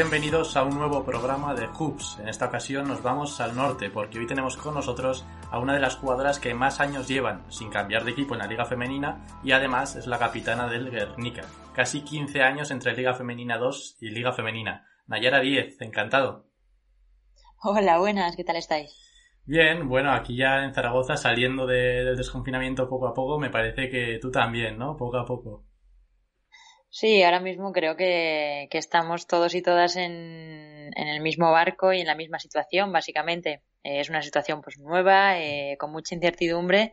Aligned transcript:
Bienvenidos 0.00 0.56
a 0.56 0.64
un 0.64 0.78
nuevo 0.78 1.04
programa 1.04 1.54
de 1.54 1.66
Hoops. 1.66 2.20
En 2.20 2.28
esta 2.30 2.46
ocasión 2.46 2.88
nos 2.88 3.02
vamos 3.02 3.38
al 3.38 3.54
norte 3.54 3.90
porque 3.90 4.18
hoy 4.18 4.26
tenemos 4.26 4.56
con 4.56 4.72
nosotros 4.72 5.26
a 5.50 5.58
una 5.58 5.74
de 5.74 5.80
las 5.80 5.96
jugadoras 5.96 6.38
que 6.38 6.54
más 6.54 6.80
años 6.80 7.06
llevan 7.06 7.44
sin 7.52 7.68
cambiar 7.68 8.04
de 8.04 8.12
equipo 8.12 8.32
en 8.32 8.38
la 8.38 8.46
Liga 8.46 8.64
Femenina 8.64 9.26
y 9.44 9.52
además 9.52 9.96
es 9.96 10.06
la 10.06 10.18
capitana 10.18 10.68
del 10.68 10.90
Guernica. 10.90 11.42
Casi 11.74 12.00
15 12.00 12.40
años 12.40 12.70
entre 12.70 12.96
Liga 12.96 13.12
Femenina 13.12 13.58
2 13.58 13.98
y 14.00 14.08
Liga 14.08 14.32
Femenina. 14.32 14.86
Nayara 15.06 15.40
10, 15.40 15.78
encantado. 15.82 16.46
Hola, 17.62 17.98
buenas, 17.98 18.36
¿qué 18.36 18.44
tal 18.44 18.56
estáis? 18.56 18.96
Bien, 19.44 19.86
bueno, 19.86 20.12
aquí 20.12 20.34
ya 20.34 20.64
en 20.64 20.72
Zaragoza 20.72 21.18
saliendo 21.18 21.66
del 21.66 22.16
desconfinamiento 22.16 22.88
poco 22.88 23.06
a 23.06 23.12
poco, 23.12 23.38
me 23.38 23.50
parece 23.50 23.90
que 23.90 24.18
tú 24.18 24.30
también, 24.30 24.78
¿no? 24.78 24.96
Poco 24.96 25.18
a 25.18 25.26
poco. 25.26 25.66
Sí, 26.92 27.22
ahora 27.22 27.38
mismo 27.38 27.72
creo 27.72 27.96
que, 27.96 28.68
estamos 28.72 29.28
todos 29.28 29.54
y 29.54 29.62
todas 29.62 29.94
en, 29.96 30.90
el 30.96 31.20
mismo 31.20 31.52
barco 31.52 31.92
y 31.92 32.00
en 32.00 32.06
la 32.08 32.16
misma 32.16 32.40
situación, 32.40 32.92
básicamente. 32.92 33.62
Eh, 33.84 34.00
es 34.00 34.10
una 34.10 34.22
situación 34.22 34.60
pues 34.60 34.76
nueva, 34.78 35.38
eh, 35.38 35.76
con 35.78 35.92
mucha 35.92 36.14
incertidumbre 36.16 36.92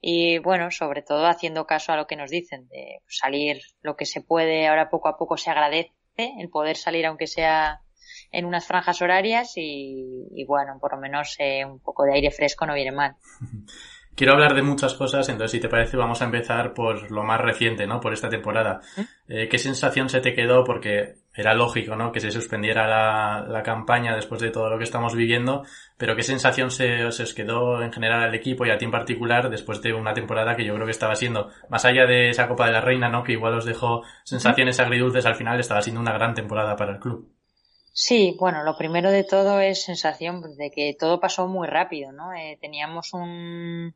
y 0.00 0.38
bueno, 0.38 0.70
sobre 0.70 1.02
todo 1.02 1.26
haciendo 1.26 1.66
caso 1.66 1.92
a 1.92 1.96
lo 1.96 2.06
que 2.06 2.16
nos 2.16 2.30
dicen, 2.30 2.66
de 2.68 3.02
salir 3.08 3.60
lo 3.82 3.94
que 3.94 4.06
se 4.06 4.22
puede, 4.22 4.68
ahora 4.68 4.90
poco 4.90 5.08
a 5.08 5.18
poco 5.18 5.36
se 5.36 5.50
agradece 5.50 5.92
el 6.16 6.48
poder 6.48 6.76
salir 6.76 7.06
aunque 7.06 7.26
sea 7.26 7.82
en 8.32 8.46
unas 8.46 8.66
franjas 8.66 9.02
horarias 9.02 9.52
y, 9.56 10.44
bueno, 10.46 10.78
por 10.80 10.94
lo 10.94 11.00
menos 11.00 11.36
eh, 11.38 11.64
un 11.64 11.80
poco 11.80 12.04
de 12.04 12.14
aire 12.14 12.30
fresco 12.30 12.66
no 12.66 12.74
viene 12.74 12.92
mal. 12.92 13.16
Quiero 14.16 14.32
hablar 14.32 14.54
de 14.54 14.62
muchas 14.62 14.94
cosas, 14.94 15.28
entonces 15.28 15.50
si 15.50 15.60
te 15.60 15.68
parece 15.68 15.98
vamos 15.98 16.22
a 16.22 16.24
empezar 16.24 16.72
por 16.72 17.10
lo 17.10 17.22
más 17.22 17.38
reciente, 17.38 17.86
¿no? 17.86 18.00
Por 18.00 18.14
esta 18.14 18.30
temporada. 18.30 18.80
Eh, 19.28 19.46
¿Qué 19.46 19.58
sensación 19.58 20.08
se 20.08 20.20
te 20.20 20.32
quedó? 20.32 20.64
Porque 20.64 21.16
era 21.34 21.52
lógico, 21.52 21.96
¿no? 21.96 22.12
Que 22.12 22.20
se 22.20 22.30
suspendiera 22.30 22.86
la, 22.86 23.62
campaña 23.62 24.16
después 24.16 24.40
de 24.40 24.50
todo 24.50 24.70
lo 24.70 24.78
que 24.78 24.84
estamos 24.84 25.14
viviendo, 25.14 25.64
pero 25.98 26.16
¿qué 26.16 26.22
sensación 26.22 26.70
se 26.70 27.04
os 27.04 27.34
quedó 27.34 27.82
en 27.82 27.92
general 27.92 28.22
al 28.22 28.34
equipo 28.34 28.64
y 28.64 28.70
a 28.70 28.78
ti 28.78 28.86
en 28.86 28.90
particular 28.90 29.50
después 29.50 29.82
de 29.82 29.92
una 29.92 30.14
temporada 30.14 30.56
que 30.56 30.64
yo 30.64 30.72
creo 30.74 30.86
que 30.86 30.92
estaba 30.92 31.14
siendo, 31.14 31.50
más 31.68 31.84
allá 31.84 32.06
de 32.06 32.30
esa 32.30 32.48
Copa 32.48 32.66
de 32.66 32.72
la 32.72 32.80
Reina, 32.80 33.10
¿no? 33.10 33.22
Que 33.22 33.32
igual 33.32 33.52
os 33.52 33.66
dejó 33.66 34.02
sensaciones 34.24 34.80
agridulces 34.80 35.26
al 35.26 35.34
final, 35.34 35.60
estaba 35.60 35.82
siendo 35.82 36.00
una 36.00 36.14
gran 36.14 36.32
temporada 36.32 36.74
para 36.74 36.92
el 36.92 37.00
club. 37.00 37.30
Sí, 37.92 38.36
bueno, 38.38 38.62
lo 38.62 38.76
primero 38.76 39.10
de 39.10 39.24
todo 39.24 39.60
es 39.60 39.82
sensación 39.82 40.42
de 40.56 40.70
que 40.70 40.96
todo 40.98 41.18
pasó 41.18 41.48
muy 41.48 41.66
rápido, 41.66 42.12
¿no? 42.12 42.32
Eh, 42.34 42.58
teníamos 42.60 43.14
un, 43.14 43.94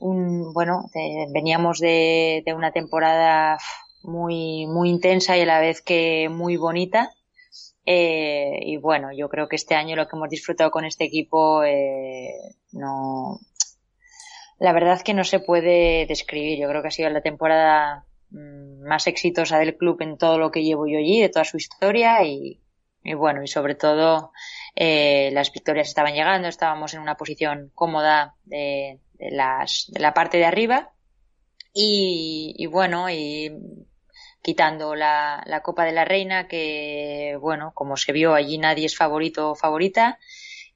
un, 0.00 0.52
bueno, 0.52 0.90
veníamos 1.32 1.78
de, 1.78 2.42
una 2.56 2.72
temporada 2.72 3.58
muy, 4.02 4.66
muy 4.66 4.88
intensa 4.88 5.36
y 5.36 5.42
a 5.42 5.46
la 5.46 5.60
vez 5.60 5.82
que 5.82 6.28
muy 6.30 6.56
bonita. 6.56 7.12
Eh, 7.86 8.60
y 8.62 8.76
bueno, 8.76 9.10
yo 9.12 9.28
creo 9.28 9.48
que 9.48 9.56
este 9.56 9.74
año 9.74 9.96
lo 9.96 10.06
que 10.08 10.16
hemos 10.16 10.28
disfrutado 10.28 10.70
con 10.70 10.84
este 10.84 11.04
equipo 11.04 11.64
eh, 11.64 12.34
no, 12.72 13.40
la 14.58 14.72
verdad 14.72 15.00
que 15.02 15.14
no 15.14 15.24
se 15.24 15.40
puede 15.40 16.06
describir. 16.06 16.58
Yo 16.58 16.68
creo 16.68 16.82
que 16.82 16.88
ha 16.88 16.92
sido 16.92 17.10
la 17.10 17.22
temporada 17.22 18.04
mm, 18.30 18.86
más 18.86 19.06
exitosa 19.06 19.58
del 19.58 19.76
club 19.76 20.00
en 20.02 20.18
todo 20.18 20.38
lo 20.38 20.50
que 20.50 20.62
llevo 20.62 20.86
yo 20.86 20.98
allí, 20.98 21.20
de 21.20 21.28
toda 21.28 21.44
su 21.44 21.56
historia 21.56 22.22
y, 22.24 22.60
bueno, 23.16 23.42
y 23.42 23.48
sobre 23.48 23.74
todo 23.74 24.32
eh, 24.76 25.30
las 25.32 25.52
victorias 25.52 25.88
estaban 25.88 26.14
llegando, 26.14 26.48
estábamos 26.48 26.94
en 26.94 27.00
una 27.00 27.16
posición 27.16 27.70
cómoda 27.74 28.36
de, 28.44 29.00
de, 29.20 29.30
las, 29.30 29.86
de 29.88 30.00
la 30.00 30.14
parte 30.14 30.38
de 30.38 30.46
arriba 30.46 30.92
y, 31.72 32.54
y 32.56 32.66
bueno, 32.66 33.10
y 33.10 33.52
quitando 34.42 34.94
la, 34.94 35.42
la, 35.46 35.62
Copa 35.62 35.84
de 35.84 35.92
la 35.92 36.04
Reina, 36.04 36.48
que 36.48 37.36
bueno, 37.40 37.72
como 37.74 37.96
se 37.96 38.12
vio 38.12 38.34
allí 38.34 38.58
nadie 38.58 38.86
es 38.86 38.96
favorito 38.96 39.50
o 39.50 39.54
favorita, 39.54 40.18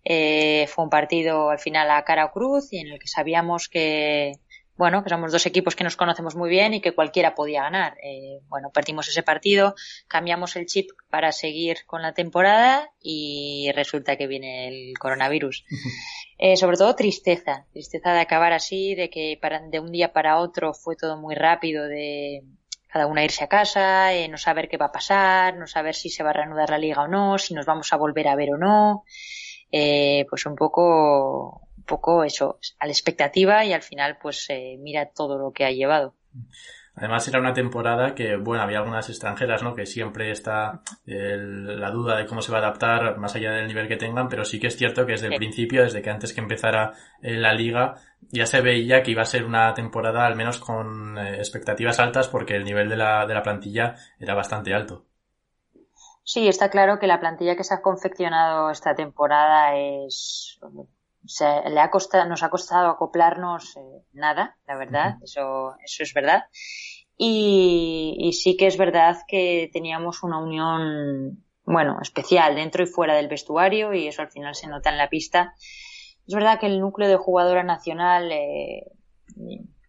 eh, 0.04 0.66
fue 0.68 0.84
un 0.84 0.90
partido 0.90 1.50
al 1.50 1.58
final 1.58 1.90
a 1.90 2.04
cara 2.04 2.26
o 2.26 2.32
cruz 2.32 2.72
y 2.72 2.78
en 2.78 2.88
el 2.88 2.98
que 2.98 3.08
sabíamos 3.08 3.68
que, 3.68 4.38
bueno, 4.76 5.02
que 5.02 5.10
somos 5.10 5.32
dos 5.32 5.46
equipos 5.46 5.76
que 5.76 5.84
nos 5.84 5.96
conocemos 5.96 6.34
muy 6.36 6.50
bien 6.50 6.74
y 6.74 6.80
que 6.80 6.92
cualquiera 6.92 7.34
podía 7.34 7.62
ganar. 7.62 7.96
Eh, 8.02 8.40
bueno, 8.48 8.70
partimos 8.72 9.08
ese 9.08 9.22
partido, 9.22 9.74
cambiamos 10.08 10.56
el 10.56 10.66
chip 10.66 10.90
para 11.08 11.32
seguir 11.32 11.86
con 11.86 12.02
la 12.02 12.12
temporada 12.12 12.90
y 13.00 13.70
resulta 13.74 14.16
que 14.16 14.26
viene 14.26 14.68
el 14.68 14.98
coronavirus. 14.98 15.64
Eh, 16.38 16.56
sobre 16.56 16.76
todo 16.76 16.96
tristeza, 16.96 17.66
tristeza 17.72 18.12
de 18.12 18.20
acabar 18.20 18.52
así, 18.52 18.94
de 18.94 19.08
que 19.08 19.38
para, 19.40 19.60
de 19.60 19.80
un 19.80 19.92
día 19.92 20.12
para 20.12 20.38
otro 20.38 20.74
fue 20.74 20.96
todo 20.96 21.16
muy 21.16 21.34
rápido, 21.34 21.84
de 21.86 22.42
cada 22.88 23.06
una 23.06 23.24
irse 23.24 23.44
a 23.44 23.48
casa, 23.48 24.12
eh, 24.12 24.28
no 24.28 24.38
saber 24.38 24.68
qué 24.68 24.76
va 24.76 24.86
a 24.86 24.92
pasar, 24.92 25.56
no 25.56 25.66
saber 25.66 25.94
si 25.94 26.10
se 26.10 26.22
va 26.22 26.30
a 26.30 26.34
reanudar 26.34 26.70
la 26.70 26.78
liga 26.78 27.02
o 27.02 27.08
no, 27.08 27.38
si 27.38 27.54
nos 27.54 27.66
vamos 27.66 27.92
a 27.92 27.96
volver 27.96 28.28
a 28.28 28.36
ver 28.36 28.52
o 28.52 28.56
no. 28.56 29.04
Eh, 29.70 30.26
pues 30.30 30.46
un 30.46 30.54
poco 30.54 31.64
poco 31.84 32.24
eso, 32.24 32.58
a 32.78 32.86
la 32.86 32.92
expectativa 32.92 33.64
y 33.64 33.72
al 33.72 33.82
final 33.82 34.18
pues 34.20 34.46
eh, 34.48 34.76
mira 34.78 35.06
todo 35.06 35.38
lo 35.38 35.52
que 35.52 35.64
ha 35.64 35.70
llevado. 35.70 36.14
Además 36.96 37.26
era 37.26 37.40
una 37.40 37.52
temporada 37.52 38.14
que, 38.14 38.36
bueno, 38.36 38.62
había 38.62 38.78
algunas 38.78 39.08
extranjeras, 39.08 39.62
¿no? 39.62 39.74
Que 39.74 39.84
siempre 39.84 40.30
está 40.30 40.80
la 41.04 41.90
duda 41.90 42.16
de 42.16 42.26
cómo 42.26 42.40
se 42.40 42.52
va 42.52 42.58
a 42.58 42.60
adaptar 42.60 43.18
más 43.18 43.34
allá 43.34 43.52
del 43.52 43.66
nivel 43.66 43.88
que 43.88 43.96
tengan, 43.96 44.28
pero 44.28 44.44
sí 44.44 44.60
que 44.60 44.68
es 44.68 44.76
cierto 44.76 45.04
que 45.04 45.12
desde 45.12 45.26
el 45.26 45.36
principio, 45.36 45.82
desde 45.82 46.02
que 46.02 46.10
antes 46.10 46.32
que 46.32 46.40
empezara 46.40 46.92
eh, 47.20 47.36
la 47.36 47.52
liga, 47.52 47.96
ya 48.30 48.46
se 48.46 48.60
veía 48.60 49.02
que 49.02 49.10
iba 49.10 49.22
a 49.22 49.26
ser 49.26 49.44
una 49.44 49.74
temporada 49.74 50.24
al 50.24 50.36
menos 50.36 50.58
con 50.58 51.18
eh, 51.18 51.36
expectativas 51.38 51.98
altas 51.98 52.28
porque 52.28 52.54
el 52.54 52.64
nivel 52.64 52.88
de 52.88 52.96
la, 52.96 53.26
de 53.26 53.34
la 53.34 53.42
plantilla 53.42 53.96
era 54.18 54.34
bastante 54.34 54.72
alto. 54.72 55.04
Sí, 56.22 56.48
está 56.48 56.70
claro 56.70 56.98
que 56.98 57.06
la 57.06 57.20
plantilla 57.20 57.56
que 57.56 57.64
se 57.64 57.74
ha 57.74 57.82
confeccionado 57.82 58.70
esta 58.70 58.94
temporada 58.94 59.76
es 59.76 60.58
se, 61.26 61.44
le 61.70 61.80
ha 61.80 61.90
costado, 61.90 62.28
nos 62.28 62.42
ha 62.42 62.50
costado 62.50 62.88
acoplarnos 62.88 63.76
eh, 63.76 64.02
nada, 64.12 64.56
la 64.66 64.76
verdad, 64.76 65.16
eso, 65.22 65.74
eso 65.84 66.02
es 66.02 66.14
verdad. 66.14 66.44
Y, 67.16 68.16
y, 68.18 68.32
sí 68.32 68.56
que 68.56 68.66
es 68.66 68.76
verdad 68.76 69.18
que 69.28 69.70
teníamos 69.72 70.22
una 70.22 70.38
unión, 70.38 71.44
bueno, 71.64 71.98
especial 72.02 72.56
dentro 72.56 72.82
y 72.82 72.86
fuera 72.86 73.14
del 73.14 73.28
vestuario 73.28 73.94
y 73.94 74.08
eso 74.08 74.22
al 74.22 74.30
final 74.30 74.54
se 74.54 74.66
nota 74.66 74.90
en 74.90 74.98
la 74.98 75.08
pista. 75.08 75.54
Es 76.26 76.34
verdad 76.34 76.58
que 76.58 76.66
el 76.66 76.80
núcleo 76.80 77.08
de 77.08 77.16
jugadora 77.16 77.62
nacional 77.62 78.32
eh, 78.32 78.90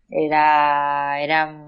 era, 0.09 1.19
era, 1.21 1.65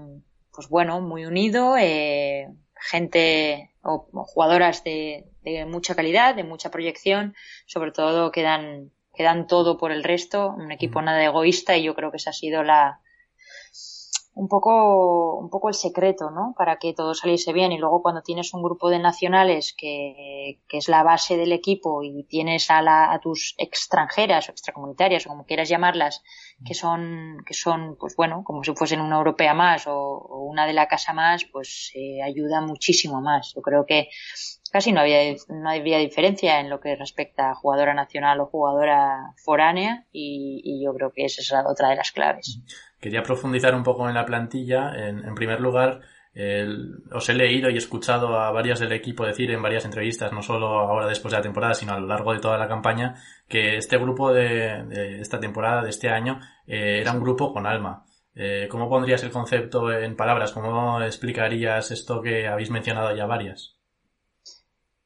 pues 0.52 0.68
bueno, 0.68 1.00
muy 1.00 1.26
unido, 1.26 1.76
eh, 1.76 2.48
gente 2.74 3.74
o, 3.82 4.06
jugadoras 4.26 4.84
de, 4.84 5.26
de 5.42 5.64
mucha 5.66 5.96
calidad, 5.96 6.36
de 6.36 6.44
mucha 6.44 6.70
proyección, 6.70 7.34
sobre 7.66 7.90
todo 7.90 8.30
que 8.30 8.42
dan 8.42 8.92
que 9.18 9.24
dan 9.24 9.48
todo 9.48 9.78
por 9.78 9.90
el 9.90 10.04
resto, 10.04 10.54
un 10.56 10.70
equipo 10.70 11.02
nada 11.02 11.24
egoísta 11.24 11.76
y 11.76 11.82
yo 11.82 11.96
creo 11.96 12.12
que 12.12 12.18
esa 12.18 12.30
ha 12.30 12.32
sido 12.32 12.62
la 12.62 13.00
un 14.38 14.46
poco 14.46 15.34
un 15.34 15.50
poco 15.50 15.68
el 15.68 15.74
secreto, 15.74 16.30
¿no? 16.30 16.54
Para 16.56 16.76
que 16.76 16.94
todo 16.94 17.12
saliese 17.12 17.52
bien 17.52 17.72
y 17.72 17.78
luego 17.78 18.02
cuando 18.02 18.22
tienes 18.22 18.54
un 18.54 18.62
grupo 18.62 18.88
de 18.88 19.00
nacionales 19.00 19.74
que, 19.76 20.60
que 20.68 20.78
es 20.78 20.88
la 20.88 21.02
base 21.02 21.36
del 21.36 21.50
equipo 21.50 22.04
y 22.04 22.22
tienes 22.22 22.70
a, 22.70 22.80
la, 22.80 23.12
a 23.12 23.18
tus 23.18 23.56
extranjeras 23.58 24.48
o 24.48 24.52
extracomunitarias 24.52 25.26
o 25.26 25.30
como 25.30 25.44
quieras 25.44 25.68
llamarlas 25.68 26.22
que 26.64 26.74
son 26.74 27.38
que 27.46 27.54
son 27.54 27.96
pues 27.98 28.14
bueno 28.14 28.44
como 28.44 28.62
si 28.62 28.72
fuesen 28.76 29.00
una 29.00 29.16
europea 29.16 29.54
más 29.54 29.88
o, 29.88 30.28
una 30.52 30.66
de 30.66 30.72
la 30.72 30.86
casa 30.86 31.12
más 31.12 31.44
pues 31.44 31.90
eh, 31.96 32.22
ayuda 32.22 32.60
muchísimo 32.60 33.20
más. 33.20 33.52
Yo 33.56 33.60
creo 33.60 33.86
que 33.86 34.08
casi 34.70 34.92
no 34.92 35.00
había, 35.00 35.34
no 35.48 35.68
había 35.68 35.98
diferencia 35.98 36.60
en 36.60 36.70
lo 36.70 36.78
que 36.78 36.94
respecta 36.94 37.50
a 37.50 37.54
jugadora 37.54 37.94
nacional 37.94 38.40
o 38.40 38.46
jugadora 38.46 39.34
foránea 39.44 40.06
y, 40.12 40.80
yo 40.84 40.94
creo 40.94 41.12
que 41.12 41.24
esa 41.24 41.40
es 41.40 41.52
otra 41.66 41.90
de 41.90 41.96
las 41.96 42.12
claves. 42.12 42.60
Quería 43.00 43.22
profundizar 43.22 43.74
un 43.74 43.84
poco 43.84 44.08
en 44.08 44.14
la 44.14 44.26
plantilla. 44.26 44.92
En, 45.08 45.34
primer 45.34 45.60
lugar, 45.60 46.00
os 47.12 47.28
he 47.28 47.34
leído 47.34 47.70
y 47.70 47.76
escuchado 47.76 48.38
a 48.38 48.50
varias 48.50 48.80
del 48.80 48.92
equipo 48.92 49.24
decir 49.24 49.50
en 49.50 49.62
varias 49.62 49.84
entrevistas, 49.84 50.32
no 50.32 50.42
solo 50.42 50.66
ahora 50.66 51.06
después 51.06 51.32
de 51.32 51.38
la 51.38 51.42
temporada, 51.42 51.74
sino 51.74 51.94
a 51.94 52.00
lo 52.00 52.06
largo 52.06 52.32
de 52.32 52.40
toda 52.40 52.58
la 52.58 52.68
campaña, 52.68 53.16
que 53.48 53.76
este 53.76 53.98
grupo 53.98 54.32
de, 54.32 55.20
esta 55.20 55.40
temporada, 55.40 55.82
de 55.82 55.90
este 55.90 56.08
año, 56.10 56.40
eh, 56.66 56.98
era 57.00 57.12
un 57.12 57.20
grupo 57.20 57.52
con 57.52 57.66
alma. 57.66 58.04
Eh, 58.34 58.68
¿Cómo 58.70 58.88
pondrías 58.88 59.22
el 59.24 59.30
concepto 59.30 59.92
en 59.92 60.16
palabras? 60.16 60.52
¿Cómo 60.52 61.02
explicarías 61.02 61.90
esto 61.90 62.20
que 62.20 62.46
habéis 62.46 62.70
mencionado 62.70 63.14
ya 63.16 63.26
varias? 63.26 63.74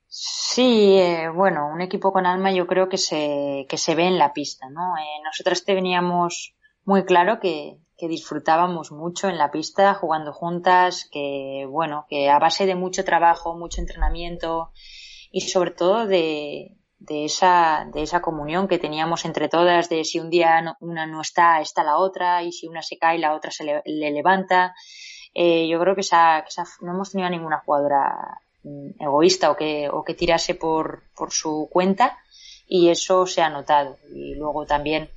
Sí, 0.07 0.99
eh, 0.99 1.31
bueno, 1.35 1.69
un 1.73 1.81
equipo 1.81 2.13
con 2.13 2.27
alma 2.27 2.53
yo 2.53 2.67
creo 2.67 2.91
que 2.91 2.99
se, 2.99 3.65
que 3.71 3.79
se 3.79 3.95
ve 3.95 4.05
en 4.05 4.19
la 4.19 4.35
pista, 4.35 4.69
¿no? 4.69 4.95
Nosotras 5.25 5.65
teníamos 5.65 6.55
muy 6.85 7.05
claro 7.05 7.41
que, 7.41 7.79
disfrutábamos 8.09 8.91
mucho 8.91 9.29
en 9.29 9.39
la 9.39 9.53
pista 9.53 9.95
jugando 9.95 10.33
juntas, 10.33 11.09
que 11.13 11.65
bueno, 11.71 12.05
que 12.09 12.29
a 12.29 12.41
base 12.41 12.67
de 12.67 12.75
mucho 12.75 13.05
trabajo, 13.05 13.57
mucho 13.57 13.81
entrenamiento 13.81 14.73
y 15.31 15.43
sobre 15.43 15.71
todo 15.71 16.09
de, 16.09 16.75
esa, 17.09 17.89
de 17.95 18.03
esa 18.03 18.21
comunión 18.21 18.67
que 18.67 18.81
teníamos 18.81 19.25
entre 19.25 19.49
todas, 19.49 19.89
de 19.89 20.03
si 20.03 20.19
un 20.19 20.31
día 20.31 20.77
una 20.81 21.07
no 21.07 21.21
está, 21.21 21.61
está 21.61 21.85
la 21.85 21.97
otra, 21.97 22.43
y 22.43 22.51
si 22.51 22.67
una 22.67 22.83
se 22.83 22.99
cae, 22.99 23.21
la 23.21 23.37
otra 23.37 23.53
se 23.53 23.63
le, 23.63 23.83
levanta. 23.85 24.75
Eh, 25.33 25.69
yo 25.69 25.79
creo 25.79 25.95
que, 25.95 26.01
esa, 26.01 26.45
que 26.45 26.63
no 26.85 26.95
hemos 26.95 27.13
tenido 27.13 27.31
ninguna 27.31 27.63
jugadora 27.65 28.41
mm, 28.65 29.01
egoísta 29.01 29.53
o 29.53 29.57
que, 29.57 29.89
o 29.89 30.03
que 30.03 30.15
tirase 30.15 30.57
por, 30.57 31.05
por 31.15 31.31
su 31.31 31.69
cuenta 31.71 32.19
y 32.67 32.89
eso 32.89 33.27
se 33.27 33.43
ha 33.43 33.49
notado. 33.49 33.97
Y 34.13 34.35
luego 34.35 34.67
también 34.67 35.09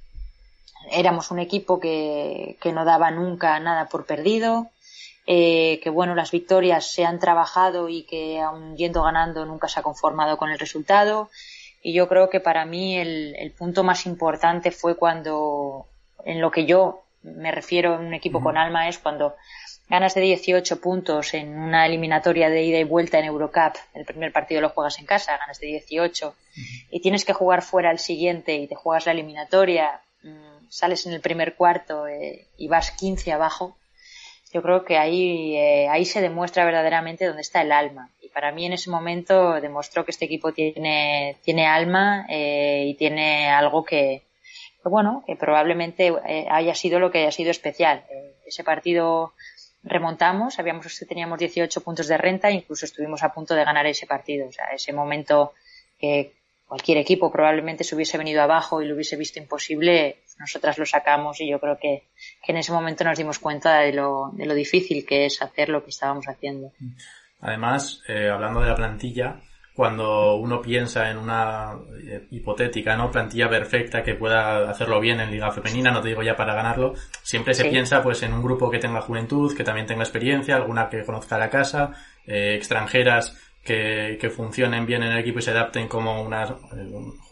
éramos 0.92 1.32
un 1.32 1.40
equipo 1.40 1.80
que, 1.80 2.58
que 2.62 2.72
no 2.72 2.86
daba 2.86 3.12
nunca 3.12 3.60
nada 3.60 3.88
por 3.88 4.06
perdido, 4.06 4.70
eh, 5.28 5.80
que 5.84 5.90
bueno, 5.90 6.16
las 6.16 6.32
victorias 6.32 6.92
se 6.92 7.06
han 7.06 7.20
trabajado 7.20 7.90
y 7.90 8.04
que 8.04 8.40
aun 8.40 8.78
yendo 8.78 9.04
ganando 9.04 9.46
nunca 9.46 9.68
se 9.68 9.80
ha 9.80 9.84
conformado 9.84 10.38
con 10.38 10.52
el 10.52 10.60
resultado. 10.60 11.30
Y 11.82 11.94
yo 11.94 12.08
creo 12.08 12.30
que 12.30 12.40
para 12.40 12.66
mí 12.66 12.98
el, 12.98 13.36
el, 13.38 13.52
punto 13.52 13.84
más 13.84 14.06
importante 14.06 14.72
fue 14.72 14.96
cuando, 14.96 15.88
en 16.24 16.42
lo 16.42 16.50
que 16.50 16.66
yo 16.66 17.04
me 17.22 17.52
refiero 17.52 17.96
en 17.96 18.06
un 18.06 18.14
equipo 18.14 18.42
con 18.42 18.58
alma, 18.58 18.88
es 18.88 19.00
cuando 19.00 19.36
ganas 19.90 20.16
de 20.16 20.22
18 20.22 20.82
puntos 20.82 21.34
en 21.34 21.58
una 21.58 21.86
eliminatoria 21.86 22.50
de 22.50 22.64
ida 22.64 22.80
y 22.80 22.84
vuelta 22.84 23.20
en 23.20 23.26
Eurocup, 23.26 23.76
el 23.94 24.06
primer 24.06 24.32
partido 24.32 24.62
lo 24.62 24.70
juegas 24.70 25.00
en 25.00 25.06
casa, 25.06 25.38
ganas 25.38 25.60
de 25.60 25.68
18, 25.68 26.36
y 26.92 27.02
tienes 27.02 27.26
que 27.26 27.34
jugar 27.34 27.62
fuera 27.62 27.92
el 27.92 28.00
siguiente 28.00 28.56
y 28.56 28.68
te 28.68 28.76
juegas 28.76 29.06
la 29.06 29.12
eliminatoria, 29.12 30.02
mm, 30.24 30.55
sales 30.70 31.06
en 31.06 31.14
el 31.14 31.22
primer 31.22 31.56
cuarto 31.56 32.08
eh, 32.08 32.48
y 32.58 32.68
vas 32.68 32.92
15 32.92 33.32
abajo, 33.32 33.78
yo 34.54 34.62
creo 34.62 34.86
que 34.86 34.98
ahí, 34.98 35.56
eh, 35.58 35.88
ahí 35.90 36.06
se 36.06 36.22
demuestra 36.22 36.66
verdaderamente 36.66 37.26
dónde 37.26 37.42
está 37.42 37.62
el 37.62 37.72
alma 37.72 38.10
para 38.36 38.52
mí 38.52 38.66
en 38.66 38.74
ese 38.74 38.90
momento 38.90 39.62
demostró 39.62 40.04
que 40.04 40.12
este 40.12 40.26
equipo 40.26 40.52
tiene, 40.52 41.38
tiene 41.46 41.68
alma 41.68 42.26
eh, 42.28 42.84
y 42.86 42.94
tiene 42.96 43.50
algo 43.50 43.86
que, 43.86 44.24
bueno, 44.84 45.24
que 45.26 45.38
probablemente 45.38 46.14
eh, 46.28 46.46
haya 46.52 46.76
sido 46.76 47.00
lo 47.00 47.12
que 47.12 47.20
haya 47.20 47.32
sido 47.32 47.50
especial. 47.50 48.04
Ese 48.46 48.66
partido 48.66 49.32
remontamos, 49.84 50.56
sabíamos 50.56 51.00
que 51.00 51.06
teníamos 51.06 51.40
18 51.40 51.80
puntos 51.80 52.10
de 52.10 52.18
renta, 52.18 52.52
incluso 52.52 52.84
estuvimos 52.84 53.24
a 53.24 53.34
punto 53.34 53.56
de 53.56 53.64
ganar 53.64 53.86
ese 53.86 54.06
partido. 54.06 54.50
O 54.50 54.52
sea, 54.52 54.66
ese 54.74 54.92
momento 54.92 55.54
que 55.98 56.34
cualquier 56.68 56.98
equipo 56.98 57.32
probablemente 57.32 57.86
se 57.86 57.96
hubiese 57.96 58.18
venido 58.18 58.42
abajo 58.42 58.82
y 58.82 58.86
lo 58.86 58.96
hubiese 58.96 59.16
visto 59.16 59.40
imposible, 59.40 60.18
nosotras 60.38 60.78
lo 60.78 60.86
sacamos 60.86 61.40
y 61.42 61.50
yo 61.50 61.60
creo 61.60 61.78
que, 61.78 62.10
que 62.44 62.52
en 62.52 62.58
ese 62.58 62.72
momento 62.72 63.04
nos 63.04 63.18
dimos 63.18 63.40
cuenta 63.40 63.80
de 63.80 63.94
lo, 63.94 64.32
de 64.34 64.46
lo 64.46 64.54
difícil 64.54 65.06
que 65.06 65.26
es 65.26 65.42
hacer 65.42 65.70
lo 65.70 65.84
que 65.84 65.90
estábamos 65.90 66.26
haciendo. 66.28 66.72
Además, 67.42 68.02
eh, 68.08 68.30
hablando 68.30 68.62
de 68.62 68.70
la 68.70 68.76
plantilla, 68.76 69.40
cuando 69.76 70.36
uno 70.36 70.62
piensa 70.62 71.12
en 71.12 71.18
una 71.18 71.74
eh, 72.02 72.28
hipotética 72.32 72.96
no 72.96 73.12
plantilla 73.12 73.50
perfecta 73.50 74.04
que 74.04 74.16
pueda 74.16 74.70
hacerlo 74.70 75.02
bien 75.02 75.20
en 75.20 75.32
liga 75.32 75.52
femenina 75.52 75.92
no 75.92 76.02
te 76.02 76.08
digo 76.08 76.24
ya 76.24 76.38
para 76.38 76.56
ganarlo 76.56 76.94
siempre 77.24 77.54
se 77.54 77.66
piensa 77.66 78.02
pues 78.02 78.24
en 78.24 78.32
un 78.32 78.42
grupo 78.42 78.72
que 78.72 78.80
tenga 78.80 79.02
juventud 79.02 79.54
que 79.54 79.66
también 79.66 79.86
tenga 79.86 80.04
experiencia 80.04 80.56
alguna 80.56 80.88
que 80.88 81.04
conozca 81.04 81.38
la 81.38 81.50
casa 81.50 81.92
eh, 82.26 82.56
extranjeras 82.56 83.38
que, 83.66 84.18
que, 84.22 84.30
funcionen 84.30 84.86
bien 84.86 85.02
en 85.02 85.12
el 85.12 85.18
equipo 85.18 85.40
y 85.40 85.42
se 85.42 85.52
adapten 85.52 85.88
como 85.88 86.22
unas, 86.22 86.54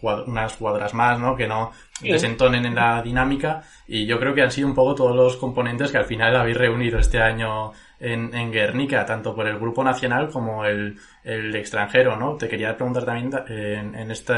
unas 0.02 0.54
jugadoras 0.56 0.94
más, 0.96 1.20
¿no? 1.20 1.36
Que 1.36 1.48
no 1.48 1.72
desentonen 2.02 2.66
en 2.66 2.76
la 2.76 3.02
dinámica. 3.04 3.62
Y 3.88 4.08
yo 4.08 4.20
creo 4.20 4.34
que 4.34 4.42
han 4.42 4.52
sido 4.52 4.68
un 4.68 4.74
poco 4.74 4.96
todos 4.96 5.16
los 5.16 5.38
componentes 5.38 5.92
que 5.92 6.00
al 6.00 6.06
final 6.06 6.36
habéis 6.36 6.58
reunido 6.58 6.98
este 6.98 7.20
año 7.20 7.72
en, 8.00 8.34
en 8.34 8.52
Guernica, 8.52 9.06
tanto 9.06 9.36
por 9.36 9.48
el 9.48 9.60
grupo 9.60 9.84
nacional 9.84 10.30
como 10.30 10.66
el, 10.66 10.98
el 11.24 11.56
extranjero, 11.56 12.18
¿no? 12.18 12.36
Te 12.36 12.50
quería 12.50 12.76
preguntar 12.76 13.06
también 13.06 13.32
en, 13.48 13.96
en 13.96 14.12
este 14.12 14.34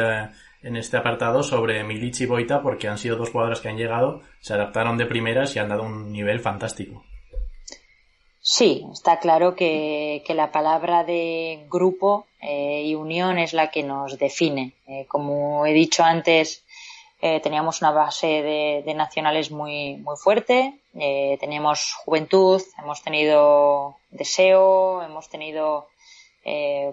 en 0.65 0.75
este 0.77 0.97
apartado 0.97 1.43
sobre 1.43 1.83
Milic 1.83 2.21
y 2.21 2.25
Boita 2.25 2.61
porque 2.61 2.87
han 2.87 2.97
sido 2.97 3.17
dos 3.17 3.29
jugadoras 3.29 3.61
que 3.61 3.69
han 3.69 3.77
llegado, 3.77 4.21
se 4.39 4.55
adaptaron 4.55 4.97
de 4.97 5.05
primeras 5.05 5.55
y 5.55 5.59
han 5.59 5.69
dado 5.69 5.83
un 5.83 6.11
nivel 6.11 6.39
fantástico. 6.39 7.05
Sí, 8.47 8.85
está 8.93 9.17
claro 9.17 9.55
que, 9.55 10.23
la 10.29 10.51
palabra 10.51 11.03
de 11.03 11.65
grupo 11.67 12.27
eh, 12.39 12.83
y 12.85 12.93
unión 12.93 13.39
es 13.39 13.53
la 13.53 13.71
que 13.71 13.81
nos 13.81 14.19
define. 14.19 14.73
Eh, 14.85 15.07
como 15.07 15.65
he 15.65 15.73
dicho 15.73 16.03
antes, 16.03 16.63
eh, 17.23 17.39
teníamos 17.39 17.81
una 17.81 17.89
base 17.89 18.27
de, 18.85 18.93
nacionales 18.93 19.49
muy, 19.49 19.95
muy 19.95 20.15
fuerte, 20.15 20.75
teníamos 20.93 21.95
juventud, 21.95 22.61
hemos 22.77 23.01
tenido 23.01 23.97
deseo, 24.11 25.01
hemos 25.01 25.27
tenido, 25.27 25.87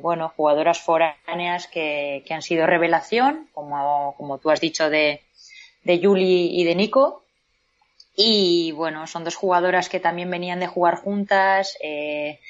bueno, 0.00 0.32
jugadoras 0.34 0.80
foráneas 0.80 1.66
que, 1.66 2.24
que, 2.26 2.32
han 2.32 2.40
sido 2.40 2.66
revelación, 2.66 3.50
como, 3.52 4.14
como 4.16 4.38
tú 4.38 4.50
has 4.50 4.60
dicho 4.62 4.88
de, 4.88 5.20
de 5.84 5.98
Yuli 5.98 6.58
y 6.58 6.64
de 6.64 6.74
Nico. 6.76 7.21
Y 8.14 8.72
bueno, 8.72 9.06
son 9.06 9.24
dos 9.24 9.36
jugadoras 9.36 9.88
que 9.88 10.00
también 10.00 10.30
venían 10.30 10.60
de 10.60 10.66
jugar 10.66 10.96
juntas, 10.96 11.76
eh, 11.82 12.40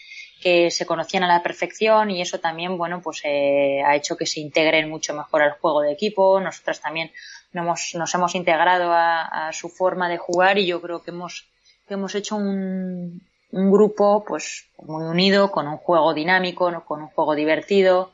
que 0.41 0.71
se 0.73 0.87
conocían 0.87 1.23
a 1.23 1.29
la 1.29 1.43
perfección 1.43 2.11
y 2.11 2.21
eso 2.21 2.41
también, 2.41 2.77
bueno, 2.77 3.01
pues 3.01 3.21
eh, 3.25 3.81
ha 3.87 3.95
hecho 3.95 4.17
que 4.17 4.27
se 4.27 4.41
integren 4.41 4.91
mucho 4.91 5.15
mejor 5.15 5.43
al 5.43 5.53
juego 5.53 5.83
de 5.83 5.93
equipo. 5.93 6.41
Nosotras 6.41 6.81
también 6.81 7.13
nos, 7.53 7.95
nos 7.95 8.15
hemos 8.15 8.35
integrado 8.35 8.93
a, 8.93 9.49
a, 9.49 9.53
su 9.53 9.69
forma 9.69 10.09
de 10.09 10.19
jugar 10.19 10.59
y 10.59 10.67
yo 10.67 10.83
creo 10.83 11.03
que 11.03 11.13
hemos, 11.13 11.47
que 11.87 11.95
hemos 11.95 12.15
hecho 12.17 12.35
un, 12.35 13.23
un 13.53 13.71
grupo 13.71 14.25
pues 14.27 14.67
muy 14.79 15.05
unido, 15.05 15.53
con 15.53 15.69
un 15.69 15.77
juego 15.77 16.13
dinámico, 16.13 16.85
con 16.85 17.03
un 17.03 17.09
juego 17.09 17.37
divertido, 17.37 18.13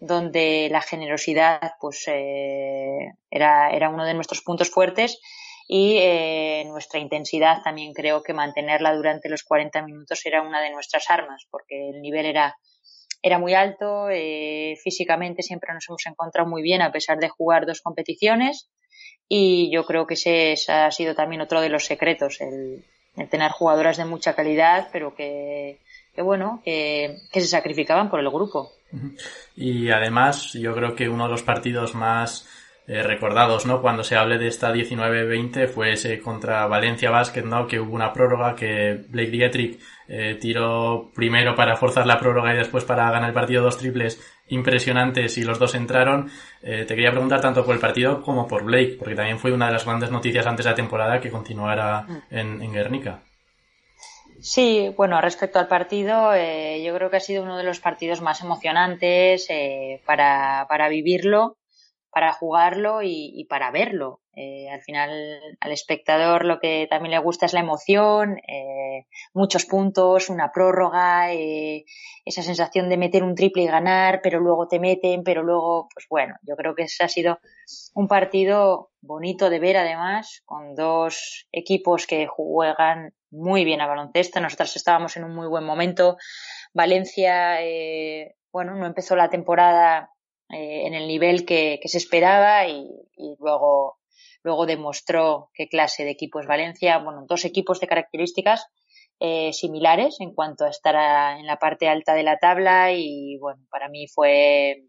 donde 0.00 0.68
la 0.72 0.80
generosidad 0.80 1.74
pues 1.80 2.04
eh, 2.08 3.14
era, 3.30 3.70
era 3.70 3.90
uno 3.90 4.04
de 4.04 4.14
nuestros 4.14 4.40
puntos 4.40 4.70
fuertes 4.70 5.20
y 5.72 5.98
eh, 5.98 6.64
nuestra 6.66 6.98
intensidad 6.98 7.62
también 7.62 7.94
creo 7.94 8.24
que 8.24 8.34
mantenerla 8.34 8.92
durante 8.92 9.28
los 9.28 9.44
40 9.44 9.82
minutos 9.82 10.20
era 10.26 10.42
una 10.42 10.60
de 10.60 10.72
nuestras 10.72 11.08
armas 11.08 11.46
porque 11.48 11.90
el 11.90 12.02
nivel 12.02 12.26
era 12.26 12.56
era 13.22 13.38
muy 13.38 13.54
alto, 13.54 14.08
eh, 14.10 14.76
físicamente 14.82 15.44
siempre 15.44 15.72
nos 15.72 15.88
hemos 15.88 16.04
encontrado 16.06 16.48
muy 16.48 16.62
bien 16.62 16.82
a 16.82 16.90
pesar 16.90 17.18
de 17.18 17.28
jugar 17.28 17.66
dos 17.66 17.82
competiciones 17.82 18.68
y 19.28 19.70
yo 19.72 19.86
creo 19.86 20.08
que 20.08 20.14
ese, 20.14 20.54
ese 20.54 20.72
ha 20.72 20.90
sido 20.90 21.14
también 21.14 21.40
otro 21.40 21.60
de 21.60 21.68
los 21.68 21.84
secretos, 21.84 22.40
el, 22.40 22.84
el 23.16 23.28
tener 23.28 23.52
jugadoras 23.52 23.96
de 23.96 24.06
mucha 24.06 24.34
calidad, 24.34 24.88
pero 24.90 25.14
que, 25.14 25.78
que 26.12 26.22
bueno, 26.22 26.62
que, 26.64 27.18
que, 27.30 27.40
se 27.40 27.46
sacrificaban 27.46 28.10
por 28.10 28.18
el 28.18 28.30
grupo. 28.30 28.72
Y 29.54 29.90
además, 29.90 30.52
yo 30.54 30.74
creo 30.74 30.96
que 30.96 31.08
uno 31.08 31.26
de 31.26 31.30
los 31.30 31.44
partidos 31.44 31.94
más 31.94 32.48
eh, 32.92 33.04
recordados, 33.04 33.66
¿no? 33.66 33.80
Cuando 33.80 34.02
se 34.02 34.16
hable 34.16 34.36
de 34.36 34.48
esta 34.48 34.72
19-20 34.72 35.68
fue 35.68 35.92
ese 35.92 36.18
contra 36.18 36.66
Valencia 36.66 37.08
Basket, 37.08 37.44
¿no? 37.44 37.68
Que 37.68 37.78
hubo 37.78 37.94
una 37.94 38.12
prórroga 38.12 38.56
que 38.56 39.04
Blake 39.08 39.30
Dietrich 39.30 39.80
eh, 40.08 40.36
tiró 40.40 41.12
primero 41.14 41.54
para 41.54 41.76
forzar 41.76 42.04
la 42.04 42.18
prórroga 42.18 42.52
y 42.52 42.56
después 42.56 42.82
para 42.82 43.08
ganar 43.12 43.28
el 43.28 43.34
partido 43.34 43.62
dos 43.62 43.78
triples 43.78 44.20
impresionantes 44.48 45.38
y 45.38 45.44
los 45.44 45.60
dos 45.60 45.76
entraron. 45.76 46.32
Eh, 46.64 46.84
te 46.84 46.96
quería 46.96 47.12
preguntar 47.12 47.40
tanto 47.40 47.64
por 47.64 47.76
el 47.76 47.80
partido 47.80 48.22
como 48.22 48.48
por 48.48 48.64
Blake, 48.64 48.96
porque 48.98 49.14
también 49.14 49.38
fue 49.38 49.52
una 49.52 49.66
de 49.66 49.72
las 49.74 49.84
grandes 49.86 50.10
noticias 50.10 50.44
antes 50.48 50.64
de 50.64 50.70
la 50.72 50.76
temporada 50.76 51.20
que 51.20 51.30
continuara 51.30 52.02
mm. 52.02 52.22
en, 52.32 52.60
en 52.60 52.72
Guernica. 52.72 53.22
Sí, 54.40 54.92
bueno, 54.96 55.20
respecto 55.20 55.60
al 55.60 55.68
partido, 55.68 56.34
eh, 56.34 56.82
yo 56.84 56.92
creo 56.96 57.08
que 57.08 57.18
ha 57.18 57.20
sido 57.20 57.44
uno 57.44 57.56
de 57.56 57.62
los 57.62 57.78
partidos 57.78 58.20
más 58.20 58.40
emocionantes 58.40 59.46
eh, 59.48 60.02
para, 60.04 60.66
para 60.68 60.88
vivirlo 60.88 61.56
para 62.10 62.32
jugarlo 62.32 63.02
y, 63.02 63.46
para 63.48 63.70
verlo. 63.70 64.20
Eh, 64.34 64.68
al 64.70 64.80
final, 64.80 65.40
al 65.60 65.72
espectador 65.72 66.44
lo 66.44 66.60
que 66.60 66.86
también 66.88 67.12
le 67.12 67.18
gusta 67.18 67.46
es 67.46 67.52
la 67.52 67.60
emoción, 67.60 68.38
eh, 68.48 69.06
muchos 69.34 69.66
puntos, 69.66 70.28
una 70.28 70.50
prórroga, 70.52 71.32
eh, 71.32 71.84
esa 72.24 72.42
sensación 72.42 72.88
de 72.88 72.96
meter 72.96 73.22
un 73.22 73.34
triple 73.34 73.62
y 73.62 73.66
ganar, 73.66 74.20
pero 74.22 74.40
luego 74.40 74.66
te 74.66 74.80
meten, 74.80 75.22
pero 75.24 75.42
luego, 75.42 75.88
pues 75.92 76.06
bueno, 76.08 76.36
yo 76.42 76.56
creo 76.56 76.74
que 76.74 76.84
ese 76.84 77.04
ha 77.04 77.08
sido 77.08 77.38
un 77.94 78.08
partido 78.08 78.90
bonito 79.00 79.50
de 79.50 79.58
ver 79.58 79.76
además, 79.76 80.42
con 80.44 80.74
dos 80.74 81.46
equipos 81.52 82.06
que 82.06 82.26
juegan 82.26 83.14
muy 83.30 83.64
bien 83.64 83.80
a 83.80 83.86
baloncesto. 83.86 84.40
Nosotros 84.40 84.74
estábamos 84.74 85.16
en 85.16 85.24
un 85.24 85.34
muy 85.34 85.46
buen 85.46 85.64
momento. 85.64 86.16
Valencia, 86.72 87.58
bueno, 88.52 88.74
no 88.74 88.86
empezó 88.86 89.16
la 89.16 89.30
temporada 89.30 90.10
eh, 90.52 90.86
en 90.86 90.94
el 90.94 91.06
nivel 91.06 91.44
que, 91.44 91.80
se 91.84 91.98
esperaba 91.98 92.66
y, 92.66 92.86
luego, 93.38 93.98
luego 94.42 94.66
demostró 94.66 95.50
qué 95.54 95.68
clase 95.68 96.04
de 96.04 96.10
equipo 96.10 96.40
es 96.40 96.46
Valencia. 96.46 96.98
Bueno, 96.98 97.24
dos 97.26 97.44
equipos 97.44 97.80
de 97.80 97.86
características 97.86 98.66
eh, 99.18 99.52
similares 99.52 100.16
en 100.20 100.32
cuanto 100.34 100.64
a 100.64 100.70
estar 100.70 100.94
en 101.38 101.46
la 101.46 101.58
parte 101.58 101.88
alta 101.88 102.14
de 102.14 102.22
la 102.22 102.38
tabla 102.38 102.92
y 102.92 103.36
bueno, 103.38 103.62
para 103.70 103.88
mí 103.88 104.06
fue 104.08 104.84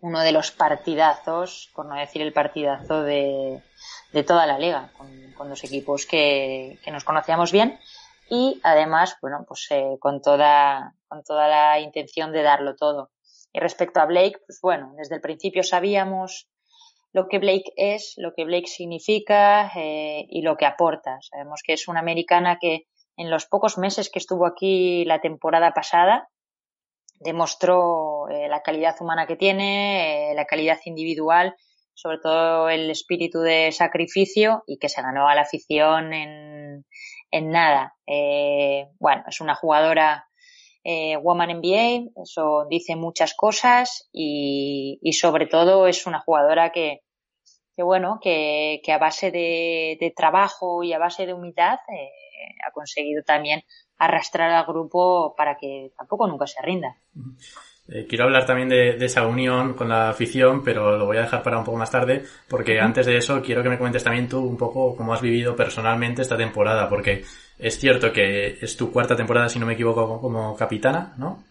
uno 0.00 0.20
de 0.20 0.32
los 0.32 0.50
partidazos, 0.50 1.70
por 1.74 1.86
no 1.86 1.94
decir 1.94 2.22
el 2.22 2.32
partidazo 2.32 3.02
de, 3.02 3.62
de 4.12 4.22
toda 4.22 4.46
la 4.46 4.58
liga, 4.58 4.92
con, 4.96 5.48
dos 5.48 5.64
equipos 5.64 6.06
que, 6.06 6.78
que, 6.84 6.90
nos 6.90 7.04
conocíamos 7.04 7.50
bien 7.50 7.78
y 8.30 8.60
además, 8.62 9.16
bueno, 9.20 9.44
pues 9.46 9.66
eh, 9.70 9.96
con 9.98 10.22
toda, 10.22 10.94
con 11.08 11.22
toda 11.24 11.48
la 11.48 11.80
intención 11.80 12.32
de 12.32 12.42
darlo 12.42 12.76
todo. 12.76 13.10
Y 13.52 13.60
respecto 13.60 14.00
a 14.00 14.06
Blake, 14.06 14.38
pues 14.46 14.60
bueno, 14.62 14.92
desde 14.96 15.16
el 15.16 15.20
principio 15.20 15.62
sabíamos 15.62 16.48
lo 17.12 17.26
que 17.28 17.38
Blake 17.38 17.72
es, 17.76 18.14
lo 18.16 18.32
que 18.34 18.44
Blake 18.44 18.68
significa 18.68 19.70
eh, 19.74 20.26
y 20.28 20.42
lo 20.42 20.56
que 20.56 20.66
aporta. 20.66 21.18
Sabemos 21.22 21.62
que 21.64 21.72
es 21.72 21.88
una 21.88 22.00
americana 22.00 22.58
que 22.60 22.86
en 23.16 23.30
los 23.30 23.46
pocos 23.46 23.78
meses 23.78 24.10
que 24.10 24.20
estuvo 24.20 24.46
aquí 24.46 25.04
la 25.04 25.20
temporada 25.20 25.72
pasada 25.72 26.28
demostró 27.18 28.28
eh, 28.28 28.48
la 28.48 28.62
calidad 28.62 28.94
humana 29.00 29.26
que 29.26 29.36
tiene, 29.36 30.30
eh, 30.30 30.34
la 30.34 30.46
calidad 30.46 30.78
individual, 30.84 31.54
sobre 31.94 32.18
todo 32.18 32.70
el 32.70 32.90
espíritu 32.90 33.40
de 33.40 33.72
sacrificio 33.72 34.62
y 34.66 34.78
que 34.78 34.88
se 34.88 35.02
ganó 35.02 35.28
a 35.28 35.34
la 35.34 35.42
afición 35.42 36.14
en, 36.14 36.86
en 37.30 37.50
nada. 37.50 37.96
bueno, 38.98 39.24
es 39.26 39.40
una 39.40 39.54
jugadora 39.54 40.29
eh, 40.84 41.16
Woman 41.16 41.58
NBA, 41.58 42.22
eso 42.22 42.66
dice 42.68 42.96
muchas 42.96 43.34
cosas 43.34 44.08
y, 44.12 44.98
sobre 45.12 45.46
todo 45.46 45.86
es 45.86 46.06
una 46.06 46.20
jugadora 46.20 46.72
que, 46.72 47.02
que 47.74 47.82
bueno, 47.82 48.18
que, 48.22 48.80
a 48.88 48.98
base 48.98 49.30
de, 49.30 50.12
trabajo 50.16 50.82
y 50.82 50.92
a 50.92 50.98
base 50.98 51.26
de 51.26 51.34
humildad 51.34 51.78
eh, 51.88 52.10
ha 52.66 52.72
conseguido 52.72 53.22
también 53.22 53.62
arrastrar 53.98 54.50
al 54.50 54.64
grupo 54.64 55.34
para 55.36 55.58
que 55.58 55.92
tampoco 55.96 56.26
nunca 56.26 56.46
se 56.46 56.62
rinda. 56.62 56.96
Eh, 57.92 58.06
quiero 58.08 58.24
hablar 58.24 58.46
también 58.46 58.68
de, 58.68 59.04
esa 59.04 59.26
unión 59.26 59.74
con 59.74 59.88
la 59.88 60.10
afición, 60.10 60.62
pero 60.62 60.96
lo 60.96 61.06
voy 61.06 61.16
a 61.16 61.22
dejar 61.22 61.42
para 61.42 61.58
un 61.58 61.64
poco 61.64 61.76
más 61.76 61.90
tarde, 61.90 62.22
porque 62.48 62.78
antes 62.78 63.04
de 63.04 63.16
eso 63.16 63.42
quiero 63.42 63.64
que 63.64 63.68
me 63.68 63.78
comentes 63.78 64.04
también 64.04 64.28
tú 64.28 64.38
un 64.38 64.56
poco 64.56 64.94
cómo 64.94 65.12
has 65.12 65.20
vivido 65.20 65.56
personalmente 65.56 66.22
esta 66.22 66.36
temporada, 66.36 66.88
porque 66.88 67.24
es 67.58 67.78
cierto 67.78 68.12
que 68.12 68.58
es 68.60 68.76
tu 68.76 68.92
cuarta 68.92 69.16
temporada, 69.16 69.48
si 69.48 69.58
no 69.58 69.66
me 69.66 69.72
equivoco, 69.72 70.20
como 70.20 70.56
capitana, 70.56 71.14
¿no? 71.18 71.42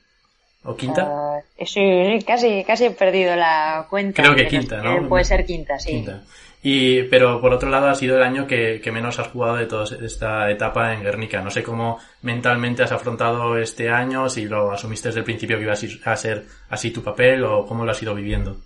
¿O 0.63 0.75
quinta? 0.75 1.41
Sí, 1.65 2.19
casi, 2.25 2.63
casi 2.63 2.85
he 2.85 2.91
perdido 2.91 3.35
la 3.35 3.85
cuenta. 3.89 4.23
Creo 4.23 4.35
que 4.35 4.47
quinta, 4.47 4.81
¿no? 4.81 5.07
Puede 5.09 5.25
ser 5.25 5.45
quinta, 5.45 5.77
sí. 5.77 5.91
Quinta. 5.91 6.23
Y, 6.61 7.03
pero 7.03 7.39
por 7.39 7.53
otro 7.53 7.69
lado 7.69 7.87
ha 7.87 7.95
sido 7.95 8.17
el 8.17 8.23
año 8.23 8.45
que, 8.45 8.81
menos 8.91 9.17
has 9.19 9.29
jugado 9.29 9.55
de 9.55 9.65
toda 9.65 9.85
esta 10.05 10.51
etapa 10.51 10.93
en 10.93 11.03
Guernica. 11.03 11.41
No 11.41 11.51
sé 11.51 11.63
cómo 11.63 11.99
mentalmente 12.21 12.83
has 12.83 12.91
afrontado 12.91 13.57
este 13.57 13.89
año, 13.89 14.29
si 14.29 14.45
lo 14.45 14.71
asumiste 14.71 15.09
desde 15.09 15.19
el 15.19 15.25
principio 15.25 15.57
que 15.57 15.63
iba 15.63 15.73
a 15.73 16.15
ser 16.17 16.45
así 16.69 16.91
tu 16.91 17.01
papel 17.01 17.43
o 17.45 17.65
cómo 17.65 17.85
lo 17.85 17.91
has 17.91 18.01
ido 18.03 18.13
viviendo. 18.13 18.57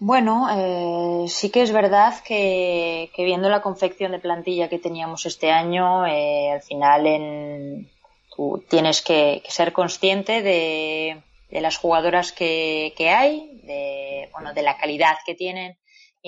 Bueno, 0.00 0.46
eh, 0.52 1.28
sí 1.28 1.50
que 1.50 1.62
es 1.62 1.72
verdad 1.72 2.14
que, 2.24 3.10
viendo 3.16 3.48
la 3.48 3.62
confección 3.62 4.12
de 4.12 4.20
plantilla 4.20 4.68
que 4.68 4.78
teníamos 4.78 5.26
este 5.26 5.50
año, 5.50 6.06
eh, 6.06 6.52
al 6.52 6.62
final 6.62 7.06
en, 7.08 7.90
tú 8.36 8.64
tienes 8.68 9.02
que, 9.02 9.42
ser 9.48 9.72
consciente 9.72 10.42
de, 10.42 11.20
las 11.50 11.78
jugadoras 11.78 12.30
que, 12.30 12.94
que 12.96 13.10
hay, 13.10 13.60
de, 13.64 14.28
bueno, 14.32 14.54
de 14.54 14.62
la 14.62 14.76
calidad 14.76 15.16
que 15.26 15.34
tienen 15.34 15.76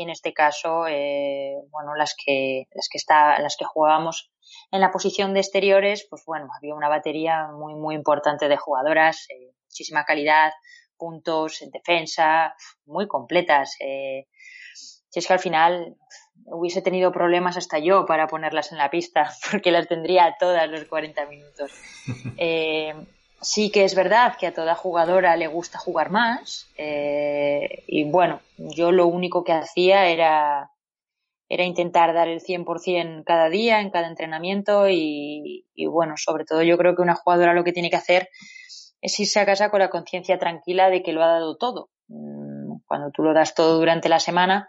y 0.01 0.03
en 0.03 0.09
este 0.09 0.33
caso, 0.33 0.87
eh, 0.89 1.57
bueno, 1.71 1.95
las 1.95 2.15
que, 2.15 2.65
las 2.73 2.89
que 2.91 2.97
está, 2.97 3.39
las 3.39 3.57
que 3.59 3.67
jugábamos 3.67 4.33
en 4.71 4.81
la 4.81 4.91
posición 4.91 5.35
de 5.35 5.41
exteriores, 5.41 6.07
pues 6.09 6.23
bueno, 6.25 6.49
había 6.57 6.75
una 6.75 6.89
batería 6.89 7.49
muy, 7.53 7.75
muy 7.75 7.95
importante 7.95 8.49
de 8.49 8.57
jugadoras, 8.57 9.27
eh, 9.29 9.53
muchísima 9.67 10.07
calidad, 10.07 10.53
puntos 10.97 11.61
en 11.61 11.71
defensa, 11.71 12.55
muy 12.87 13.07
completas. 13.09 13.77
Eh, 13.81 14.27
si 14.75 15.19
es 15.19 15.27
que 15.27 15.35
al 15.35 15.39
final 15.39 15.97
hubiese 16.47 16.81
tenido 16.81 17.13
problemas 17.13 17.59
hasta 17.59 17.79
yo 17.79 18.07
para 18.07 18.27
ponerlas 18.27 18.73
en 18.73 18.79
la 18.79 18.89
pista, 18.89 19.31
porque 19.51 19.71
las 19.71 19.87
tendría 19.87 20.35
todas 20.41 20.67
los 20.71 20.87
40 20.87 21.27
minutos. 21.27 21.73
Eh, 22.43 22.95
sí 23.41 23.71
que 23.71 23.85
es 23.85 23.95
verdad 23.95 24.37
que 24.39 24.47
a 24.47 24.55
toda 24.55 24.75
jugadora 24.75 25.37
le 25.37 25.47
gusta 25.47 25.79
jugar 25.79 26.11
más 26.11 26.69
eh, 26.77 27.85
y 27.87 28.05
bueno, 28.05 28.41
yo 28.57 28.93
lo 28.93 29.07
único 29.07 29.45
que 29.45 29.53
hacía 29.53 30.07
era, 30.09 30.71
era 31.49 31.65
intentar 31.65 32.13
dar 32.13 32.29
el 32.29 32.41
100% 32.41 33.25
cada 33.25 33.49
día, 33.49 33.81
en 33.81 33.91
cada 33.91 34.09
entrenamiento 34.09 34.89
y, 34.89 35.65
bueno, 35.89 36.15
sobre 36.17 36.45
todo 36.45 36.63
yo 36.63 36.77
creo 36.77 36.95
que 36.95 37.03
una 37.03 37.15
jugadora 37.15 37.55
lo 37.55 37.65
que 37.65 37.73
tiene 37.73 37.91
que 37.91 37.97
hacer 37.97 38.29
es 39.01 39.19
irse 39.19 39.41
a 39.41 39.47
casa 39.47 39.71
con 39.71 39.81
la 39.81 39.91
conciencia 39.91 40.39
tranquila 40.39 40.91
de 40.91 41.03
que 41.03 41.13
lo 41.13 41.23
ha 41.23 41.29
dado 41.29 41.57
todo. 41.57 41.91
Mm, 42.09 42.81
cuando 42.87 43.11
tú 43.11 43.23
lo 43.23 43.33
das 43.33 43.55
todo 43.55 43.79
durante 43.79 44.11
la 44.11 44.21
semana, 44.21 44.69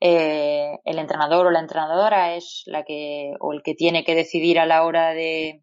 eh, 0.00 0.78
el 0.84 0.98
entrenador 0.98 1.46
o 1.46 1.50
la 1.50 1.60
entrenadora 1.60 2.34
es 2.34 2.62
la 2.66 2.84
que 2.84 3.34
o 3.40 3.52
el 3.52 3.62
que 3.62 3.74
tiene 3.74 4.04
que 4.04 4.14
decidir 4.14 4.58
a 4.58 4.66
la 4.66 4.84
hora 4.84 5.10
de, 5.14 5.62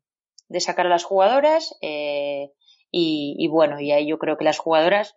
de 0.50 0.60
sacar 0.60 0.86
a 0.86 0.90
las 0.90 1.04
jugadoras 1.04 1.76
eh, 1.82 2.52
y, 2.92 3.48
bueno, 3.50 3.80
y 3.80 3.92
ahí 3.92 4.08
yo 4.08 4.18
creo 4.18 4.38
que 4.38 4.46
las 4.46 4.58
jugadoras 4.58 5.16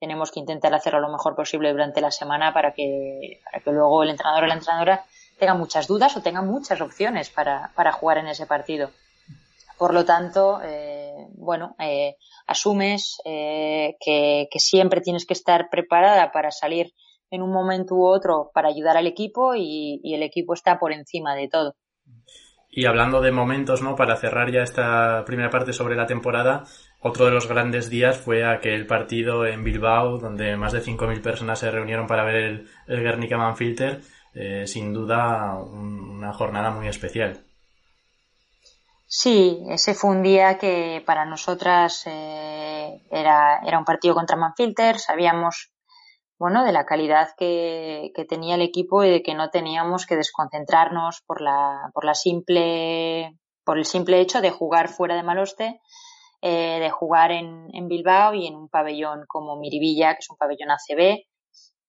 tenemos 0.00 0.30
que 0.32 0.40
intentar 0.40 0.74
hacerlo 0.74 1.00
lo 1.00 1.10
mejor 1.10 1.36
posible 1.36 1.70
durante 1.70 2.00
la 2.00 2.10
semana 2.10 2.54
para 2.54 2.72
que, 2.72 3.40
para 3.44 3.62
que 3.62 3.70
luego 3.70 4.02
el 4.02 4.10
entrenador 4.10 4.44
o 4.44 4.46
la 4.46 4.54
entrenadora 4.54 5.04
tenga 5.38 5.54
muchas 5.54 5.86
dudas 5.86 6.16
o 6.16 6.22
tenga 6.22 6.42
muchas 6.42 6.80
opciones 6.80 7.30
para, 7.30 7.72
para 7.74 7.92
jugar 7.92 8.18
en 8.18 8.28
ese 8.28 8.46
partido. 8.46 8.90
Por 9.80 9.94
lo 9.94 10.04
tanto, 10.04 10.60
eh, 10.62 11.26
bueno, 11.36 11.74
eh, 11.78 12.16
asumes 12.46 13.16
eh, 13.24 13.96
que, 13.98 14.46
siempre 14.58 15.00
tienes 15.00 15.24
que 15.24 15.32
estar 15.32 15.70
preparada 15.70 16.32
para 16.32 16.50
salir 16.50 16.92
en 17.30 17.42
un 17.42 17.50
momento 17.50 17.94
u 17.94 18.06
otro 18.06 18.50
para 18.52 18.68
ayudar 18.68 18.98
al 18.98 19.06
equipo 19.06 19.54
y 19.54 20.00
el 20.04 20.22
equipo 20.22 20.52
está 20.52 20.78
por 20.78 20.92
encima 20.92 21.34
de 21.34 21.48
todo. 21.48 21.76
Y 22.70 22.86
hablando 22.86 23.20
de 23.20 23.32
momentos, 23.32 23.82
¿no? 23.82 23.96
Para 23.96 24.16
cerrar 24.16 24.52
ya 24.52 24.62
esta 24.62 25.24
primera 25.24 25.50
parte 25.50 25.72
sobre 25.72 25.96
la 25.96 26.06
temporada, 26.06 26.64
otro 27.00 27.24
de 27.24 27.32
los 27.32 27.48
grandes 27.48 27.90
días 27.90 28.18
fue 28.18 28.44
aquel 28.44 28.86
partido 28.86 29.46
en 29.46 29.64
Bilbao, 29.64 30.18
donde 30.18 30.56
más 30.56 30.72
de 30.72 30.82
5.000 30.82 31.20
personas 31.22 31.58
se 31.58 31.70
reunieron 31.70 32.06
para 32.06 32.24
ver 32.24 32.36
el, 32.36 32.68
Guernica 32.86 33.38
Manfilter. 33.38 34.02
Eh, 34.34 34.66
sin 34.68 34.92
duda, 34.92 35.56
una 35.56 36.32
jornada 36.32 36.70
muy 36.70 36.86
especial. 36.86 37.44
Sí, 39.06 39.64
ese 39.68 39.94
fue 39.94 40.10
un 40.10 40.22
día 40.22 40.56
que 40.56 41.02
para 41.04 41.24
nosotras 41.24 42.04
eh, 42.06 43.02
era, 43.10 43.60
era 43.66 43.78
un 43.78 43.84
partido 43.84 44.14
contra 44.14 44.36
Manfilter. 44.36 45.00
Sabíamos 45.00 45.72
bueno, 46.40 46.64
de 46.64 46.72
la 46.72 46.86
calidad 46.86 47.28
que, 47.36 48.12
que, 48.14 48.24
tenía 48.24 48.54
el 48.54 48.62
equipo 48.62 49.04
y 49.04 49.10
de 49.10 49.22
que 49.22 49.34
no 49.34 49.50
teníamos 49.50 50.06
que 50.06 50.16
desconcentrarnos 50.16 51.20
por 51.26 51.42
la, 51.42 51.90
por 51.92 52.06
la 52.06 52.14
simple, 52.14 53.36
por 53.62 53.76
el 53.76 53.84
simple 53.84 54.20
hecho 54.20 54.40
de 54.40 54.50
jugar 54.50 54.88
fuera 54.88 55.16
de 55.16 55.22
Maloste, 55.22 55.82
eh, 56.40 56.78
de 56.80 56.88
jugar 56.88 57.30
en, 57.30 57.68
en, 57.74 57.88
Bilbao 57.88 58.32
y 58.32 58.46
en 58.46 58.56
un 58.56 58.70
pabellón 58.70 59.26
como 59.28 59.58
Miribilla, 59.58 60.14
que 60.14 60.20
es 60.20 60.30
un 60.30 60.38
pabellón 60.38 60.70
ACB. 60.70 61.26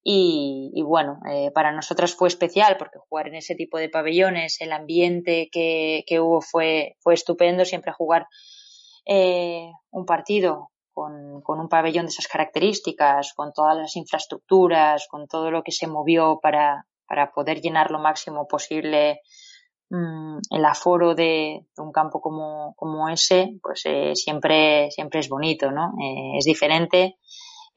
Y, 0.03 0.84
bueno, 0.86 1.20
eh, 1.31 1.51
para 1.51 1.72
nosotros 1.72 2.13
fue 2.13 2.27
especial 2.27 2.75
porque 2.77 3.00
jugar 3.08 3.29
en 3.29 3.36
ese 3.36 3.55
tipo 3.55 3.77
de 3.77 3.88
pabellones, 3.88 4.60
el 4.60 4.74
ambiente 4.74 5.48
que, 5.50 6.03
que 6.05 6.20
hubo 6.20 6.41
fue, 6.41 6.98
fue 7.00 7.13
estupendo, 7.13 7.63
siempre 7.63 7.93
jugar 7.93 8.27
eh, 9.05 9.72
un 9.91 10.05
partido 10.05 10.71
con, 11.01 11.41
con, 11.41 11.60
un 11.60 11.67
pabellón 11.67 12.05
de 12.05 12.12
esas 12.12 12.27
características, 12.27 13.34
con 13.34 13.51
todas 13.53 13.75
las 13.75 13.96
infraestructuras, 13.96 15.08
con 15.10 15.27
todo 15.27 15.50
lo 15.50 15.63
que 15.63 15.72
se 15.72 15.88
movió 15.88 16.39
para, 16.39 16.86
para 17.08 17.31
poder 17.31 17.60
llenar 17.60 17.89
lo 17.89 17.98
máximo 17.98 18.48
posible 18.48 19.22
mmm, 19.89 20.38
el 20.51 20.65
aforo 20.65 21.15
de, 21.15 21.65
de, 21.75 21.81
un 21.81 21.91
campo 21.91 22.22
como, 22.22 22.75
como 22.75 23.10
ese, 23.10 23.58
pues 23.63 23.81
eh, 23.86 24.15
siempre, 24.15 24.91
siempre 24.91 25.22
es 25.22 25.29
bonito, 25.29 25.72
¿no? 25.72 25.93
Eh, 26.00 26.38
es 26.38 26.46
diferente. 26.46 27.17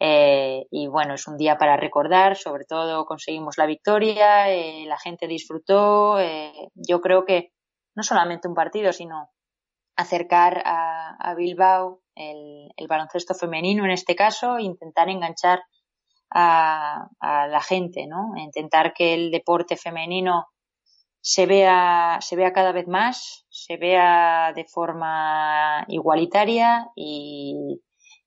Eh, 0.01 0.67
y 0.71 0.87
bueno, 0.89 1.15
es 1.15 1.27
un 1.27 1.39
día 1.39 1.57
para 1.57 1.79
recordar, 1.79 2.37
sobre 2.37 2.65
todo 2.65 3.07
conseguimos 3.07 3.57
la 3.57 3.65
victoria, 3.65 4.51
eh, 4.51 4.85
la 4.87 4.99
gente 4.99 5.27
disfrutó. 5.27 6.19
Eh, 6.19 6.53
yo 6.75 7.01
creo 7.01 7.25
que 7.25 7.53
no 7.95 8.03
solamente 8.03 8.49
un 8.49 8.55
partido, 8.55 8.93
sino 8.93 9.31
acercar 9.97 10.63
a, 10.67 11.35
Bilbao 11.37 12.03
el, 12.15 12.71
baloncesto 12.89 13.35
femenino 13.35 13.85
en 13.85 13.91
este 13.91 14.15
caso, 14.15 14.59
intentar 14.59 15.09
enganchar 15.09 15.63
a, 16.31 17.09
a, 17.21 17.47
la 17.49 17.61
gente, 17.61 18.07
¿no? 18.07 18.33
Intentar 18.37 18.93
que 18.93 19.15
el 19.15 19.31
deporte 19.31 19.77
femenino 19.77 20.47
se 21.21 21.47
vea, 21.47 22.19
se 22.21 22.37
vea 22.37 22.53
cada 22.53 22.73
vez 22.73 22.87
más, 22.87 23.47
se 23.49 23.77
vea 23.79 24.53
de 24.55 24.65
forma 24.67 25.85
igualitaria 25.89 26.89
y, 26.95 27.81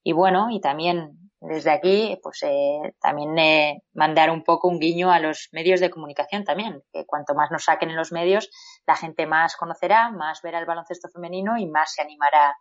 y 0.04 0.12
bueno, 0.14 0.50
y 0.50 0.60
también 0.60 1.28
desde 1.40 1.70
aquí, 1.70 2.20
pues 2.24 2.42
eh, 2.44 2.96
también 3.00 3.38
eh, 3.38 3.84
mandar 3.94 4.32
un 4.32 4.44
poco 4.44 4.68
un 4.68 4.80
guiño 4.80 5.12
a 5.12 5.20
los 5.20 5.50
medios 5.52 5.80
de 5.80 5.92
comunicación 5.92 6.44
también, 6.44 6.82
que 6.92 7.06
cuanto 7.06 7.36
más 7.36 7.52
nos 7.52 7.66
saquen 7.66 7.92
en 7.92 7.96
los 7.96 8.12
medios, 8.12 8.50
la 8.88 8.96
gente 8.96 9.28
más 9.28 9.56
conocerá, 9.56 10.10
más 10.10 10.42
verá 10.42 10.60
el 10.60 10.66
baloncesto 10.66 11.10
femenino 11.10 11.58
y 11.58 11.68
más 11.68 11.94
se 11.94 12.02
animará 12.02 12.56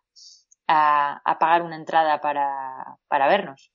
a, 0.69 1.37
pagar 1.39 1.63
una 1.63 1.77
entrada 1.77 2.21
para, 2.21 2.97
para 3.09 3.29
vernos 3.29 3.71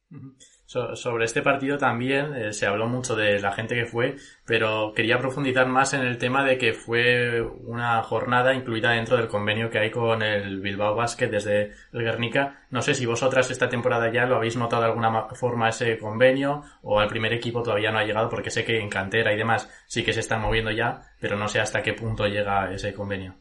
sobre 0.67 1.25
este 1.25 1.41
partido 1.41 1.77
también 1.77 2.33
eh, 2.33 2.53
se 2.53 2.65
habló 2.65 2.87
mucho 2.87 3.15
de 3.15 3.39
la 3.39 3.51
gente 3.51 3.75
que 3.75 3.85
fue, 3.85 4.15
pero 4.45 4.93
quería 4.93 5.17
profundizar 5.19 5.67
más 5.67 5.93
en 5.93 6.01
el 6.01 6.17
tema 6.17 6.45
de 6.45 6.57
que 6.57 6.73
fue 6.73 7.41
una 7.41 8.01
jornada 8.03 8.53
incluida 8.53 8.91
dentro 8.91 9.17
del 9.17 9.27
convenio 9.27 9.69
que 9.69 9.79
hay 9.79 9.91
con 9.91 10.21
el 10.21 10.61
Bilbao 10.61 10.95
Basket 10.95 11.27
desde 11.27 11.71
el 11.91 12.03
Guernica. 12.03 12.65
No 12.69 12.81
sé 12.81 12.93
si 12.93 13.05
vosotras 13.05 13.51
esta 13.51 13.67
temporada 13.67 14.11
ya 14.11 14.25
lo 14.25 14.37
habéis 14.37 14.55
notado 14.55 14.83
de 14.83 14.89
alguna 14.89 15.27
forma 15.35 15.69
ese 15.69 15.97
convenio 15.97 16.63
o 16.81 16.99
al 16.99 17.09
primer 17.09 17.33
equipo 17.33 17.63
todavía 17.63 17.91
no 17.91 17.99
ha 17.99 18.05
llegado 18.05 18.29
porque 18.29 18.49
sé 18.49 18.63
que 18.63 18.79
en 18.79 18.89
cantera 18.89 19.33
y 19.33 19.37
demás 19.37 19.69
sí 19.87 20.03
que 20.03 20.13
se 20.13 20.21
están 20.21 20.41
moviendo 20.41 20.71
ya, 20.71 21.01
pero 21.19 21.35
no 21.35 21.49
sé 21.49 21.59
hasta 21.59 21.83
qué 21.83 21.93
punto 21.93 22.27
llega 22.27 22.71
ese 22.71 22.93
convenio. 22.93 23.35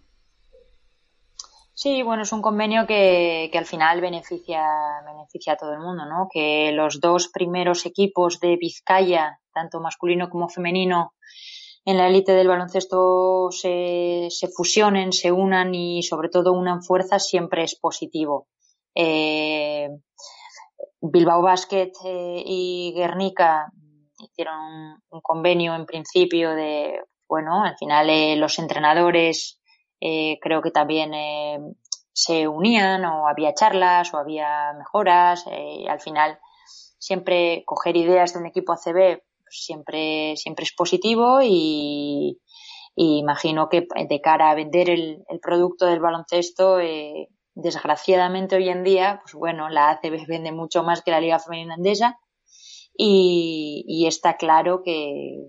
Sí, 1.83 2.03
bueno, 2.03 2.25
es 2.25 2.33
un 2.33 2.43
convenio 2.43 2.87
que, 2.87 3.51
al 3.55 3.65
final 3.65 4.03
beneficia, 4.03 4.63
beneficia 5.07 5.55
a 5.55 5.57
todo 5.57 5.73
el 5.73 5.79
mundo, 5.79 6.05
¿no? 6.05 6.29
Que 6.31 6.73
los 6.73 7.01
dos 7.01 7.29
primeros 7.29 7.87
equipos 7.87 8.39
de 8.39 8.59
Vizcaya, 8.59 9.41
tanto 9.55 9.81
masculino 9.81 10.29
como 10.29 10.51
femenino, 10.51 11.15
en 11.87 11.97
la 11.97 12.09
élite 12.09 12.33
del 12.33 12.49
baloncesto 12.49 13.49
se, 13.51 14.27
se, 14.29 14.49
fusionen, 14.49 15.15
se 15.15 15.33
unan 15.33 15.75
y 15.75 16.03
sobre 16.03 16.29
todo 16.29 16.53
unan 16.53 16.83
fuerzas 16.83 17.27
siempre 17.27 17.65
es 17.65 17.77
positivo. 17.77 18.47
Eh, 18.95 19.89
Bilbao 21.01 21.41
Basket 21.41 21.93
eh, 22.05 22.43
y 22.45 22.93
Guernica 22.95 23.73
hicieron 24.19 25.01
un, 25.09 25.21
convenio 25.23 25.75
en 25.75 25.87
principio 25.87 26.51
de, 26.51 27.01
bueno, 27.27 27.65
al 27.65 27.79
final 27.79 28.11
eh, 28.11 28.37
los 28.37 28.59
entrenadores 28.59 29.60
eh, 30.01 30.39
creo 30.41 30.63
que 30.63 30.71
también 30.71 31.13
eh, 31.15 31.59
se 32.13 32.49
unían 32.49 33.05
o 33.05 33.29
había 33.29 33.55
charlas 33.55 34.13
o 34.15 34.19
había 34.19 34.73
mejoras. 34.79 35.45
Eh, 35.51 35.87
al 35.89 36.01
final, 36.01 36.39
siempre 36.99 37.63
coger 37.67 37.97
ideas 37.97 38.33
de 38.33 38.41
un 38.41 38.47
equipo 38.47 38.73
ACB 38.73 39.23
pues 39.45 39.65
siempre, 39.65 40.37
siempre 40.37 40.63
es 40.65 40.73
positivo 40.73 41.41
y, 41.43 42.41
imagino 42.95 43.69
que 43.69 43.87
de 44.09 44.21
cara 44.21 44.51
a 44.51 44.55
vender 44.55 44.91
el, 44.91 45.25
producto 45.43 45.87
del 45.87 46.01
baloncesto, 46.01 46.79
desgraciadamente 47.55 48.57
hoy 48.57 48.69
en 48.69 48.85
día, 48.85 49.21
pues 49.23 49.35
bueno, 49.35 49.69
la 49.71 49.91
ACB 49.91 50.27
vende 50.29 50.53
mucho 50.53 50.83
más 50.83 51.03
que 51.03 51.11
la 51.11 51.21
Liga 51.21 51.39
Femenina 51.39 51.75
Andesa 51.75 52.19
y, 52.95 53.85
y 53.89 54.07
está 54.07 54.37
claro 54.37 54.83
que, 54.85 55.47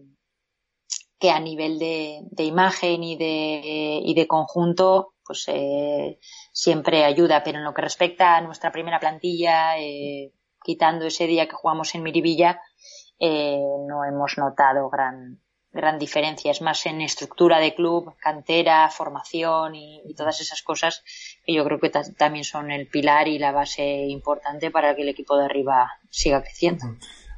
que 1.21 1.29
a 1.29 1.39
nivel 1.39 1.77
de, 1.77 2.21
de 2.31 2.43
imagen 2.43 3.03
y 3.03 3.15
de, 3.15 4.01
y 4.03 4.15
de 4.15 4.27
conjunto, 4.27 5.13
pues 5.23 5.45
eh, 5.47 6.17
siempre 6.51 7.05
ayuda. 7.05 7.43
Pero 7.43 7.59
en 7.59 7.63
lo 7.63 7.75
que 7.75 7.83
respecta 7.83 8.35
a 8.35 8.41
nuestra 8.41 8.71
primera 8.71 8.99
plantilla, 8.99 9.77
eh, 9.77 10.33
quitando 10.63 11.05
ese 11.05 11.27
día 11.27 11.47
que 11.47 11.55
jugamos 11.55 11.93
en 11.93 12.01
Miribilla, 12.01 12.59
eh, 13.19 13.61
no 13.87 14.03
hemos 14.03 14.39
notado 14.39 14.89
gran, 14.89 15.39
gran 15.71 15.99
diferencia. 15.99 16.49
Es 16.49 16.63
más 16.63 16.87
en 16.87 17.01
estructura 17.01 17.59
de 17.59 17.75
club, 17.75 18.15
cantera, 18.19 18.89
formación 18.89 19.75
y, 19.75 20.01
y 20.03 20.15
todas 20.15 20.41
esas 20.41 20.63
cosas 20.63 21.03
que 21.45 21.53
yo 21.53 21.63
creo 21.65 21.79
que 21.79 21.91
también 22.17 22.45
son 22.45 22.71
el 22.71 22.87
pilar 22.87 23.27
y 23.27 23.37
la 23.37 23.51
base 23.51 24.07
importante 24.07 24.71
para 24.71 24.95
que 24.95 25.03
el 25.03 25.09
equipo 25.09 25.37
de 25.37 25.45
arriba 25.45 25.91
siga 26.09 26.41
creciendo. 26.41 26.85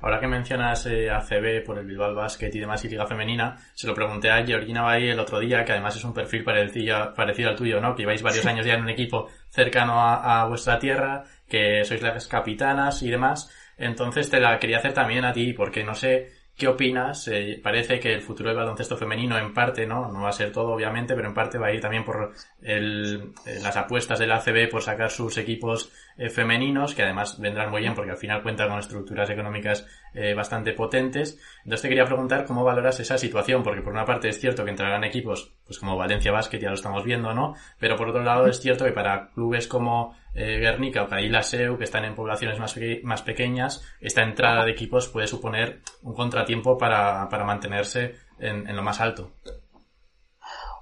Ahora 0.03 0.19
que 0.19 0.27
mencionas 0.27 0.85
eh, 0.87 1.09
ACB 1.09 1.63
por 1.65 1.79
el 1.79 1.85
Bilbao 1.85 2.13
Basket 2.13 2.51
y 2.53 2.59
demás 2.59 2.83
y 2.83 2.89
Liga 2.89 3.07
Femenina, 3.07 3.55
se 3.73 3.87
lo 3.87 3.93
pregunté 3.93 4.29
a 4.29 4.45
Georgina 4.45 4.81
Bay 4.81 5.07
el 5.07 5.17
otro 5.17 5.39
día, 5.39 5.63
que 5.63 5.71
además 5.71 5.95
es 5.95 6.03
un 6.03 6.13
perfil 6.13 6.43
parecido, 6.43 7.13
parecido 7.13 7.49
al 7.49 7.55
tuyo, 7.55 7.79
¿no? 7.79 7.95
Que 7.95 8.01
lleváis 8.01 8.21
varios 8.21 8.45
años 8.47 8.65
ya 8.65 8.73
en 8.73 8.81
un 8.81 8.89
equipo 8.89 9.29
cercano 9.47 10.01
a, 10.01 10.41
a 10.41 10.45
vuestra 10.49 10.77
tierra, 10.77 11.23
que 11.47 11.85
sois 11.85 12.01
las 12.01 12.27
capitanas 12.27 13.01
y 13.01 13.11
demás. 13.11 13.49
Entonces 13.77 14.29
te 14.29 14.41
la 14.41 14.59
quería 14.59 14.79
hacer 14.79 14.93
también 14.93 15.23
a 15.23 15.31
ti, 15.31 15.53
porque 15.53 15.85
no 15.85 15.95
sé 15.95 16.33
¿Qué 16.55 16.67
opinas? 16.67 17.27
Eh, 17.29 17.59
parece 17.63 17.99
que 17.99 18.13
el 18.13 18.21
futuro 18.21 18.49
del 18.49 18.57
baloncesto 18.57 18.95
femenino 18.95 19.37
en 19.39 19.55
parte, 19.55 19.87
¿no? 19.87 20.11
No 20.11 20.21
va 20.21 20.29
a 20.29 20.33
ser 20.33 20.51
todo 20.51 20.71
obviamente, 20.73 21.15
pero 21.15 21.27
en 21.27 21.33
parte 21.33 21.57
va 21.57 21.67
a 21.67 21.73
ir 21.73 21.81
también 21.81 22.05
por 22.05 22.31
el, 22.61 23.33
eh, 23.47 23.59
las 23.59 23.75
apuestas 23.75 24.19
del 24.19 24.31
ACB 24.31 24.69
por 24.69 24.83
sacar 24.83 25.09
sus 25.09 25.37
equipos 25.39 25.91
eh, 26.15 26.29
femeninos, 26.29 26.93
que 26.93 27.01
además 27.01 27.39
vendrán 27.39 27.71
muy 27.71 27.81
bien 27.81 27.95
porque 27.95 28.11
al 28.11 28.17
final 28.17 28.43
cuentan 28.43 28.69
con 28.69 28.77
estructuras 28.77 29.31
económicas 29.31 29.87
bastante 30.35 30.73
potentes. 30.73 31.39
Entonces 31.59 31.81
te 31.81 31.89
quería 31.89 32.05
preguntar 32.05 32.45
cómo 32.45 32.63
valoras 32.63 32.99
esa 32.99 33.17
situación, 33.17 33.63
porque 33.63 33.81
por 33.81 33.93
una 33.93 34.05
parte 34.05 34.29
es 34.29 34.39
cierto 34.39 34.63
que 34.63 34.71
entrarán 34.71 35.03
equipos, 35.03 35.51
pues 35.65 35.79
como 35.79 35.97
Valencia 35.97 36.31
Basket, 36.31 36.59
ya 36.59 36.69
lo 36.69 36.75
estamos 36.75 37.03
viendo, 37.03 37.33
¿no? 37.33 37.55
Pero 37.79 37.95
por 37.95 38.09
otro 38.09 38.23
lado 38.23 38.47
es 38.47 38.59
cierto 38.59 38.85
que 38.85 38.91
para 38.91 39.29
clubes 39.31 39.67
como 39.67 40.15
eh, 40.35 40.59
Guernica 40.59 41.03
o 41.03 41.07
Cadilla 41.07 41.43
Seu, 41.43 41.77
que 41.77 41.83
están 41.83 42.05
en 42.05 42.15
poblaciones 42.15 42.59
más, 42.59 42.75
más 43.03 43.21
pequeñas, 43.21 43.83
esta 44.01 44.23
entrada 44.23 44.65
de 44.65 44.71
equipos 44.71 45.07
puede 45.07 45.27
suponer 45.27 45.81
un 46.01 46.13
contratiempo 46.13 46.77
para, 46.77 47.27
para 47.29 47.43
mantenerse 47.43 48.15
en, 48.39 48.67
en, 48.67 48.75
lo 48.75 48.81
más 48.81 48.99
alto. 48.99 49.31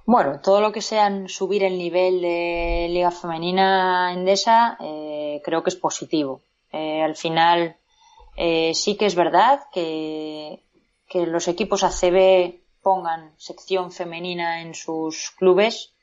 Bueno, 0.04 0.40
todo 0.40 0.60
lo 0.60 0.72
que 0.72 0.80
sean 0.80 1.28
subir 1.28 1.62
el 1.62 1.78
nivel 1.78 2.22
de 2.22 2.88
Liga 2.90 3.10
Femenina 3.10 4.12
Endesa, 4.12 4.76
eh, 4.80 5.40
creo 5.44 5.62
que 5.62 5.70
es 5.70 5.76
positivo. 5.76 6.42
Eh, 6.72 7.02
al 7.02 7.14
final, 7.14 7.76
eh, 8.36 8.74
sí 8.74 8.96
que 8.96 9.06
es 9.06 9.14
verdad 9.14 9.60
que, 9.72 10.62
que 11.08 11.26
los 11.26 11.48
equipos 11.48 11.84
ACB 11.84 12.60
pongan 12.82 13.32
sección 13.38 13.92
femenina 13.92 14.62
en 14.62 14.74
sus 14.74 15.30
clubes, 15.38 15.94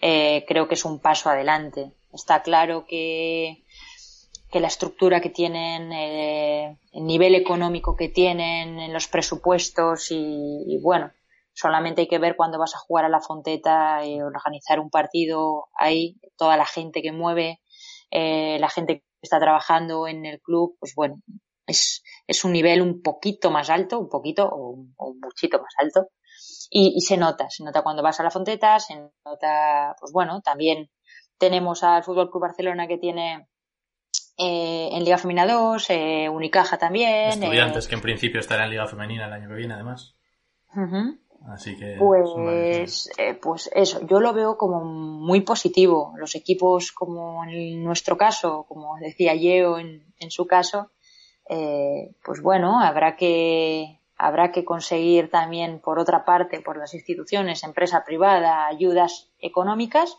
eh, 0.00 0.44
creo 0.46 0.68
que 0.68 0.74
es 0.74 0.84
un 0.84 0.98
paso 0.98 1.30
adelante. 1.30 1.92
Está 2.12 2.42
claro 2.42 2.84
que, 2.86 3.64
que 4.50 4.60
la 4.60 4.68
estructura 4.68 5.20
que 5.20 5.30
tienen, 5.30 5.92
eh, 5.92 6.78
el 6.92 7.06
nivel 7.06 7.34
económico 7.34 7.96
que 7.96 8.08
tienen, 8.08 8.78
en 8.78 8.92
los 8.92 9.08
presupuestos 9.08 10.08
y, 10.10 10.78
bueno, 10.82 11.10
solamente 11.52 12.02
hay 12.02 12.08
que 12.08 12.18
ver 12.18 12.36
cuando 12.36 12.58
vas 12.58 12.74
a 12.74 12.78
jugar 12.78 13.04
a 13.04 13.08
la 13.08 13.20
Fonteta 13.20 14.04
y 14.04 14.20
organizar 14.20 14.80
un 14.80 14.90
partido 14.90 15.68
ahí, 15.76 16.20
toda 16.36 16.56
la 16.56 16.66
gente 16.66 17.02
que 17.02 17.12
mueve, 17.12 17.60
eh, 18.10 18.58
la 18.60 18.68
gente 18.68 18.98
que 18.98 19.04
está 19.22 19.40
trabajando 19.40 20.06
en 20.06 20.26
el 20.26 20.40
club, 20.40 20.76
pues 20.78 20.94
bueno, 20.94 21.16
es, 21.66 22.02
es 22.26 22.44
un 22.44 22.52
nivel 22.52 22.82
un 22.82 23.02
poquito 23.02 23.50
más 23.50 23.70
alto, 23.70 23.98
un 23.98 24.08
poquito 24.08 24.46
o 24.48 24.70
un, 24.70 24.94
o 24.96 25.08
un 25.08 25.20
muchito 25.20 25.58
más 25.58 25.74
alto. 25.78 26.08
Y, 26.70 26.94
y, 26.96 27.00
se 27.02 27.16
nota, 27.16 27.48
se 27.50 27.62
nota 27.62 27.82
cuando 27.82 28.02
vas 28.02 28.18
a 28.20 28.22
la 28.22 28.30
Fonteta, 28.30 28.78
se 28.80 28.94
nota, 29.24 29.94
pues 30.00 30.12
bueno, 30.12 30.40
también 30.40 30.90
tenemos 31.38 31.82
al 31.82 32.02
Fútbol 32.02 32.30
Club 32.30 32.42
Barcelona 32.42 32.86
que 32.86 32.98
tiene 32.98 33.48
eh, 34.36 34.88
en 34.92 35.04
Liga 35.04 35.18
Femenina 35.18 35.46
2, 35.46 35.90
eh, 35.90 36.28
Unicaja 36.28 36.78
también. 36.78 37.28
Estudiantes 37.28 37.86
eh, 37.86 37.88
que 37.88 37.94
en 37.94 38.00
principio 38.00 38.40
estará 38.40 38.64
en 38.64 38.70
Liga 38.70 38.86
Femenina 38.86 39.26
el 39.26 39.32
año 39.32 39.48
que 39.48 39.54
viene, 39.54 39.74
además. 39.74 40.14
Así 41.46 41.76
que. 41.76 41.96
Pues, 41.98 43.10
eh, 43.18 43.34
pues 43.34 43.70
eso, 43.74 44.04
yo 44.06 44.20
lo 44.20 44.32
veo 44.32 44.56
como 44.56 44.84
muy 44.84 45.42
positivo. 45.42 46.14
Los 46.16 46.34
equipos, 46.34 46.90
como 46.92 47.44
en 47.44 47.84
nuestro 47.84 48.16
caso, 48.16 48.64
como 48.68 48.96
decía 48.98 49.34
Yeo 49.34 49.78
en, 49.78 50.14
en 50.18 50.30
su 50.30 50.46
caso, 50.46 50.90
eh, 51.48 52.14
pues 52.24 52.40
bueno, 52.40 52.80
habrá 52.80 53.16
que 53.16 54.00
habrá 54.16 54.52
que 54.52 54.64
conseguir 54.64 55.30
también, 55.30 55.80
por 55.80 55.98
otra 55.98 56.24
parte, 56.24 56.60
por 56.60 56.76
las 56.76 56.94
instituciones, 56.94 57.64
empresa 57.64 58.04
privada, 58.04 58.66
ayudas 58.66 59.30
económicas 59.40 60.16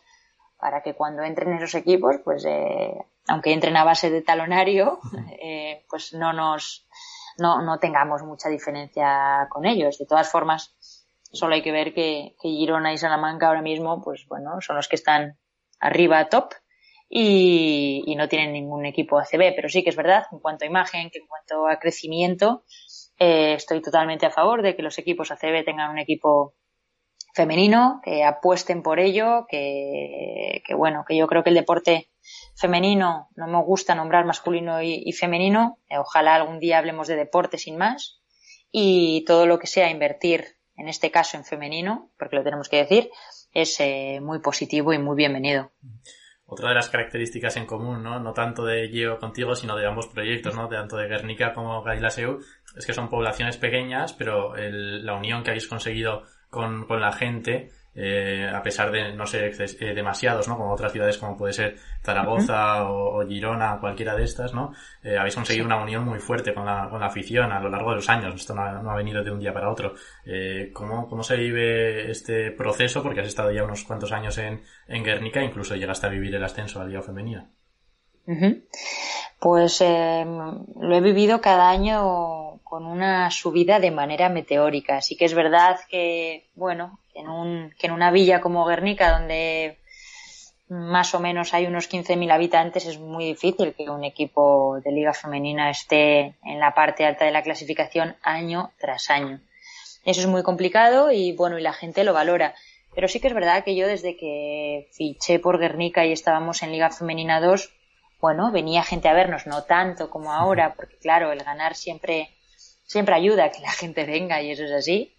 para 0.57 0.81
que 0.81 0.93
cuando 0.93 1.23
entren 1.23 1.53
esos 1.53 1.75
equipos, 1.75 2.17
pues 2.23 2.45
eh, 2.45 2.93
aunque 3.27 3.53
entren 3.53 3.77
a 3.77 3.83
base 3.83 4.09
de 4.09 4.21
talonario, 4.21 4.99
eh, 5.41 5.85
pues 5.89 6.13
no 6.13 6.33
nos 6.33 6.87
no, 7.37 7.61
no 7.61 7.79
tengamos 7.79 8.23
mucha 8.23 8.49
diferencia 8.49 9.47
con 9.49 9.65
ellos. 9.65 9.97
De 9.97 10.05
todas 10.05 10.29
formas, 10.31 10.75
solo 11.31 11.55
hay 11.55 11.61
que 11.61 11.71
ver 11.71 11.93
que, 11.93 12.35
que 12.41 12.49
Girona 12.49 12.93
y 12.93 12.97
Salamanca 12.97 13.47
ahora 13.47 13.61
mismo, 13.61 14.01
pues 14.01 14.25
bueno, 14.27 14.61
son 14.61 14.77
los 14.77 14.87
que 14.87 14.95
están 14.95 15.37
arriba 15.79 16.29
top 16.29 16.53
y, 17.09 18.15
no 18.17 18.27
tienen 18.27 18.53
ningún 18.53 18.85
equipo 18.85 19.19
ACB, 19.19 19.55
pero 19.55 19.69
sí 19.69 19.83
que 19.83 19.89
es 19.89 19.95
verdad, 19.95 20.25
en 20.31 20.39
cuanto 20.39 20.65
a 20.65 20.67
imagen, 20.67 21.09
que 21.09 21.19
en 21.19 21.27
cuanto 21.27 21.67
a 21.67 21.79
crecimiento, 21.79 22.63
eh, 23.19 23.53
estoy 23.53 23.81
totalmente 23.81 24.25
a 24.25 24.31
favor 24.31 24.61
de 24.61 24.75
que 24.75 24.81
los 24.81 24.97
equipos 24.97 25.31
ACB 25.31 25.63
tengan 25.63 25.91
un 25.91 25.99
equipo 25.99 26.55
femenino, 27.33 27.99
que 28.03 28.23
apuesten 28.23 28.81
por 28.81 28.99
ello, 28.99 29.45
que, 29.49 30.61
bueno, 30.75 31.03
que 31.07 31.17
yo 31.17 31.27
creo 31.27 31.43
que 31.43 31.49
el 31.49 31.55
deporte 31.55 32.09
femenino, 32.55 33.29
no 33.35 33.47
me 33.47 33.61
gusta 33.61 33.93
nombrar 33.93 34.25
masculino 34.25 34.81
y, 34.81 35.11
femenino, 35.11 35.79
eh, 35.89 35.97
ojalá 35.97 36.35
algún 36.35 36.59
día 36.59 36.77
hablemos 36.77 37.07
de 37.07 37.17
deporte 37.17 37.57
sin 37.57 37.77
más, 37.77 38.21
y 38.71 39.25
todo 39.25 39.45
lo 39.45 39.59
que 39.59 39.67
sea 39.67 39.89
invertir, 39.89 40.57
en 40.77 40.87
este 40.87 41.11
caso 41.11 41.37
en 41.37 41.45
femenino, 41.45 42.11
porque 42.17 42.37
lo 42.37 42.43
tenemos 42.43 42.69
que 42.69 42.77
decir, 42.77 43.09
es 43.51 43.79
eh, 43.79 44.19
muy 44.21 44.39
positivo 44.39 44.93
y 44.93 44.97
muy 44.97 45.15
bienvenido 45.15 45.71
otra 46.47 46.69
de 46.69 46.75
las 46.75 46.89
características 46.89 47.57
en 47.57 47.65
común, 47.65 48.03
¿no? 48.03 48.19
No 48.19 48.33
tanto 48.33 48.65
de 48.65 48.87
Geo 48.89 49.17
contigo, 49.17 49.55
sino 49.55 49.75
de 49.75 49.87
ambos 49.87 50.07
proyectos, 50.07 50.55
¿no? 50.55 50.67
Tanto 50.67 50.97
de 50.97 51.07
Guernica 51.07 51.53
como 51.53 51.81
Gailaseu, 51.81 52.39
es 52.75 52.85
que 52.85 52.93
son 52.93 53.09
poblaciones 53.09 53.57
pequeñas, 53.57 54.13
pero 54.13 54.55
el, 54.55 55.05
la 55.05 55.15
unión 55.15 55.43
que 55.43 55.51
habéis 55.51 55.67
conseguido 55.67 56.23
con, 56.49 56.85
con 56.85 57.01
la 57.01 57.11
gente 57.11 57.71
eh, 57.95 58.49
a 58.53 58.61
pesar 58.61 58.91
de 58.91 59.13
no 59.13 59.25
ser 59.25 59.53
eh, 59.59 59.93
demasiados, 59.93 60.47
¿no? 60.47 60.57
Como 60.57 60.73
otras 60.73 60.91
ciudades 60.91 61.17
como 61.17 61.37
puede 61.37 61.53
ser 61.53 61.77
Zaragoza 62.03 62.89
o, 62.89 63.25
Girona, 63.25 63.77
cualquiera 63.79 64.15
de 64.15 64.23
estas, 64.23 64.53
¿no? 64.53 64.73
Eh, 65.01 65.17
habéis 65.17 65.35
conseguido 65.35 65.65
una 65.65 65.81
unión 65.81 66.03
muy 66.03 66.19
fuerte 66.19 66.53
con 66.53 66.65
la, 66.65 66.89
con 66.89 66.99
la 66.99 67.07
afición 67.07 67.51
a 67.51 67.59
lo 67.59 67.69
largo 67.69 67.91
de 67.91 67.95
los 67.97 68.09
años. 68.09 68.35
Esto 68.35 68.53
no 68.53 68.91
ha, 68.91 68.95
venido 68.95 69.23
de 69.23 69.31
un 69.31 69.39
día 69.39 69.53
para 69.53 69.69
otro. 69.69 69.95
Eh, 70.25 70.71
¿cómo, 70.73 71.07
¿Cómo 71.07 71.23
se 71.23 71.37
vive 71.37 72.11
este 72.11 72.51
proceso? 72.51 73.01
Porque 73.01 73.21
has 73.21 73.27
estado 73.27 73.51
ya 73.51 73.63
unos 73.63 73.83
cuantos 73.85 74.11
años 74.11 74.37
en, 74.37 74.61
en 74.87 75.03
Guernica, 75.03 75.41
incluso 75.41 75.75
llegaste 75.75 76.07
a 76.07 76.09
vivir 76.09 76.35
el 76.35 76.43
ascenso 76.43 76.79
a 76.79 76.83
la 76.83 76.89
Liga 76.89 77.01
Femenina. 77.01 77.49
Pues 79.39 79.79
eh, 79.81 80.25
lo 80.25 80.95
he 80.95 81.01
vivido 81.01 81.39
cada 81.39 81.69
año 81.69 82.59
con 82.63 82.85
una 82.85 83.29
subida 83.29 83.79
de 83.79 83.91
manera 83.91 84.27
meteórica. 84.29 84.97
Así 84.97 85.15
que 85.15 85.25
es 85.25 85.33
verdad 85.33 85.79
que, 85.89 86.49
bueno, 86.55 86.99
en, 87.15 87.29
un, 87.29 87.73
que 87.79 87.87
en 87.87 87.93
una 87.93 88.11
villa 88.11 88.41
como 88.41 88.65
Guernica, 88.65 89.17
donde 89.17 89.77
más 90.67 91.13
o 91.13 91.19
menos 91.19 91.53
hay 91.53 91.65
unos 91.65 91.89
15.000 91.89 92.31
habitantes, 92.31 92.85
es 92.85 92.99
muy 92.99 93.25
difícil 93.25 93.73
que 93.73 93.89
un 93.89 94.03
equipo 94.03 94.79
de 94.83 94.91
liga 94.91 95.13
femenina 95.13 95.69
esté 95.69 96.35
en 96.43 96.59
la 96.59 96.73
parte 96.73 97.05
alta 97.05 97.25
de 97.25 97.31
la 97.31 97.43
clasificación 97.43 98.15
año 98.23 98.71
tras 98.79 99.09
año. 99.09 99.39
Eso 100.03 100.21
es 100.21 100.27
muy 100.27 100.43
complicado 100.43 101.11
y 101.11 101.33
bueno, 101.33 101.57
y 101.57 101.61
la 101.61 101.73
gente 101.73 102.03
lo 102.03 102.13
valora. 102.13 102.55
Pero 102.93 103.07
sí 103.07 103.19
que 103.19 103.27
es 103.27 103.33
verdad 103.33 103.63
que 103.63 103.75
yo 103.75 103.87
desde 103.87 104.15
que 104.15 104.87
fiché 104.91 105.39
por 105.39 105.59
Guernica 105.59 106.05
y 106.05 106.11
estábamos 106.11 106.63
en 106.63 106.71
Liga 106.71 106.89
Femenina 106.89 107.41
2, 107.41 107.71
bueno, 108.21 108.51
venía 108.51 108.83
gente 108.83 109.09
a 109.09 109.13
vernos, 109.13 109.45
no 109.45 109.63
tanto 109.63 110.09
como 110.09 110.31
ahora, 110.31 110.73
porque 110.75 110.97
claro, 110.97 111.31
el 111.31 111.43
ganar 111.43 111.75
siempre 111.75 112.34
siempre 112.85 113.15
ayuda 113.15 113.51
que 113.51 113.61
la 113.61 113.71
gente 113.71 114.05
venga 114.05 114.41
y 114.41 114.51
eso 114.51 114.63
es 114.63 114.71
así, 114.71 115.13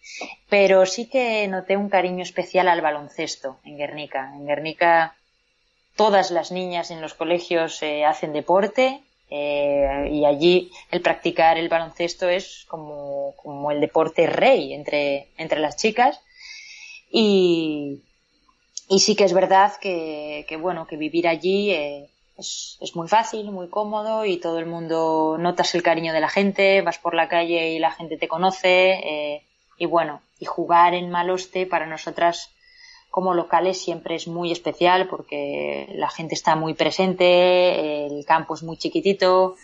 pero 0.48 0.86
sí 0.86 1.06
que 1.06 1.46
noté 1.48 1.76
un 1.76 1.88
cariño 1.88 2.22
especial 2.22 2.68
al 2.68 2.80
baloncesto 2.80 3.58
en 3.64 3.76
Guernica. 3.76 4.32
En 4.34 4.46
Guernica 4.46 5.16
todas 5.96 6.30
las 6.30 6.52
niñas 6.52 6.90
en 6.90 7.00
los 7.00 7.14
colegios 7.14 7.82
eh, 7.82 8.04
hacen 8.04 8.32
deporte 8.32 9.00
eh, 9.30 10.08
y 10.12 10.24
allí 10.24 10.70
el 10.90 11.00
practicar 11.00 11.58
el 11.58 11.68
baloncesto 11.68 12.28
es 12.28 12.64
como, 12.68 13.34
como 13.42 13.70
el 13.72 13.80
deporte 13.80 14.26
rey 14.26 14.72
entre, 14.72 15.28
entre 15.36 15.58
las 15.58 15.76
chicas 15.76 16.20
y, 17.10 18.02
y 18.88 19.00
sí 19.00 19.16
que 19.16 19.24
es 19.24 19.32
verdad 19.32 19.72
que, 19.80 20.44
que 20.48 20.56
bueno, 20.56 20.86
que 20.86 20.96
vivir 20.96 21.26
allí 21.26 21.72
eh, 21.72 22.08
es, 22.38 22.78
es, 22.80 22.94
muy 22.96 23.08
fácil, 23.08 23.50
muy 23.50 23.68
cómodo 23.68 24.24
y 24.24 24.38
todo 24.38 24.58
el 24.58 24.66
mundo 24.66 25.36
notas 25.38 25.74
el 25.74 25.82
cariño 25.82 26.12
de 26.12 26.20
la 26.20 26.28
gente, 26.28 26.82
vas 26.82 26.98
por 26.98 27.14
la 27.14 27.28
calle 27.28 27.70
y 27.70 27.78
la 27.78 27.90
gente 27.90 28.16
te 28.16 28.28
conoce 28.28 28.92
eh, 28.94 29.42
y 29.78 29.86
bueno, 29.86 30.20
y 30.38 30.44
jugar 30.44 30.94
en 30.94 31.10
Maloste 31.10 31.66
para 31.66 31.86
nosotras 31.86 32.50
como 33.10 33.32
locales 33.32 33.80
siempre 33.80 34.14
es 34.14 34.28
muy 34.28 34.52
especial 34.52 35.08
porque 35.08 35.88
la 35.94 36.10
gente 36.10 36.34
está 36.34 36.54
muy 36.54 36.74
presente, 36.74 38.06
el 38.06 38.24
campo 38.26 38.54
es 38.54 38.62
muy 38.62 38.76
chiquitito, 38.76 39.56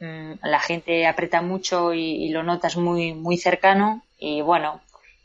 mm, 0.00 0.34
la 0.44 0.60
gente 0.60 1.06
aprieta 1.06 1.42
mucho 1.42 1.92
y, 1.92 2.24
y 2.24 2.28
lo 2.28 2.44
notas 2.44 2.76
muy, 2.76 3.12
muy 3.12 3.36
cercano. 3.36 4.02
Y 4.16 4.42
bueno, 4.42 4.80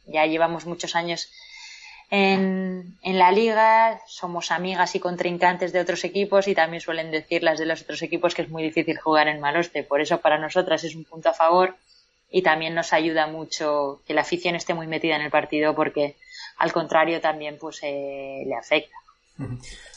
ya 0.07 0.25
llevamos 0.25 0.65
muchos 0.65 0.95
años 0.95 1.29
en, 2.17 3.19
la 3.19 3.31
liga, 3.31 3.99
somos 4.07 4.51
amigas 4.51 4.95
y 4.95 4.99
contrincantes 4.99 5.73
de 5.73 5.79
otros 5.79 6.03
equipos 6.03 6.47
y 6.47 6.55
también 6.55 6.81
suelen 6.81 7.11
decir 7.11 7.43
las 7.43 7.59
de 7.59 7.65
los 7.65 7.81
otros 7.81 8.01
equipos 8.01 8.33
que 8.33 8.43
es 8.43 8.49
muy 8.49 8.63
difícil 8.63 8.97
jugar 8.97 9.27
en 9.27 9.41
Maloste. 9.41 9.83
Por 9.83 10.01
eso 10.01 10.21
para 10.21 10.37
nosotras 10.37 10.83
es 10.83 10.95
un 10.95 11.03
punto 11.03 11.29
a 11.29 11.33
favor 11.33 11.75
y 12.31 12.41
también 12.41 12.73
nos 12.73 12.93
ayuda 12.93 13.27
mucho 13.27 14.01
que 14.07 14.13
la 14.13 14.21
afición 14.21 14.55
esté 14.55 14.73
muy 14.73 14.87
metida 14.87 15.15
en 15.15 15.23
el 15.23 15.31
partido 15.31 15.75
porque 15.75 16.15
al 16.57 16.71
contrario 16.71 17.19
también 17.19 17.57
pues 17.59 17.79
eh, 17.83 18.43
le 18.45 18.55
afecta. 18.55 18.95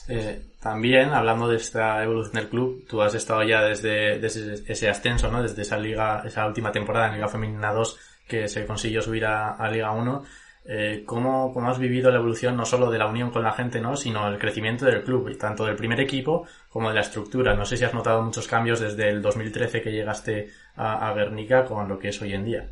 Eh, 0.08 0.42
también, 0.60 1.10
hablando 1.10 1.46
de 1.48 1.56
esta 1.56 2.02
evolución 2.02 2.34
del 2.34 2.48
club, 2.48 2.84
tú 2.88 3.00
has 3.00 3.14
estado 3.14 3.44
ya 3.44 3.62
desde, 3.62 4.18
desde, 4.18 4.72
ese 4.72 4.88
ascenso, 4.88 5.30
¿no? 5.30 5.42
Desde 5.42 5.62
esa 5.62 5.78
liga, 5.78 6.22
esa 6.26 6.46
última 6.46 6.72
temporada 6.72 7.08
en 7.08 7.14
Liga 7.14 7.28
Femenina 7.28 7.72
2 7.72 7.98
que 8.26 8.48
se 8.48 8.66
consiguió 8.66 9.00
subir 9.00 9.24
a, 9.24 9.52
a 9.52 9.70
Liga 9.70 9.92
1 9.92 10.24
eh, 10.70 11.02
¿cómo, 11.06 11.52
¿cómo, 11.54 11.70
has 11.70 11.78
vivido 11.78 12.10
la 12.10 12.18
evolución 12.18 12.54
no 12.54 12.66
solo 12.66 12.90
de 12.90 12.98
la 12.98 13.06
unión 13.06 13.30
con 13.30 13.42
la 13.42 13.52
gente, 13.52 13.80
¿no? 13.80 13.96
sino 13.96 14.28
el 14.28 14.38
crecimiento 14.38 14.84
del 14.84 15.02
club, 15.02 15.34
tanto 15.38 15.64
del 15.64 15.76
primer 15.76 15.98
equipo 15.98 16.46
como 16.68 16.90
de 16.90 16.94
la 16.96 17.00
estructura. 17.00 17.54
No 17.54 17.64
sé 17.64 17.78
si 17.78 17.84
has 17.84 17.94
notado 17.94 18.22
muchos 18.22 18.46
cambios 18.46 18.78
desde 18.78 19.08
el 19.08 19.22
2013 19.22 19.80
que 19.80 19.92
llegaste 19.92 20.50
a, 20.76 21.08
a 21.08 21.14
Guernica 21.14 21.64
con 21.64 21.88
lo 21.88 21.98
que 21.98 22.08
es 22.08 22.20
hoy 22.20 22.34
en 22.34 22.44
día. 22.44 22.68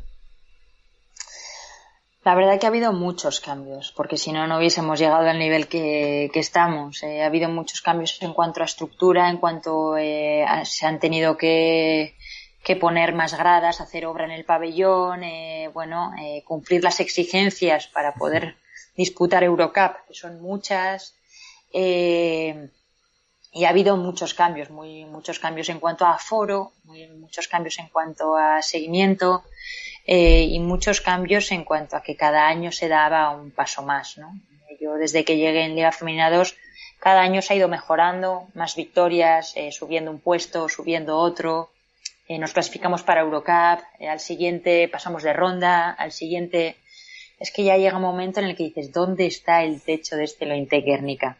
La 2.23 2.35
verdad 2.35 2.59
que 2.59 2.65
ha 2.65 2.69
habido 2.69 2.91
muchos 2.93 3.39
cambios, 3.39 3.93
porque 3.95 4.17
si 4.17 4.33
no, 4.33 4.45
no 4.47 4.57
hubiésemos 4.57 4.99
llegado 4.99 5.29
al 5.29 5.39
nivel 5.39 5.67
que, 5.67 6.29
que 6.33 6.41
estamos. 6.41 7.01
Eh, 7.01 7.23
ha 7.23 7.27
habido 7.27 7.47
muchos 7.49 7.81
cambios 7.81 8.21
en 8.21 8.33
cuanto 8.33 8.61
a 8.61 8.65
estructura, 8.65 9.29
en 9.29 9.37
cuanto 9.37 9.97
eh, 9.97 10.45
se 10.65 10.85
han 10.85 10.99
tenido 10.99 11.37
que, 11.37 12.15
que 12.67 12.75
poner 12.75 13.13
más 13.13 13.33
gradas, 13.37 13.79
hacer 13.79 14.05
obra 14.05 14.25
en 14.25 14.31
el 14.31 14.43
pabellón, 14.43 15.23
eh, 15.23 15.69
bueno, 15.73 16.11
eh, 16.21 16.43
cumplir 16.43 16.83
las 16.83 16.99
exigencias 16.99 17.87
para 17.87 18.13
poder 18.15 18.57
disputar 18.97 19.41
Eurocup, 19.45 20.05
que 20.05 20.13
son 20.13 20.41
muchas. 20.41 21.15
Eh, 21.71 22.69
y 23.53 23.63
ha 23.63 23.69
habido 23.69 23.95
muchos 23.95 24.33
cambios, 24.33 24.69
muy, 24.69 25.05
muchos 25.05 25.39
cambios 25.39 25.69
en 25.69 25.79
cuanto 25.79 26.05
a 26.05 26.15
aforo, 26.15 26.73
muy, 26.83 27.07
muchos 27.07 27.47
cambios 27.47 27.79
en 27.79 27.87
cuanto 27.87 28.35
a 28.35 28.61
seguimiento 28.61 29.45
y 30.05 30.59
muchos 30.59 30.99
cambios 30.99 31.51
en 31.53 31.63
cuanto 31.63 31.95
a 31.95 32.01
que 32.01 32.17
cada 32.17 32.47
año 32.47 32.73
se 32.73 32.89
daba 32.89 33.29
un 33.29 33.51
paso 33.51 33.81
más. 33.81 34.17
¿no? 34.17 34.33
Yo 34.81 34.95
desde 34.95 35.23
que 35.23 35.37
llegué 35.37 35.63
en 35.63 35.75
Liga 35.75 35.93
Femenina 35.93 36.29
2, 36.29 36.53
cada 36.99 37.21
año 37.21 37.41
se 37.41 37.53
ha 37.53 37.55
ido 37.55 37.69
mejorando, 37.69 38.47
más 38.53 38.75
victorias, 38.75 39.55
subiendo 39.71 40.11
un 40.11 40.19
puesto, 40.19 40.67
subiendo 40.67 41.17
otro, 41.17 41.71
eh, 42.27 42.37
nos 42.39 42.51
clasificamos 42.51 43.03
para 43.03 43.21
Eurocup, 43.21 43.79
eh, 43.99 44.09
al 44.09 44.19
siguiente 44.19 44.89
pasamos 44.89 45.23
de 45.23 45.33
ronda, 45.33 45.91
al 45.91 46.11
siguiente... 46.11 46.75
Es 47.39 47.51
que 47.51 47.63
ya 47.63 47.77
llega 47.77 47.97
un 47.97 48.01
momento 48.01 48.39
en 48.39 48.47
el 48.47 48.55
que 48.55 48.63
dices, 48.63 48.91
¿dónde 48.91 49.27
está 49.27 49.63
el 49.63 49.81
techo 49.81 50.15
de 50.15 50.23
este 50.23 50.47
Lointe 50.47 50.81
Guernica? 50.81 51.37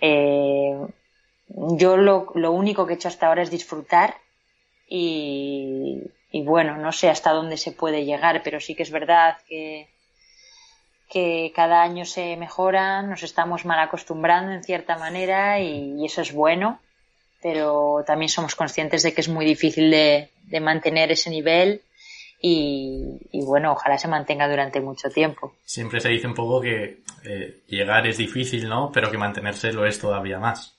Eh, 0.00 0.76
yo 1.48 1.96
lo, 1.96 2.30
lo, 2.34 2.52
único 2.52 2.86
que 2.86 2.92
he 2.92 2.96
hecho 2.96 3.08
hasta 3.08 3.26
ahora 3.26 3.42
es 3.42 3.50
disfrutar 3.50 4.14
y, 4.86 6.02
y, 6.30 6.42
bueno, 6.42 6.76
no 6.76 6.92
sé 6.92 7.08
hasta 7.08 7.32
dónde 7.32 7.56
se 7.56 7.72
puede 7.72 8.04
llegar, 8.04 8.42
pero 8.44 8.60
sí 8.60 8.74
que 8.74 8.82
es 8.82 8.90
verdad 8.90 9.38
que, 9.48 9.88
que 11.08 11.50
cada 11.56 11.82
año 11.82 12.04
se 12.04 12.36
mejora, 12.36 13.00
nos 13.00 13.22
estamos 13.22 13.64
mal 13.64 13.80
acostumbrando 13.80 14.52
en 14.52 14.62
cierta 14.62 14.98
manera 14.98 15.60
y 15.60 16.04
eso 16.04 16.20
es 16.20 16.32
bueno 16.34 16.78
pero 17.42 18.04
también 18.06 18.28
somos 18.28 18.54
conscientes 18.54 19.02
de 19.02 19.14
que 19.14 19.20
es 19.20 19.28
muy 19.28 19.44
difícil 19.44 19.90
de, 19.90 20.30
de 20.44 20.60
mantener 20.60 21.10
ese 21.12 21.30
nivel 21.30 21.82
y, 22.40 23.18
y, 23.32 23.44
bueno, 23.44 23.72
ojalá 23.72 23.98
se 23.98 24.06
mantenga 24.06 24.48
durante 24.48 24.80
mucho 24.80 25.10
tiempo. 25.10 25.54
Siempre 25.64 26.00
se 26.00 26.08
dice 26.08 26.28
un 26.28 26.34
poco 26.34 26.60
que 26.60 27.00
eh, 27.24 27.62
llegar 27.66 28.06
es 28.06 28.16
difícil, 28.16 28.68
¿no? 28.68 28.92
Pero 28.92 29.10
que 29.10 29.18
mantenerse 29.18 29.72
lo 29.72 29.84
es 29.86 29.98
todavía 29.98 30.38
más. 30.38 30.77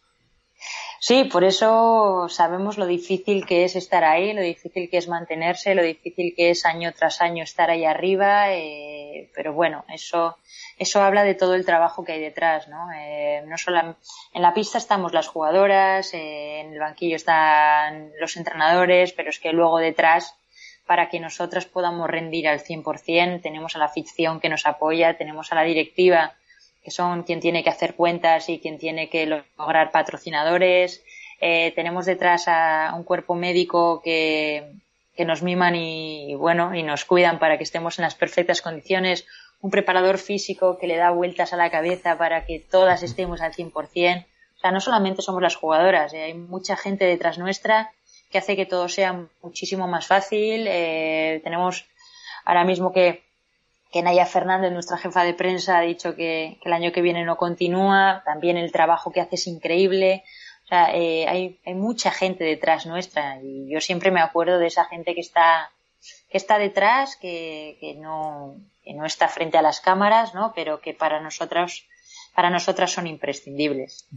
Sí, 1.00 1.24
por 1.26 1.44
eso 1.44 2.28
sabemos 2.30 2.78
lo 2.78 2.86
difícil 2.86 3.46
que 3.46 3.64
es 3.64 3.76
estar 3.76 4.04
ahí, 4.04 4.34
lo 4.34 4.42
difícil 4.42 4.90
que 4.90 4.98
es 4.98 5.08
mantenerse, 5.08 5.74
lo 5.76 5.84
difícil 5.84 6.34
que 6.36 6.50
es 6.50 6.66
año 6.66 6.92
tras 6.94 7.22
año 7.22 7.44
estar 7.44 7.70
ahí 7.70 7.86
arriba, 7.86 8.54
eh, 8.54 9.32
pero 9.34 9.54
bueno, 9.54 9.86
eso 9.88 10.38
eso 10.80 11.02
habla 11.02 11.24
de 11.24 11.36
todo 11.36 11.56
el 11.56 11.66
trabajo 11.66 12.06
que 12.06 12.14
hay 12.14 12.22
detrás, 12.22 12.70
¿no? 12.70 12.88
Eh, 12.94 13.44
no 13.46 13.58
solo 13.58 13.98
en 14.34 14.42
la 14.42 14.54
pista 14.54 14.78
estamos 14.78 15.14
las 15.14 15.28
jugadoras, 15.28 16.14
eh, 16.14 16.62
en 16.62 16.74
el 16.74 16.80
banquillo 16.80 17.18
están 17.18 18.12
los 18.20 18.38
entrenadores, 18.38 19.12
pero 19.12 19.30
es 19.30 19.40
que 19.40 19.52
luego 19.52 19.78
detrás, 19.80 20.36
para 20.88 21.10
que 21.10 21.20
nosotras 21.20 21.66
podamos 21.66 22.10
rendir 22.10 22.48
al 22.48 22.62
100%, 22.62 23.42
tenemos 23.42 23.76
a 23.76 23.80
la 23.80 23.90
ficción 23.90 24.40
que 24.40 24.48
nos 24.48 24.66
apoya, 24.66 25.18
tenemos 25.18 25.52
a 25.52 25.56
la 25.56 25.64
directiva, 25.64 26.34
que 26.90 26.96
son 26.96 27.24
quien 27.24 27.40
tiene 27.40 27.64
que 27.64 27.70
hacer 27.70 27.96
cuentas 27.96 28.50
y 28.50 28.60
quien 28.60 28.78
tiene 28.78 29.10
que 29.10 29.26
lograr 29.26 29.92
patrocinadores, 29.92 31.04
Eh, 31.42 31.72
tenemos 31.74 32.06
detrás 32.06 32.48
a 32.48 32.94
un 32.98 33.04
cuerpo 33.04 33.34
médico 33.34 34.02
que, 34.04 34.74
que 35.16 35.24
nos 35.24 35.42
miman 35.42 35.76
y, 35.76 36.36
bueno, 36.36 36.76
y 36.76 36.84
nos 36.84 37.06
cuidan 37.06 37.40
para 37.40 37.58
que 37.58 37.64
estemos 37.64 37.98
en 37.98 38.04
las 38.04 38.16
perfectas 38.16 38.62
condiciones, 38.62 39.26
un 39.62 39.72
preparador 39.72 40.18
físico 40.18 40.78
que 40.78 40.88
le 40.88 40.98
da 40.98 41.12
vueltas 41.12 41.54
a 41.54 41.58
la 41.58 41.70
cabeza 41.70 42.18
para 42.18 42.46
que 42.46 42.60
todas 42.60 43.04
estemos 43.04 43.42
al 43.42 43.54
100%. 43.54 43.72
O 43.78 44.60
sea, 44.60 44.72
no 44.72 44.82
solamente 44.82 45.22
somos 45.22 45.42
las 45.42 45.56
jugadoras, 45.56 46.14
eh, 46.14 46.24
hay 46.24 46.34
mucha 46.34 46.76
gente 46.76 47.06
detrás 47.06 47.38
nuestra 47.38 47.92
que 48.30 48.38
hace 48.38 48.56
que 48.56 48.66
todo 48.66 48.90
sea 48.90 49.28
muchísimo 49.42 49.88
más 49.88 50.08
fácil. 50.08 50.68
Eh, 50.68 51.40
tenemos 51.44 51.86
ahora 52.46 52.66
mismo 52.66 52.92
que, 52.92 53.24
que 53.92 54.02
Naya 54.02 54.26
Fernández, 54.26 54.72
nuestra 54.72 54.98
jefa 54.98 55.24
de 55.24 55.34
prensa, 55.34 55.78
ha 55.78 55.82
dicho 55.82 56.16
que, 56.16 56.60
el 56.64 56.74
año 56.74 56.92
que 56.92 57.02
viene 57.02 57.26
no 57.26 57.38
continúa. 57.38 58.22
También 58.26 58.58
el 58.58 58.72
trabajo 58.72 59.12
que 59.12 59.22
hace 59.22 59.36
es 59.36 59.48
increíble. 59.48 60.24
O 60.66 60.68
sea, 60.68 60.96
eh, 60.96 61.28
hay, 61.28 61.60
hay 61.66 61.74
mucha 61.74 62.12
gente 62.12 62.44
detrás 62.44 62.86
nuestra 62.86 63.40
y 63.42 63.68
yo 63.72 63.82
siempre 63.82 64.12
me 64.12 64.22
acuerdo 64.22 64.60
de 64.60 64.68
esa 64.68 64.86
gente 64.86 65.16
que 65.16 65.22
está 65.22 65.72
que 66.30 66.38
está 66.38 66.58
detrás, 66.58 67.16
que, 67.18 67.98
no, 68.00 68.56
que 68.84 68.94
no 68.94 69.06
está 69.06 69.28
frente 69.28 69.58
a 69.58 69.62
las 69.62 69.82
cámaras, 69.82 70.34
¿no? 70.34 70.54
Pero 70.56 70.80
que 70.80 70.94
para 70.94 71.22
nosotros, 71.22 71.88
para 72.36 72.50
nosotras 72.50 72.92
son 72.92 73.08
imprescindibles. 73.08 74.08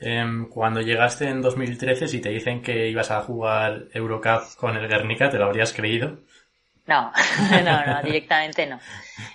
Em, 0.00 0.48
cuando 0.48 0.80
llegaste 0.80 1.28
en 1.28 1.42
2013, 1.42 2.08
si 2.08 2.20
te 2.20 2.30
dicen 2.30 2.62
que 2.62 2.88
ibas 2.88 3.10
a 3.10 3.22
jugar 3.22 3.88
Eurocup 3.92 4.54
con 4.56 4.76
el 4.76 4.88
Guernica, 4.88 5.30
¿te 5.30 5.38
lo 5.38 5.44
habrías 5.46 5.72
creído? 5.72 6.18
No, 6.86 7.12
no, 7.64 7.86
no, 7.86 8.02
directamente 8.02 8.66
no. 8.66 8.80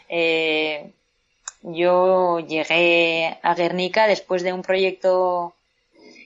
Eh, 0.09 0.91
yo 1.63 2.39
llegué 2.39 3.37
a 3.41 3.53
Guernica 3.55 4.07
después 4.07 4.43
de 4.43 4.53
un 4.53 4.61
proyecto 4.61 5.55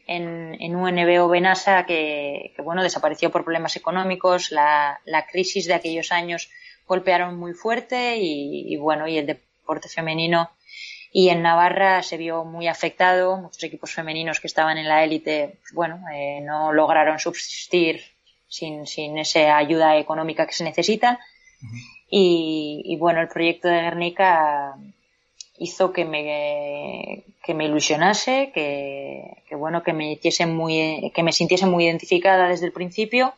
en, 0.07 0.57
en 0.60 0.75
UNB 0.75 1.23
o 1.23 1.29
Benasa 1.29 1.86
que, 1.86 2.53
que, 2.55 2.62
bueno, 2.62 2.84
desapareció 2.84 3.31
por 3.31 3.43
problemas 3.43 3.75
económicos. 3.75 4.51
La, 4.51 4.99
la, 5.05 5.25
crisis 5.25 5.67
de 5.67 5.73
aquellos 5.73 6.12
años 6.12 6.49
golpearon 6.88 7.38
muy 7.38 7.53
fuerte 7.53 8.17
y, 8.17 8.73
y, 8.73 8.77
bueno, 8.77 9.07
y 9.07 9.17
el 9.17 9.25
deporte 9.25 9.88
femenino 9.88 10.51
y 11.13 11.29
en 11.29 11.41
Navarra 11.41 12.03
se 12.03 12.17
vio 12.17 12.45
muy 12.45 12.67
afectado. 12.67 13.38
Muchos 13.38 13.63
equipos 13.63 13.91
femeninos 13.91 14.39
que 14.39 14.47
estaban 14.47 14.77
en 14.77 14.88
la 14.88 15.03
élite, 15.03 15.60
bueno, 15.73 16.01
eh, 16.13 16.39
no 16.41 16.71
lograron 16.71 17.19
subsistir 17.19 18.01
sin, 18.52 18.86
sin 18.86 19.18
esa 19.18 19.58
ayuda 19.58 19.98
económica 19.98 20.46
que 20.46 20.54
se 20.54 20.66
necesita. 20.66 21.20
Uh 21.62 21.66
-huh. 21.66 21.80
y, 22.10 22.82
y, 22.86 22.98
bueno, 22.98 23.22
el 23.22 23.30
proyecto 23.30 23.68
de 23.70 23.82
Guernica 23.82 24.76
hizo 25.58 25.94
que 25.94 26.06
me, 26.06 27.24
que 27.44 27.54
me 27.54 27.66
ilusionase, 27.66 28.52
que, 28.54 29.44
que 29.48 29.56
bueno, 29.56 29.84
que 29.84 29.94
me 29.94 30.12
hiciese 30.12 30.46
muy, 30.46 31.12
que 31.16 31.24
me 31.24 31.32
sintiese 31.32 31.66
muy 31.66 31.86
identificada 31.86 32.50
desde 32.50 32.66
el 32.66 32.74
principio. 32.74 33.34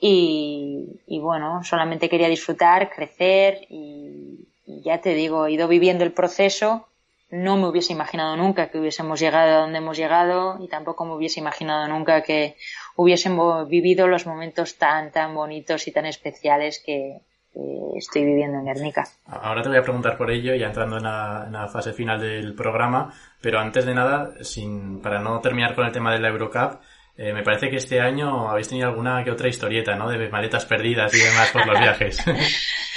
Y, 0.00 1.00
y 1.06 1.18
bueno, 1.20 1.62
solamente 1.62 2.08
quería 2.08 2.28
disfrutar, 2.28 2.90
crecer 2.90 3.66
y, 3.68 4.48
y 4.66 4.82
ya 4.82 5.00
te 5.00 5.14
digo, 5.14 5.46
he 5.46 5.52
ido 5.52 5.68
viviendo 5.68 6.04
el 6.04 6.12
proceso. 6.12 6.86
No 7.32 7.56
me 7.56 7.66
hubiese 7.66 7.94
imaginado 7.94 8.36
nunca 8.36 8.68
que 8.68 8.78
hubiésemos 8.78 9.18
llegado 9.18 9.56
a 9.56 9.60
donde 9.62 9.78
hemos 9.78 9.96
llegado 9.96 10.58
y 10.60 10.68
tampoco 10.68 11.06
me 11.06 11.14
hubiese 11.14 11.40
imaginado 11.40 11.88
nunca 11.88 12.22
que 12.22 12.56
hubiésemos 12.94 13.66
vivido 13.70 14.06
los 14.06 14.26
momentos 14.26 14.76
tan, 14.76 15.10
tan 15.10 15.34
bonitos 15.34 15.88
y 15.88 15.92
tan 15.92 16.04
especiales 16.04 16.82
que, 16.84 17.22
que 17.54 17.96
estoy 17.96 18.26
viviendo 18.26 18.58
en 18.58 18.66
Guernica. 18.66 19.04
Ahora 19.24 19.62
te 19.62 19.70
voy 19.70 19.78
a 19.78 19.82
preguntar 19.82 20.18
por 20.18 20.30
ello, 20.30 20.54
ya 20.54 20.66
entrando 20.66 20.98
en 20.98 21.04
la, 21.04 21.44
en 21.46 21.52
la, 21.54 21.68
fase 21.68 21.94
final 21.94 22.20
del 22.20 22.54
programa, 22.54 23.14
pero 23.40 23.58
antes 23.60 23.86
de 23.86 23.94
nada, 23.94 24.34
sin, 24.42 25.00
para 25.00 25.18
no 25.18 25.40
terminar 25.40 25.74
con 25.74 25.86
el 25.86 25.92
tema 25.92 26.12
de 26.12 26.20
la 26.20 26.28
Eurocup, 26.28 26.82
eh, 27.16 27.32
me 27.32 27.42
parece 27.42 27.70
que 27.70 27.76
este 27.76 27.98
año 27.98 28.50
habéis 28.50 28.68
tenido 28.68 28.88
alguna 28.88 29.24
que 29.24 29.30
otra 29.30 29.48
historieta, 29.48 29.94
¿no? 29.96 30.08
De 30.10 30.28
maletas 30.28 30.66
perdidas 30.66 31.14
y 31.14 31.18
demás 31.18 31.50
por 31.50 31.66
los 31.66 31.78
viajes. 31.78 32.22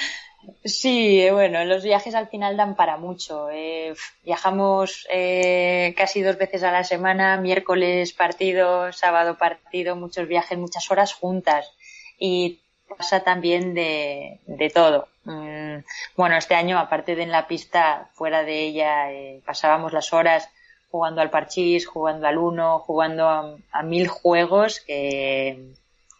Sí, 0.63 1.27
bueno, 1.31 1.63
los 1.65 1.83
viajes 1.83 2.15
al 2.15 2.27
final 2.27 2.57
dan 2.57 2.75
para 2.75 2.97
mucho. 2.97 3.49
Eh, 3.51 3.93
viajamos 4.23 5.07
eh, 5.11 5.93
casi 5.97 6.21
dos 6.21 6.37
veces 6.37 6.63
a 6.63 6.71
la 6.71 6.83
semana, 6.83 7.37
miércoles 7.37 8.13
partido, 8.13 8.91
sábado 8.91 9.37
partido, 9.37 9.95
muchos 9.95 10.27
viajes, 10.27 10.57
muchas 10.57 10.89
horas 10.91 11.13
juntas. 11.13 11.71
Y 12.17 12.59
pasa 12.97 13.21
también 13.21 13.73
de, 13.73 14.39
todo. 14.73 15.07
Mm, 15.23 15.77
bueno, 16.15 16.37
este 16.37 16.55
año, 16.55 16.79
aparte 16.79 17.15
de 17.15 17.23
en 17.23 17.31
la 17.31 17.47
pista, 17.47 18.09
fuera 18.13 18.43
de 18.43 18.63
ella, 18.63 19.11
eh, 19.11 19.41
pasábamos 19.45 19.93
las 19.93 20.13
horas 20.13 20.49
jugando 20.89 21.21
al 21.21 21.29
parchís, 21.29 21.87
jugando 21.87 22.27
al 22.27 22.37
uno, 22.37 22.79
jugando 22.79 23.27
a, 23.27 23.55
a 23.71 23.83
mil 23.83 24.07
juegos 24.07 24.79
que 24.79 25.73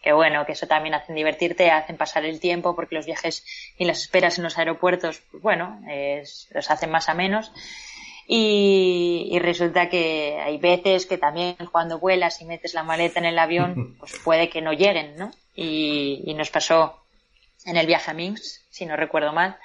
que 0.06 0.12
bueno, 0.12 0.46
que 0.46 0.52
eso 0.52 0.68
también 0.68 0.94
hacen 0.94 1.16
divertirte, 1.16 1.68
hacen 1.72 1.96
pasar 1.96 2.24
el 2.24 2.38
tiempo, 2.38 2.76
porque 2.76 2.94
los 2.94 3.06
viajes 3.06 3.44
y 3.76 3.86
las 3.86 4.02
esperas 4.02 4.38
en 4.38 4.44
los 4.44 4.56
aeropuertos, 4.56 5.20
pues 5.32 5.42
bueno, 5.42 5.80
es, 5.88 6.46
los 6.52 6.70
hacen 6.70 6.92
más 6.92 7.08
a 7.08 7.14
menos. 7.14 7.50
Y, 8.28 9.28
y, 9.32 9.40
resulta 9.40 9.88
que 9.88 10.38
hay 10.40 10.58
veces 10.58 11.06
que 11.06 11.18
también 11.18 11.56
cuando 11.72 11.98
vuelas 11.98 12.40
y 12.40 12.44
metes 12.44 12.72
la 12.72 12.84
maleta 12.84 13.18
en 13.18 13.24
el 13.24 13.36
avión, 13.36 13.96
pues 13.98 14.16
puede 14.22 14.48
que 14.48 14.62
no 14.62 14.72
lleguen, 14.72 15.16
¿no? 15.16 15.32
Y, 15.56 16.22
y 16.24 16.34
nos 16.34 16.50
pasó 16.50 17.02
en 17.64 17.76
el 17.76 17.88
viaje 17.88 18.12
a 18.12 18.14
Minsk, 18.14 18.62
si 18.70 18.86
no 18.86 18.94
recuerdo 18.94 19.32
mal. 19.32 19.56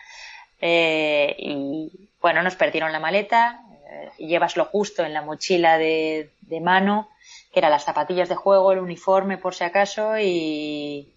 Eh, 0.60 1.36
y 1.38 2.10
bueno, 2.20 2.42
nos 2.42 2.56
perdieron 2.56 2.92
la 2.92 3.00
maleta, 3.00 3.62
eh, 3.92 4.10
llevas 4.18 4.58
lo 4.58 4.66
justo 4.66 5.06
en 5.06 5.14
la 5.14 5.22
mochila 5.22 5.78
de, 5.78 6.32
de 6.42 6.60
mano, 6.62 7.10
que 7.52 7.60
eran 7.60 7.72
las 7.72 7.84
zapatillas 7.84 8.30
de 8.30 8.36
juego, 8.36 8.72
el 8.72 8.80
uniforme 8.80 9.38
por 9.38 9.54
si 9.54 9.64
acaso 9.64 10.18
y, 10.18 11.14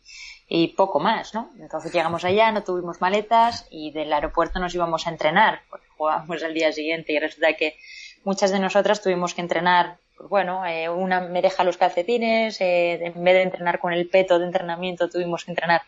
y 0.49 0.69
poco 0.69 1.01
más, 1.01 1.35
¿no? 1.35 1.51
Entonces 1.59 1.93
llegamos 1.93 2.25
allá, 2.25 2.53
no 2.53 2.63
tuvimos 2.63 3.01
maletas 3.01 3.67
y 3.71 3.93
del 3.93 4.13
aeropuerto 4.13 4.59
nos 4.59 4.75
íbamos 4.75 5.07
a 5.07 5.11
entrenar, 5.11 5.63
porque 5.71 5.87
jugábamos 5.97 6.43
al 6.43 6.55
día 6.55 6.73
siguiente 6.73 7.13
y 7.13 7.19
resulta 7.19 7.55
que 7.55 7.77
muchas 8.25 8.51
de 8.51 8.59
nosotras 8.59 9.03
tuvimos 9.03 9.35
que 9.35 9.41
entrenar, 9.41 9.99
pues 10.17 10.29
bueno, 10.29 10.67
eh, 10.67 10.89
una 10.89 11.21
me 11.21 11.43
deja 11.43 11.65
los 11.65 11.77
calcetines, 11.77 12.61
eh, 12.61 12.95
en 13.05 13.25
vez 13.25 13.35
de 13.35 13.43
entrenar 13.43 13.79
con 13.79 13.93
el 13.93 14.09
peto 14.09 14.39
de 14.39 14.47
entrenamiento 14.47 15.09
tuvimos 15.09 15.45
que 15.45 15.53
entrenar 15.53 15.83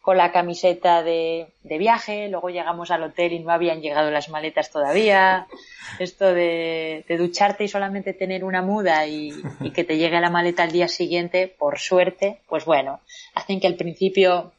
con 0.00 0.16
la 0.16 0.32
camiseta 0.32 1.02
de, 1.02 1.48
de, 1.64 1.78
viaje, 1.78 2.28
luego 2.28 2.48
llegamos 2.48 2.90
al 2.90 3.02
hotel 3.02 3.32
y 3.32 3.40
no 3.40 3.50
habían 3.50 3.80
llegado 3.80 4.10
las 4.10 4.30
maletas 4.30 4.70
todavía, 4.70 5.46
esto 5.98 6.32
de, 6.32 7.04
de 7.06 7.16
ducharte 7.18 7.64
y 7.64 7.68
solamente 7.68 8.14
tener 8.14 8.44
una 8.44 8.62
muda 8.62 9.06
y, 9.06 9.32
y, 9.60 9.70
que 9.70 9.84
te 9.84 9.98
llegue 9.98 10.20
la 10.20 10.30
maleta 10.30 10.62
al 10.62 10.72
día 10.72 10.88
siguiente, 10.88 11.54
por 11.58 11.78
suerte, 11.78 12.40
pues 12.48 12.64
bueno, 12.64 13.00
hacen 13.34 13.60
que 13.60 13.66
al 13.66 13.74
principio 13.74 14.52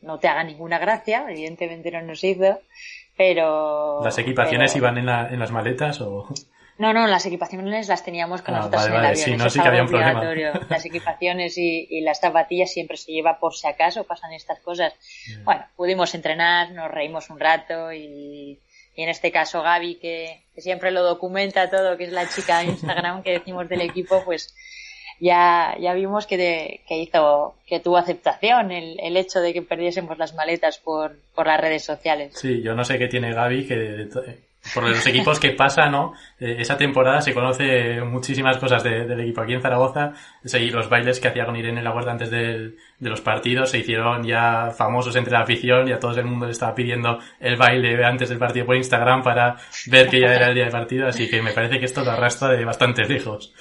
no 0.00 0.18
te 0.18 0.28
haga 0.28 0.44
ninguna 0.44 0.78
gracia, 0.78 1.26
evidentemente 1.28 1.90
no 1.90 2.02
nos 2.02 2.22
hizo, 2.24 2.60
pero... 3.16 4.00
¿Las 4.02 4.18
equipaciones 4.18 4.72
pero... 4.72 4.84
iban 4.84 4.98
en, 4.98 5.06
la, 5.06 5.28
en 5.28 5.38
las 5.38 5.50
maletas 5.50 6.00
o...? 6.00 6.26
No, 6.78 6.92
no, 6.92 7.06
las 7.06 7.24
equipaciones 7.24 7.88
las 7.88 8.04
teníamos 8.04 8.42
con 8.42 8.54
ah, 8.54 8.58
nosotros 8.58 8.82
vale, 8.82 8.94
en 8.94 9.00
el 9.00 9.06
avión. 9.06 9.24
Sí, 9.24 9.36
no, 9.36 9.48
sí 9.48 9.60
que 9.60 9.68
había 9.68 9.82
un 9.82 9.88
problema. 9.88 10.60
Las 10.68 10.84
equipaciones 10.84 11.56
y, 11.56 11.86
y, 11.88 12.02
las 12.02 12.20
zapatillas 12.20 12.70
siempre 12.70 12.96
se 12.96 13.12
lleva 13.12 13.38
por 13.38 13.54
si 13.54 13.66
acaso 13.66 14.04
pasan 14.04 14.32
estas 14.32 14.60
cosas. 14.60 14.92
Mm. 15.28 15.44
Bueno, 15.44 15.64
pudimos 15.74 16.14
entrenar, 16.14 16.72
nos 16.72 16.90
reímos 16.90 17.30
un 17.30 17.40
rato 17.40 17.92
y, 17.92 18.60
y 18.94 19.02
en 19.02 19.08
este 19.08 19.32
caso 19.32 19.62
Gaby, 19.62 19.96
que, 19.96 20.42
que, 20.54 20.60
siempre 20.60 20.90
lo 20.90 21.02
documenta 21.02 21.70
todo, 21.70 21.96
que 21.96 22.04
es 22.04 22.12
la 22.12 22.28
chica 22.28 22.58
de 22.58 22.66
Instagram 22.66 23.22
que 23.22 23.32
decimos 23.32 23.68
del 23.68 23.80
equipo, 23.80 24.22
pues 24.24 24.54
ya, 25.18 25.76
ya 25.80 25.94
vimos 25.94 26.26
que, 26.26 26.36
de, 26.36 26.80
que 26.86 26.98
hizo, 26.98 27.54
que 27.66 27.80
tuvo 27.80 27.96
aceptación 27.96 28.70
el, 28.70 28.98
el 29.00 29.16
hecho 29.16 29.40
de 29.40 29.52
que 29.52 29.62
perdiésemos 29.62 30.18
las 30.18 30.34
maletas 30.34 30.78
por, 30.78 31.16
por 31.34 31.46
las 31.46 31.60
redes 31.60 31.84
sociales. 31.84 32.34
Sí, 32.36 32.62
yo 32.62 32.74
no 32.74 32.84
sé 32.84 32.98
qué 32.98 33.08
tiene 33.08 33.32
Gaby, 33.32 33.66
que 33.66 34.08
por 34.74 34.84
los 34.84 35.06
equipos 35.06 35.40
que 35.40 35.50
pasa, 35.50 35.86
¿no? 35.86 36.14
Eh, 36.38 36.56
esa 36.58 36.76
temporada 36.76 37.20
se 37.20 37.34
conoce 37.34 38.00
muchísimas 38.02 38.58
cosas 38.58 38.82
de, 38.82 39.06
del 39.06 39.20
equipo 39.20 39.40
aquí 39.40 39.54
en 39.54 39.62
Zaragoza. 39.62 40.12
Los 40.42 40.88
bailes 40.88 41.20
que 41.20 41.28
hacía 41.28 41.46
con 41.46 41.56
Irene 41.56 41.82
la 41.82 41.92
Huerta 41.92 42.12
antes 42.12 42.30
de 42.30 42.74
los 43.00 43.20
partidos 43.20 43.70
se 43.70 43.78
hicieron 43.78 44.24
ya 44.24 44.70
famosos 44.76 45.16
entre 45.16 45.32
la 45.32 45.40
afición 45.40 45.88
y 45.88 45.92
a 45.92 45.98
todo 45.98 46.18
el 46.18 46.26
mundo 46.26 46.46
le 46.46 46.52
estaba 46.52 46.74
pidiendo 46.74 47.18
el 47.40 47.56
baile 47.56 48.04
antes 48.04 48.28
del 48.28 48.38
partido 48.38 48.66
por 48.66 48.76
Instagram 48.76 49.22
para 49.22 49.56
ver 49.86 50.08
que 50.08 50.20
ya 50.20 50.34
era 50.34 50.48
el 50.48 50.54
día 50.54 50.66
de 50.66 50.70
partido. 50.70 51.06
Así 51.08 51.28
que 51.28 51.42
me 51.42 51.52
parece 51.52 51.78
que 51.78 51.84
esto 51.86 52.04
lo 52.04 52.12
arrastra 52.12 52.48
de 52.48 52.64
bastantes 52.64 53.10
hijos. 53.10 53.52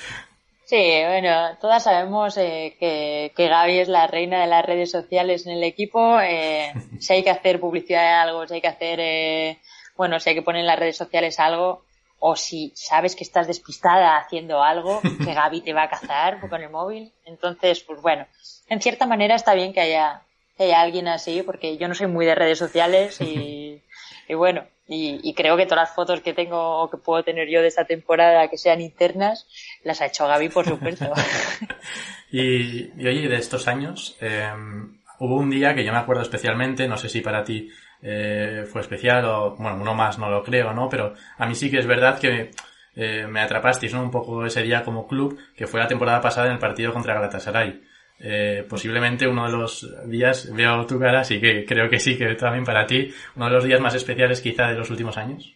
Sí, 0.65 0.75
bueno, 1.05 1.55
todas 1.61 1.83
sabemos 1.83 2.35
eh, 2.37 2.75
que, 2.79 3.31
que 3.35 3.47
Gaby 3.47 3.79
es 3.79 3.87
la 3.87 4.07
reina 4.07 4.41
de 4.41 4.47
las 4.47 4.65
redes 4.65 4.89
sociales 4.89 5.45
en 5.45 5.53
el 5.53 5.63
equipo. 5.63 6.19
Eh, 6.19 6.73
si 6.99 7.13
hay 7.13 7.23
que 7.23 7.29
hacer 7.29 7.59
publicidad 7.59 8.01
de 8.01 8.29
algo, 8.29 8.47
si 8.47 8.55
hay 8.55 8.61
que 8.61 8.67
hacer, 8.67 8.99
eh, 8.99 9.59
bueno, 9.95 10.19
si 10.19 10.29
hay 10.29 10.35
que 10.35 10.41
poner 10.41 10.61
en 10.61 10.67
las 10.67 10.79
redes 10.79 10.97
sociales 10.97 11.39
algo, 11.39 11.83
o 12.19 12.35
si 12.35 12.71
sabes 12.75 13.15
que 13.15 13.23
estás 13.23 13.47
despistada 13.47 14.17
haciendo 14.17 14.63
algo, 14.63 15.01
que 15.23 15.33
Gaby 15.33 15.61
te 15.61 15.73
va 15.73 15.83
a 15.83 15.89
cazar 15.89 16.39
con 16.49 16.61
el 16.61 16.69
móvil. 16.69 17.11
Entonces, 17.25 17.81
pues 17.81 18.01
bueno, 18.01 18.25
en 18.69 18.81
cierta 18.81 19.05
manera 19.05 19.35
está 19.35 19.53
bien 19.53 19.73
que 19.73 19.81
haya, 19.81 20.21
que 20.57 20.63
haya 20.65 20.81
alguien 20.81 21.07
así, 21.07 21.43
porque 21.43 21.77
yo 21.77 21.87
no 21.87 21.95
soy 21.95 22.07
muy 22.07 22.25
de 22.25 22.35
redes 22.35 22.57
sociales 22.57 23.19
y, 23.21 23.81
y 24.27 24.33
bueno, 24.33 24.65
Y, 24.87 25.33
creo 25.33 25.57
que 25.57 25.65
todas 25.65 25.87
las 25.87 25.95
fotos 25.95 26.21
que 26.21 26.33
tengo 26.33 26.83
o 26.83 26.89
que 26.91 26.97
puedo 26.97 27.23
tener 27.23 27.49
yo 27.49 27.61
de 27.61 27.67
esta 27.67 27.85
temporada 27.85 28.47
que 28.49 28.57
sean 28.57 28.81
internas, 28.81 29.47
las 29.83 29.99
ha 30.01 30.05
hecho 30.05 30.27
Gaby, 30.27 30.49
por 30.49 30.65
supuesto. 30.65 31.11
y, 32.31 32.91
oye, 32.99 33.27
de 33.27 33.35
estos 33.35 33.67
años, 33.67 34.15
em, 34.21 34.99
hubo 35.19 35.37
un 35.37 35.49
día 35.49 35.73
que 35.73 35.83
yo 35.83 35.91
me 35.91 35.97
acuerdo 35.97 36.21
especialmente, 36.21 36.87
no 36.87 36.97
sé 36.97 37.09
si 37.09 37.21
para 37.21 37.43
ti 37.43 37.71
eh, 38.07 38.65
fue 38.71 38.81
especial 38.81 39.25
o, 39.25 39.55
bueno, 39.55 39.77
uno 39.81 39.95
más 39.95 40.19
no 40.19 40.29
lo 40.29 40.43
creo, 40.43 40.73
¿no? 40.73 40.87
Pero 40.87 41.15
a 41.39 41.47
mí 41.47 41.55
sí 41.55 41.71
que 41.71 41.79
es 41.79 41.87
verdad 41.87 42.19
que 42.19 42.51
eh, 42.95 43.25
me 43.27 43.41
atrapasteis, 43.41 43.95
¿no? 43.95 44.03
Un 44.03 44.11
poco 44.11 44.45
ese 44.45 44.61
día 44.61 44.83
como 44.83 45.07
club, 45.07 45.39
que 45.55 45.65
fue 45.65 45.79
la 45.79 45.87
temporada 45.87 46.21
pasada 46.21 46.45
en 46.45 46.53
el 46.53 46.59
partido 46.59 46.93
contra 46.93 47.15
Galatasaray. 47.15 47.81
Eh, 48.19 48.63
posiblemente 48.69 49.27
uno 49.27 49.47
de 49.47 49.57
los 49.57 50.07
días, 50.07 50.53
veo 50.53 50.85
tu 50.85 50.99
cara, 50.99 51.21
así 51.21 51.41
que 51.41 51.65
creo 51.65 51.89
que 51.89 51.99
sí, 51.99 52.15
que 52.15 52.35
también 52.35 52.63
para 52.63 52.85
ti, 52.85 53.11
uno 53.35 53.45
de 53.45 53.51
los 53.51 53.63
días 53.63 53.81
más 53.81 53.95
especiales 53.95 54.39
quizá 54.39 54.67
de 54.67 54.75
los 54.75 54.91
últimos 54.91 55.17
años. 55.17 55.51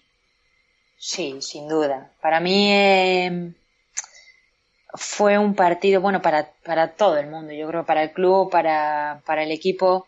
Sí, 0.98 1.38
sin 1.42 1.70
duda. 1.70 2.12
Para 2.20 2.40
mí 2.40 2.72
eh, 2.72 3.54
fue 4.96 5.38
un 5.38 5.54
partido, 5.54 6.02
bueno, 6.02 6.20
para, 6.20 6.50
para 6.66 6.94
todo 6.96 7.18
el 7.18 7.28
mundo, 7.28 7.54
yo 7.54 7.68
creo, 7.68 7.86
para 7.86 8.02
el 8.02 8.12
club, 8.12 8.50
para, 8.50 9.22
para 9.24 9.44
el 9.44 9.52
equipo. 9.52 10.08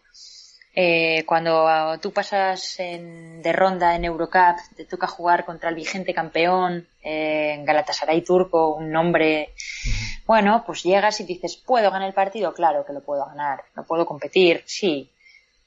Eh, 0.73 1.25
cuando 1.25 1.97
tú 2.01 2.11
pasas 2.11 2.77
de 2.77 3.53
ronda 3.53 3.95
en 3.95 4.05
Eurocup, 4.05 4.55
te 4.75 4.85
toca 4.85 5.05
jugar 5.05 5.43
contra 5.43 5.69
el 5.69 5.75
vigente 5.75 6.13
campeón, 6.13 6.87
eh, 7.03 7.55
en 7.55 7.65
Galatasaray 7.65 8.21
turco, 8.21 8.75
un 8.75 8.89
nombre, 8.89 9.53
bueno, 10.25 10.63
pues 10.65 10.83
llegas 10.83 11.19
y 11.19 11.25
dices, 11.25 11.57
¿puedo 11.57 11.91
ganar 11.91 12.07
el 12.07 12.13
partido? 12.13 12.53
Claro 12.53 12.85
que 12.85 12.93
lo 12.93 13.01
puedo 13.01 13.25
ganar, 13.25 13.65
no 13.75 13.83
puedo 13.83 14.05
competir, 14.05 14.63
sí. 14.65 15.09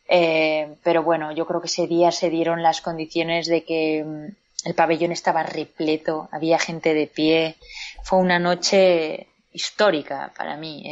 Eh, 0.08 0.76
pero 0.82 1.02
bueno, 1.02 1.32
yo 1.32 1.46
creo 1.46 1.60
que 1.60 1.66
ese 1.66 1.86
día 1.86 2.10
se 2.10 2.30
dieron 2.30 2.62
las 2.62 2.80
condiciones 2.80 3.46
de 3.46 3.62
que 3.64 4.04
mm, 4.04 4.68
el 4.68 4.74
pabellón 4.74 5.12
estaba 5.12 5.42
repleto, 5.42 6.28
había 6.32 6.58
gente 6.58 6.94
de 6.94 7.06
pie, 7.06 7.56
fue 8.02 8.18
una 8.20 8.38
noche 8.38 9.28
histórica 9.52 10.32
para 10.36 10.56
mí, 10.56 10.82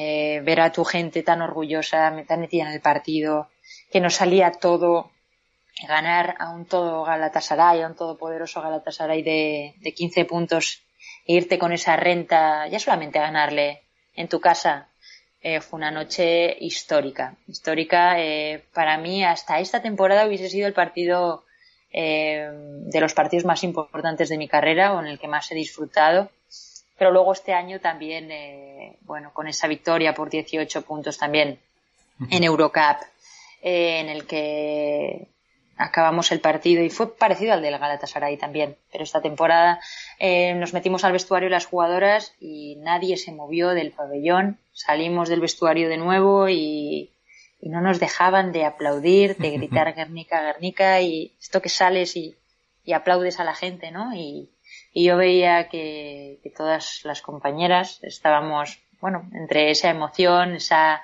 ver 0.45 0.61
a 0.61 0.71
tu 0.71 0.85
gente 0.85 1.23
tan 1.23 1.43
orgullosa, 1.43 2.15
tan 2.29 2.41
metida 2.41 2.65
en 2.65 2.75
el 2.75 2.81
partido, 2.81 3.49
que 3.93 4.01
nos 4.01 4.15
salía 4.15 4.53
todo 4.53 5.11
ganar 5.87 6.37
a 6.39 6.51
un 6.51 6.65
todo 6.65 7.05
Galatasaray, 7.05 7.83
a 7.83 7.87
un 7.87 7.95
todopoderoso 7.95 8.63
Galatasaray 8.63 9.23
de, 9.23 9.75
de 9.79 9.95
15 9.95 10.25
puntos 10.25 10.83
e 11.27 11.35
irte 11.35 11.59
con 11.59 11.73
esa 11.73 11.97
renta, 11.97 12.67
ya 12.69 12.79
solamente 12.79 13.19
a 13.19 13.23
ganarle 13.23 13.83
en 14.15 14.29
tu 14.29 14.41
casa, 14.41 14.89
eh, 15.45 15.61
fue 15.61 15.79
una 15.79 15.91
noche 15.91 16.57
histórica. 16.61 17.35
Histórica 17.49 18.21
eh, 18.21 18.65
para 18.73 18.97
mí 18.99 19.25
hasta 19.25 19.59
esta 19.59 19.83
temporada 19.83 20.27
hubiese 20.27 20.49
sido 20.49 20.69
el 20.69 20.73
partido 20.73 21.45
eh, 21.93 22.49
de 22.53 23.01
los 23.01 23.13
partidos 23.13 23.45
más 23.45 23.65
importantes 23.65 24.29
de 24.29 24.39
mi 24.39 24.47
carrera 24.47 24.95
o 24.95 25.01
en 25.01 25.07
el 25.07 25.19
que 25.19 25.27
más 25.27 25.51
he 25.51 25.57
disfrutado. 25.57 26.31
Pero 26.97 27.11
luego 27.11 27.33
este 27.33 27.53
año 27.53 27.81
también, 27.81 28.29
bueno, 29.01 29.33
con 29.33 29.49
esa 29.49 29.67
victoria 29.67 30.15
por 30.15 30.31
18 30.31 30.83
puntos 30.83 31.19
también 31.19 31.59
en 32.31 32.45
Eurocup, 32.45 32.99
eh, 33.63 34.01
en 34.01 34.09
el 34.09 34.27
que 34.27 35.29
acabamos 35.77 36.33
el 36.33 36.41
partido 36.41 36.83
y 36.83 36.91
fue 36.91 37.17
parecido 37.17 37.53
al 37.53 37.63
del 37.63 37.79
Galatasaray 37.79 38.37
también, 38.37 38.77
pero 38.91 39.05
esta 39.05 39.23
temporada 39.23 39.81
eh, 40.19 40.55
nos 40.55 40.73
metimos 40.73 41.05
al 41.05 41.13
vestuario 41.13 41.49
las 41.49 41.67
jugadoras 41.67 42.35
y 42.41 42.77
nadie 42.77 43.17
se 43.17 43.33
movió 43.33 43.71
del 43.71 43.93
pabellón, 43.93 44.59
salimos 44.73 45.29
del 45.29 45.41
vestuario 45.41 45.89
de 45.89 45.97
nuevo 45.97 46.49
y, 46.49 47.11
no 47.61 47.81
nos 47.81 48.01
dejaban 48.01 48.51
de 48.51 48.65
aplaudir, 48.65 49.37
de 49.37 49.51
gritar 49.57 49.95
Guernica, 49.95 50.43
Guernica 50.43 51.01
y 51.01 51.37
esto 51.41 51.63
que 51.63 51.69
sales 51.69 52.17
y, 52.17 52.37
aplaudes 52.93 53.39
a 53.39 53.45
la 53.45 53.55
gente, 53.55 53.93
¿no? 53.93 54.15
Y, 54.15 54.51
yo 54.95 55.17
veía 55.17 55.69
que, 55.69 56.41
que 56.43 56.51
todas 56.51 57.01
las 57.05 57.23
compañeras 57.23 58.01
estábamos, 58.03 58.79
bueno, 59.01 59.31
entre 59.33 59.71
esa 59.71 59.89
emoción, 59.89 60.57
esa 60.57 61.03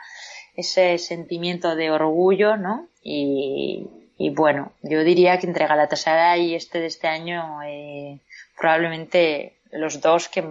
ese 0.59 0.99
sentimiento 0.99 1.77
de 1.77 1.93
orgullo, 1.93 2.57
¿no? 2.57 2.89
Y, 3.01 3.87
bueno, 4.35 4.73
yo 4.83 5.05
diría 5.05 5.39
que 5.39 5.47
entre 5.47 5.69
Galatasaray 5.69 6.47
y 6.47 6.55
este 6.57 6.81
de 6.81 6.87
este 6.87 7.07
año, 7.07 7.63
eh, 7.65 8.19
probablemente 8.59 9.55
los 9.71 10.01
dos 10.01 10.29
que, 10.29 10.43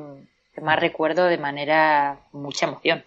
más 0.61 0.79
recuerdo 0.79 1.25
de 1.25 1.37
manera 1.37 2.19
mucha 2.31 2.67
emoción. 2.67 3.03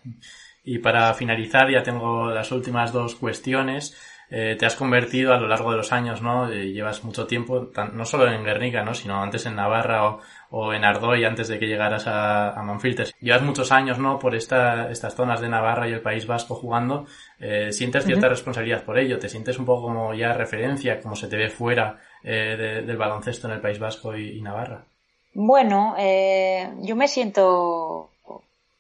Y 0.63 0.79
para 0.81 1.15
finalizar, 1.15 1.71
ya 1.71 1.83
tengo 1.83 2.31
las 2.31 2.53
últimas 2.53 2.93
dos 2.93 3.15
cuestiones. 3.15 3.97
Eh, 4.31 4.57
te 4.59 4.65
has 4.65 4.77
convertido 4.77 5.35
a 5.35 5.39
lo 5.39 5.49
largo 5.49 5.71
de 5.73 5.79
los 5.79 5.93
años, 5.93 6.23
¿no? 6.23 6.49
Eh, 6.51 6.73
llevas 6.73 7.03
mucho 7.05 7.27
tiempo, 7.27 7.71
no 7.93 8.05
solo 8.05 8.31
en 8.31 8.45
Guernica, 8.45 8.85
¿no? 8.85 8.95
Sino 8.95 9.21
antes 9.21 9.45
en 9.47 9.57
Navarra 9.57 10.09
o, 10.09 10.21
o 10.51 10.73
en 10.73 10.85
Ardoy 10.85 11.25
antes 11.25 11.49
de 11.49 11.59
que 11.59 11.67
llegaras 11.67 12.07
a, 12.07 12.51
a 12.51 12.63
Manfiltes. 12.63 13.15
Llevas 13.21 13.43
muchos 13.43 13.73
años, 13.73 13.99
¿no? 13.99 14.19
Por 14.19 14.35
esta, 14.35 14.91
estas 14.91 15.15
zonas 15.15 15.41
de 15.41 15.49
Navarra 15.49 15.89
y 15.89 15.93
el 15.93 16.01
País 16.01 16.27
Vasco 16.27 16.55
jugando. 16.55 17.07
Eh, 17.41 17.73
¿Sientes 17.73 18.05
cierta 18.05 18.29
responsabilidad 18.29 18.85
por 18.85 18.99
ello? 18.99 19.19
¿Te 19.19 19.29
sientes 19.29 19.59
un 19.59 19.65
poco 19.65 19.83
como 19.83 20.15
ya 20.15 20.33
referencia, 20.33 21.01
como 21.01 21.17
se 21.17 21.27
te 21.27 21.37
ve 21.37 21.49
fuera 21.49 21.99
eh, 22.23 22.83
del 22.87 22.97
baloncesto 22.97 23.49
en 23.49 23.55
el 23.55 23.61
País 23.61 23.79
Vasco 23.79 24.17
y, 24.17 24.41
Navarra? 24.41 24.85
Bueno, 25.33 25.95
eh, 25.99 26.71
yo 26.83 26.97
me 26.97 27.09
siento, 27.09 28.11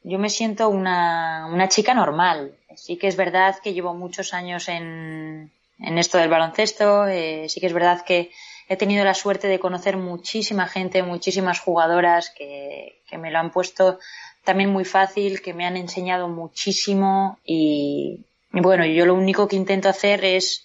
yo 0.02 0.18
me 0.18 0.30
siento 0.30 0.68
una, 0.68 1.46
una 1.52 1.68
chica 1.68 1.94
normal. 1.94 2.56
Sí 2.76 2.96
que 2.96 3.08
es 3.08 3.16
verdad 3.16 3.56
que 3.62 3.72
llevo 3.72 3.94
muchos 3.94 4.32
años 4.32 4.68
en, 4.68 5.50
en 5.78 5.98
esto 5.98 6.18
del 6.18 6.30
baloncesto. 6.30 7.06
Eh, 7.06 7.48
sí 7.48 7.60
que 7.60 7.66
es 7.66 7.72
verdad 7.72 8.02
que 8.04 8.30
he 8.68 8.76
tenido 8.76 9.04
la 9.04 9.14
suerte 9.14 9.48
de 9.48 9.58
conocer 9.58 9.96
muchísima 9.96 10.68
gente, 10.68 11.02
muchísimas 11.02 11.58
jugadoras 11.58 12.30
que, 12.30 13.02
me 13.18 13.32
lo 13.32 13.38
han 13.40 13.50
puesto 13.50 13.98
también 14.44 14.70
muy 14.70 14.84
fácil, 14.84 15.42
que 15.42 15.52
me 15.52 15.66
han 15.66 15.76
enseñado 15.76 16.28
muchísimo 16.28 17.38
y, 17.44 18.24
bueno, 18.52 18.86
yo 18.86 19.06
lo 19.06 19.14
único 19.14 19.48
que 19.48 19.56
intento 19.56 19.88
hacer 19.88 20.24
es 20.24 20.64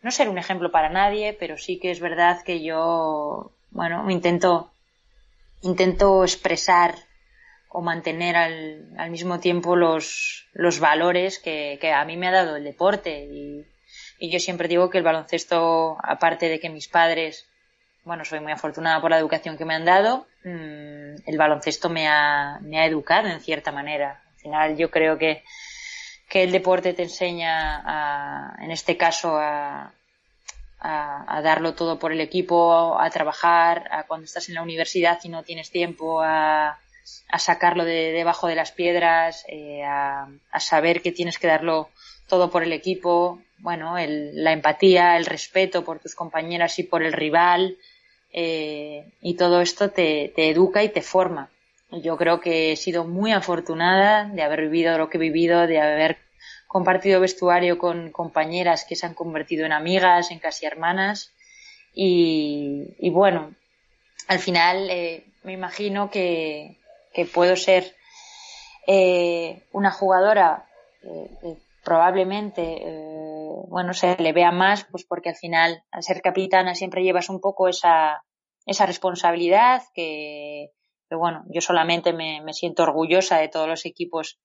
no 0.00 0.10
ser 0.10 0.30
un 0.30 0.38
ejemplo 0.38 0.72
para 0.72 0.88
nadie, 0.88 1.36
pero 1.38 1.58
sí 1.58 1.78
que 1.78 1.90
es 1.90 2.00
verdad 2.00 2.42
que 2.42 2.62
yo, 2.62 3.52
bueno, 3.70 4.10
intento, 4.10 4.72
intento 5.60 6.24
expresar 6.24 6.94
o 7.70 7.80
mantener 7.80 8.36
al, 8.36 8.88
al 8.98 9.10
mismo 9.10 9.38
tiempo 9.38 9.76
los, 9.76 10.48
los 10.52 10.80
valores 10.80 11.38
que, 11.38 11.78
que, 11.80 11.92
a 11.92 12.04
mí 12.04 12.16
me 12.16 12.26
ha 12.26 12.32
dado 12.32 12.56
el 12.56 12.64
deporte 12.64 13.24
y, 13.24 13.64
y 14.18 14.30
yo 14.30 14.40
siempre 14.40 14.68
digo 14.68 14.90
que 14.90 14.98
el 14.98 15.04
baloncesto, 15.04 15.96
aparte 16.02 16.48
de 16.48 16.58
que 16.58 16.68
mis 16.68 16.88
padres, 16.88 17.46
bueno, 18.04 18.24
soy 18.24 18.40
muy 18.40 18.50
afortunada 18.50 19.00
por 19.00 19.10
la 19.10 19.18
educación 19.18 19.56
que 19.56 19.64
me 19.64 19.74
han 19.74 19.84
dado, 19.84 20.26
mm, 20.44 21.22
el 21.26 21.38
baloncesto 21.38 21.88
me 21.88 22.08
ha, 22.08 22.58
me 22.60 22.80
ha 22.80 22.86
educado 22.86 23.28
en 23.28 23.40
cierta 23.40 23.70
manera. 23.70 24.20
Al 24.34 24.40
final 24.40 24.76
yo 24.76 24.90
creo 24.90 25.16
que, 25.16 25.44
que 26.28 26.42
el 26.42 26.50
deporte 26.50 26.92
te 26.92 27.04
enseña 27.04 27.82
a, 27.86 28.64
en 28.64 28.72
este 28.72 28.96
caso 28.96 29.36
a, 29.38 29.92
a, 30.80 31.40
darlo 31.42 31.74
todo 31.74 32.00
por 32.00 32.10
el 32.10 32.20
equipo, 32.20 33.00
a 33.00 33.08
trabajar, 33.10 33.88
a 33.92 34.04
cuando 34.04 34.24
estás 34.24 34.48
en 34.48 34.56
la 34.56 34.62
universidad 34.62 35.20
y 35.22 35.28
no 35.28 35.44
tienes 35.44 35.70
tiempo, 35.70 36.20
a, 36.20 36.80
a 37.28 37.38
sacarlo 37.38 37.84
de 37.84 38.12
debajo 38.12 38.46
de 38.46 38.54
las 38.54 38.72
piedras, 38.72 39.44
eh, 39.48 39.82
a, 39.84 40.28
saber 40.58 41.02
que 41.02 41.12
tienes 41.12 41.38
que 41.38 41.46
darlo 41.46 41.88
todo 42.28 42.50
por 42.50 42.62
el 42.62 42.72
equipo, 42.72 43.40
bueno, 43.58 43.98
el, 43.98 44.44
la 44.44 44.52
empatía, 44.52 45.16
el 45.16 45.26
respeto 45.26 45.84
por 45.84 45.98
tus 45.98 46.14
compañeras 46.14 46.78
y 46.78 46.84
por 46.84 47.02
el 47.02 47.12
rival, 47.12 47.76
eh, 48.32 49.12
y 49.20 49.34
todo 49.34 49.60
esto 49.60 49.90
te, 49.90 50.32
te 50.34 50.50
educa 50.50 50.82
y 50.82 50.88
te 50.88 51.02
forma. 51.02 51.50
Yo 51.90 52.16
creo 52.16 52.40
que 52.40 52.72
he 52.72 52.76
sido 52.76 53.04
muy 53.04 53.32
afortunada 53.32 54.24
de 54.26 54.42
haber 54.42 54.62
vivido 54.62 54.96
lo 54.96 55.10
que 55.10 55.18
he 55.18 55.20
vivido, 55.20 55.66
de 55.66 55.80
haber 55.80 56.18
compartido 56.68 57.20
vestuario 57.20 57.78
con 57.78 58.12
compañeras 58.12 58.84
que 58.84 58.94
se 58.94 59.06
han 59.06 59.14
convertido 59.14 59.66
en 59.66 59.72
amigas, 59.72 60.30
en 60.30 60.38
casi 60.38 60.66
hermanas. 60.66 61.32
Y, 61.92 62.94
y 63.00 63.10
bueno, 63.10 63.54
al 64.28 64.38
final 64.38 64.88
eh, 64.88 65.24
me 65.42 65.52
imagino 65.52 66.10
que, 66.10 66.76
que 67.12 67.26
puedo 67.26 67.56
ser 67.56 67.94
eh, 68.86 69.62
una 69.72 69.90
jugadora 69.90 70.66
eh, 71.02 71.56
probablemente 71.84 72.62
eh, 72.62 73.54
bueno 73.68 73.92
se 73.94 74.16
le 74.16 74.32
vea 74.32 74.52
más 74.52 74.84
pues 74.90 75.04
porque 75.04 75.30
al 75.30 75.36
final 75.36 75.82
al 75.90 76.02
ser 76.02 76.22
capitana 76.22 76.74
siempre 76.74 77.02
llevas 77.02 77.28
un 77.28 77.40
poco 77.40 77.68
esa 77.68 78.24
esa 78.66 78.86
responsabilidad 78.86 79.82
que, 79.94 80.70
bueno 81.10 81.44
yo 81.48 81.60
solamente 81.60 82.12
me, 82.12 82.40
me, 82.42 82.52
siento 82.52 82.82
orgullosa 82.82 83.38
de 83.38 83.48
todos 83.48 83.68
los 83.68 83.86
equipos 83.86 84.38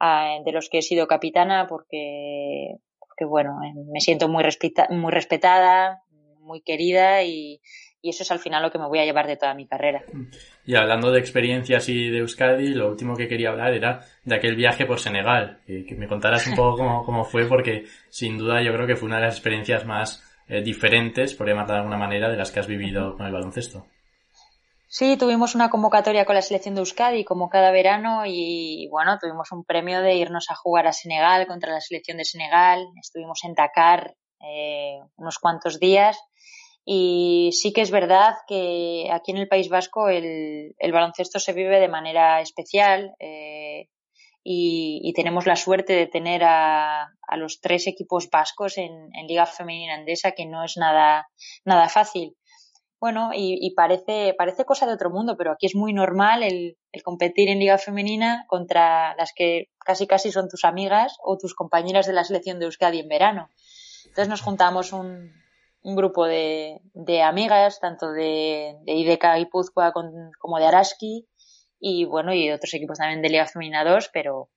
uh, 0.00 0.44
de 0.44 0.52
los 0.52 0.68
que 0.68 0.78
he 0.78 0.82
sido 0.82 1.06
capitana 1.06 1.66
porque 1.66 2.76
porque 2.98 3.24
bueno 3.24 3.58
me 3.92 4.00
siento 4.00 4.28
muy 4.28 4.42
respeta, 4.42 4.86
muy 4.90 5.12
respetada 5.12 6.04
muy 6.44 6.60
querida 6.60 7.22
y, 7.24 7.60
y 8.04 8.10
eso 8.10 8.22
es 8.22 8.30
al 8.30 8.38
final 8.38 8.62
lo 8.62 8.70
que 8.70 8.78
me 8.78 8.86
voy 8.86 8.98
a 8.98 9.04
llevar 9.06 9.26
de 9.26 9.38
toda 9.38 9.54
mi 9.54 9.66
carrera. 9.66 10.04
Y 10.66 10.74
hablando 10.74 11.10
de 11.10 11.20
experiencias 11.20 11.88
y 11.88 12.10
de 12.10 12.18
Euskadi, 12.18 12.74
lo 12.74 12.90
último 12.90 13.16
que 13.16 13.28
quería 13.28 13.48
hablar 13.48 13.72
era 13.72 14.00
de 14.24 14.34
aquel 14.34 14.56
viaje 14.56 14.84
por 14.84 15.00
Senegal, 15.00 15.60
que, 15.66 15.96
me 15.96 16.06
contaras 16.06 16.46
un 16.46 16.54
poco 16.54 16.76
cómo, 16.76 17.02
cómo, 17.02 17.24
fue, 17.24 17.46
porque 17.46 17.86
sin 18.10 18.36
duda 18.36 18.60
yo 18.60 18.74
creo 18.74 18.86
que 18.86 18.96
fue 18.96 19.06
una 19.06 19.16
de 19.16 19.22
las 19.22 19.36
experiencias 19.36 19.86
más 19.86 20.22
eh, 20.48 20.60
diferentes, 20.60 21.32
por 21.32 21.48
llamarla 21.48 21.76
de 21.76 21.80
alguna 21.80 21.96
manera, 21.96 22.28
de 22.28 22.36
las 22.36 22.52
que 22.52 22.60
has 22.60 22.66
vivido 22.66 23.16
con 23.16 23.24
el 23.24 23.32
baloncesto. 23.32 23.86
Sí, 24.86 25.16
tuvimos 25.16 25.54
una 25.54 25.70
convocatoria 25.70 26.26
con 26.26 26.34
la 26.34 26.42
selección 26.42 26.74
de 26.74 26.82
Euskadi 26.82 27.24
como 27.24 27.48
cada 27.48 27.70
verano 27.70 28.24
y 28.26 28.86
bueno, 28.90 29.18
tuvimos 29.18 29.50
un 29.50 29.64
premio 29.64 30.02
de 30.02 30.16
irnos 30.16 30.50
a 30.50 30.54
jugar 30.54 30.86
a 30.86 30.92
Senegal 30.92 31.46
contra 31.46 31.72
la 31.72 31.80
selección 31.80 32.18
de 32.18 32.26
Senegal. 32.26 32.84
Estuvimos 33.00 33.40
en 33.44 33.54
Dakar 33.54 34.14
eh, 34.46 35.00
unos 35.16 35.38
cuantos 35.38 35.80
días 35.80 36.18
y 36.84 37.50
sí 37.52 37.72
que 37.72 37.80
es 37.80 37.90
verdad 37.90 38.34
que 38.46 39.08
aquí 39.10 39.30
en 39.30 39.38
el 39.38 39.48
País 39.48 39.68
Vasco 39.70 40.08
el, 40.08 40.74
baloncesto 40.92 41.38
se 41.38 41.54
vive 41.54 41.80
de 41.80 41.88
manera 41.88 42.40
especial 42.42 43.14
eh, 43.18 43.88
y, 44.42 45.10
tenemos 45.14 45.46
la 45.46 45.56
suerte 45.56 45.94
de 45.94 46.06
tener 46.06 46.42
a, 46.44 47.08
los 47.38 47.60
tres 47.62 47.86
equipos 47.86 48.28
vascos 48.28 48.76
en, 48.76 49.10
Liga 49.26 49.46
Femenina 49.46 49.94
Andesa, 49.94 50.32
que 50.32 50.44
no 50.44 50.62
es 50.62 50.76
nada, 50.76 51.26
nada 51.64 51.88
fácil. 51.88 52.36
Bueno, 53.00 53.30
y, 53.34 53.72
parece, 53.74 54.34
parece 54.36 54.66
cosa 54.66 54.86
de 54.86 54.92
otro 54.92 55.10
mundo, 55.10 55.36
pero 55.38 55.52
aquí 55.52 55.66
es 55.66 55.74
muy 55.74 55.94
normal 55.94 56.42
el, 56.42 56.76
el, 56.92 57.02
competir 57.02 57.48
en 57.48 57.60
Liga 57.60 57.78
Femenina 57.78 58.44
contra 58.46 59.14
las 59.16 59.32
que 59.34 59.70
casi 59.78 60.06
casi 60.06 60.30
son 60.30 60.48
tus 60.50 60.64
amigas 60.64 61.16
o 61.22 61.38
tus 61.38 61.54
compañeras 61.54 62.06
de 62.06 62.12
la 62.12 62.24
selección 62.24 62.58
de 62.58 62.66
Euskadi 62.66 63.00
en 63.00 63.08
verano. 63.08 63.48
Entonces 64.04 64.28
nos 64.28 64.42
juntamos 64.42 64.92
un, 64.92 65.32
un 65.84 65.96
grupo 65.96 66.26
de, 66.26 66.80
de 66.94 67.22
amigas, 67.22 67.78
tanto 67.78 68.10
de, 68.10 68.74
de 68.84 68.92
IDK 68.92 69.24
y 69.38 69.46
Puzcoa 69.46 69.92
como 69.92 70.58
de 70.58 70.66
Araski, 70.66 71.28
y 71.78 72.06
bueno, 72.06 72.32
y 72.34 72.50
otros 72.50 72.72
equipos 72.72 72.98
también 72.98 73.20
de 73.20 73.28
Liga 73.28 73.46
Femenina 73.46 73.84
2, 73.84 74.10
pero 74.12 74.48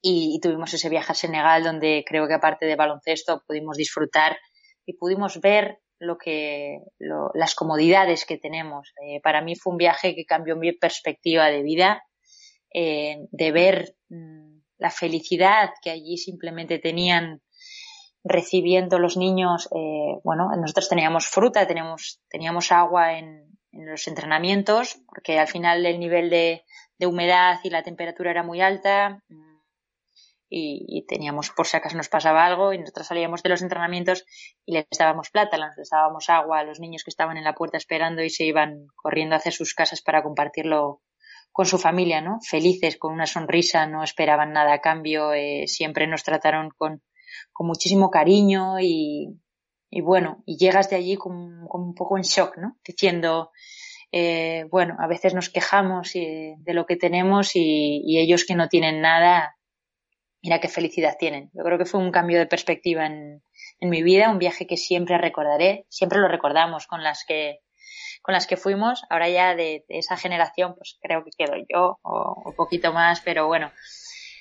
y, 0.00 0.38
tuvimos 0.40 0.72
ese 0.72 0.88
viaje 0.88 1.12
a 1.12 1.14
Senegal 1.14 1.64
donde 1.64 2.04
creo 2.06 2.28
que 2.28 2.34
aparte 2.34 2.66
de 2.66 2.76
baloncesto 2.76 3.42
pudimos 3.46 3.76
disfrutar 3.76 4.38
y 4.86 4.96
pudimos 4.98 5.40
ver 5.40 5.78
lo 5.98 6.18
que 6.18 6.78
las 6.98 7.54
comodidades 7.54 8.26
que 8.26 8.36
tenemos. 8.36 8.92
Eh, 9.02 9.20
para 9.22 9.40
mí 9.42 9.56
fue 9.56 9.72
un 9.72 9.78
viaje 9.78 10.14
que 10.14 10.26
cambió 10.26 10.56
mi 10.56 10.72
perspectiva 10.72 11.46
de 11.46 11.62
vida, 11.62 12.04
eh, 12.72 13.16
de 13.30 13.50
ver 13.50 13.96
mm, 14.10 14.58
la 14.78 14.90
felicidad 14.90 15.70
que 15.82 15.90
allí 15.90 16.18
simplemente 16.18 16.78
tenían 16.78 17.40
recibiendo 18.24 18.98
los 18.98 19.16
niños, 19.16 19.68
eh, 19.76 20.18
bueno, 20.24 20.48
nosotros 20.56 20.88
teníamos 20.88 21.26
fruta, 21.28 21.66
teníamos, 21.66 22.20
teníamos 22.30 22.72
agua 22.72 23.18
en, 23.18 23.46
en, 23.72 23.86
los 23.90 24.08
entrenamientos, 24.08 24.98
porque 25.06 25.38
al 25.38 25.46
final 25.46 25.84
el 25.84 26.00
nivel 26.00 26.30
de, 26.30 26.64
de 26.98 27.06
humedad 27.06 27.60
y 27.62 27.70
la 27.70 27.82
temperatura 27.82 28.30
era 28.30 28.42
muy 28.42 28.62
alta 28.62 29.22
y, 30.48 30.84
y, 30.88 31.06
teníamos, 31.06 31.50
por 31.50 31.66
si 31.66 31.76
acaso 31.76 31.96
nos 31.96 32.08
pasaba 32.08 32.46
algo, 32.46 32.72
y 32.72 32.78
nosotros 32.78 33.08
salíamos 33.08 33.42
de 33.42 33.50
los 33.50 33.60
entrenamientos 33.60 34.24
y 34.64 34.72
les 34.72 34.86
dábamos 34.98 35.30
plátanos, 35.30 35.76
les 35.76 35.90
dábamos 35.90 36.30
agua 36.30 36.60
a 36.60 36.64
los 36.64 36.80
niños 36.80 37.04
que 37.04 37.10
estaban 37.10 37.36
en 37.36 37.44
la 37.44 37.54
puerta 37.54 37.76
esperando 37.76 38.22
y 38.22 38.30
se 38.30 38.44
iban 38.44 38.86
corriendo 38.96 39.36
hacia 39.36 39.52
sus 39.52 39.74
casas 39.74 40.00
para 40.00 40.22
compartirlo 40.22 41.02
con 41.52 41.66
su 41.66 41.78
familia, 41.78 42.20
¿no? 42.20 42.38
Felices, 42.40 42.96
con 42.96 43.12
una 43.12 43.26
sonrisa, 43.26 43.86
no 43.86 44.02
esperaban 44.02 44.52
nada 44.52 44.72
a 44.74 44.80
cambio, 44.80 45.32
eh, 45.34 45.64
siempre 45.66 46.06
nos 46.06 46.24
trataron 46.24 46.70
con, 46.76 47.02
con 47.52 47.66
muchísimo 47.66 48.10
cariño 48.10 48.80
y, 48.80 49.40
y 49.90 50.00
bueno, 50.00 50.42
y 50.44 50.56
llegas 50.56 50.90
de 50.90 50.96
allí 50.96 51.16
con, 51.16 51.66
un 51.70 51.94
poco 51.94 52.16
en 52.16 52.24
shock, 52.24 52.56
¿no? 52.56 52.76
Diciendo, 52.84 53.52
eh, 54.10 54.66
bueno, 54.70 54.96
a 54.98 55.06
veces 55.06 55.34
nos 55.34 55.50
quejamos 55.50 56.12
de 56.12 56.74
lo 56.74 56.84
que 56.86 56.96
tenemos 56.96 57.52
y, 57.54 58.18
ellos 58.18 58.44
que 58.44 58.54
no 58.54 58.68
tienen 58.68 59.00
nada, 59.00 59.56
mira 60.42 60.60
qué 60.60 60.68
felicidad 60.68 61.16
tienen. 61.18 61.50
Yo 61.54 61.62
creo 61.62 61.78
que 61.78 61.84
fue 61.84 62.00
un 62.00 62.10
cambio 62.10 62.38
de 62.38 62.46
perspectiva 62.46 63.06
en, 63.06 63.42
en 63.80 63.88
mi 63.88 64.02
vida, 64.02 64.30
un 64.30 64.38
viaje 64.38 64.66
que 64.66 64.76
siempre 64.76 65.16
recordaré, 65.18 65.86
siempre 65.90 66.18
lo 66.18 66.28
recordamos 66.28 66.86
con 66.86 67.02
las 67.02 67.24
que 67.26 67.60
con 68.24 68.32
las 68.32 68.46
que 68.46 68.56
fuimos, 68.56 69.04
ahora 69.10 69.28
ya 69.28 69.54
de, 69.54 69.84
esa 69.88 70.16
generación, 70.16 70.74
pues 70.76 70.98
creo 71.02 71.22
que 71.24 71.30
quedo 71.36 71.56
yo 71.68 71.98
o 72.00 72.42
un 72.46 72.54
poquito 72.54 72.90
más, 72.90 73.20
pero 73.20 73.46
bueno. 73.46 73.70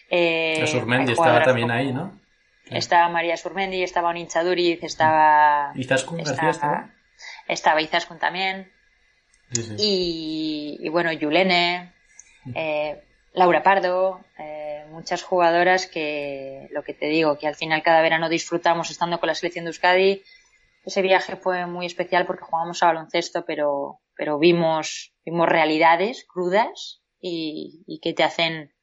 Eh, 0.09 0.63
estaba 0.63 1.43
también 1.43 1.69
ahí, 1.69 1.91
¿no? 1.91 2.22
Estaba 2.69 3.09
María 3.09 3.37
Surmendi, 3.37 3.83
estaba 3.83 4.09
Onincha 4.09 4.43
Duriz, 4.43 4.83
estaba... 4.83 5.71
Izaskun 5.75 6.23
García 6.23 6.49
estaba. 6.49 6.93
Estaba 7.47 7.81
Izaskun 7.81 8.19
también. 8.19 8.71
Y, 9.77 10.87
bueno, 10.89 11.11
Yulene, 11.11 11.93
eh, 12.55 13.03
Laura 13.33 13.63
Pardo, 13.63 14.21
eh, 14.37 14.85
muchas 14.89 15.23
jugadoras 15.23 15.87
que, 15.87 16.67
lo 16.71 16.83
que 16.83 16.93
te 16.93 17.07
digo, 17.07 17.37
que 17.37 17.47
al 17.47 17.55
final 17.55 17.83
cada 17.83 18.01
verano 18.01 18.29
disfrutamos 18.29 18.89
estando 18.89 19.19
con 19.19 19.27
la 19.27 19.35
selección 19.35 19.65
de 19.65 19.69
Euskadi. 19.69 20.23
Ese 20.85 21.01
viaje 21.01 21.35
fue 21.35 21.65
muy 21.65 21.85
especial 21.85 22.25
porque 22.25 22.43
jugamos 22.43 22.81
a 22.83 22.87
baloncesto, 22.87 23.45
pero, 23.45 24.01
pero 24.15 24.39
vimos, 24.39 25.13
vimos 25.25 25.47
realidades 25.47 26.25
crudas 26.27 27.01
y, 27.19 27.83
y 27.87 27.99
que 27.99 28.13
te 28.13 28.23
hacen, 28.23 28.73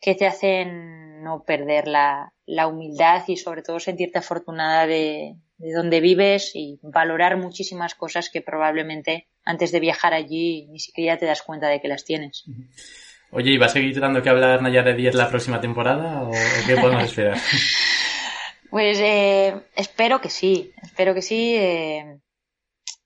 que 0.00 0.14
te 0.14 0.26
hacen 0.26 1.22
no 1.22 1.44
perder 1.44 1.88
la, 1.88 2.32
la 2.46 2.66
humildad 2.66 3.24
y 3.26 3.36
sobre 3.36 3.62
todo 3.62 3.80
sentirte 3.80 4.18
afortunada 4.18 4.86
de, 4.86 5.36
de 5.58 5.72
donde 5.72 6.00
vives 6.00 6.52
y 6.54 6.78
valorar 6.82 7.36
muchísimas 7.36 7.94
cosas 7.94 8.30
que 8.30 8.40
probablemente 8.40 9.28
antes 9.44 9.72
de 9.72 9.80
viajar 9.80 10.14
allí 10.14 10.66
ni 10.68 10.78
siquiera 10.78 11.18
te 11.18 11.26
das 11.26 11.42
cuenta 11.42 11.68
de 11.68 11.80
que 11.80 11.88
las 11.88 12.04
tienes. 12.04 12.44
Oye, 13.30 13.50
¿y 13.50 13.58
va 13.58 13.66
a 13.66 13.70
seguir 13.70 14.00
dando 14.00 14.22
que 14.22 14.30
hablar 14.30 14.62
Nayara 14.62 14.94
10 14.94 15.14
la 15.14 15.28
próxima 15.28 15.60
temporada 15.60 16.22
o, 16.22 16.30
qué 16.66 16.76
podemos 16.76 17.04
esperar? 17.04 17.36
pues 18.70 18.98
eh, 19.00 19.60
espero 19.74 20.20
que 20.20 20.30
sí, 20.30 20.72
espero 20.82 21.12
que 21.12 21.22
sí. 21.22 21.56
Eh, 21.56 22.20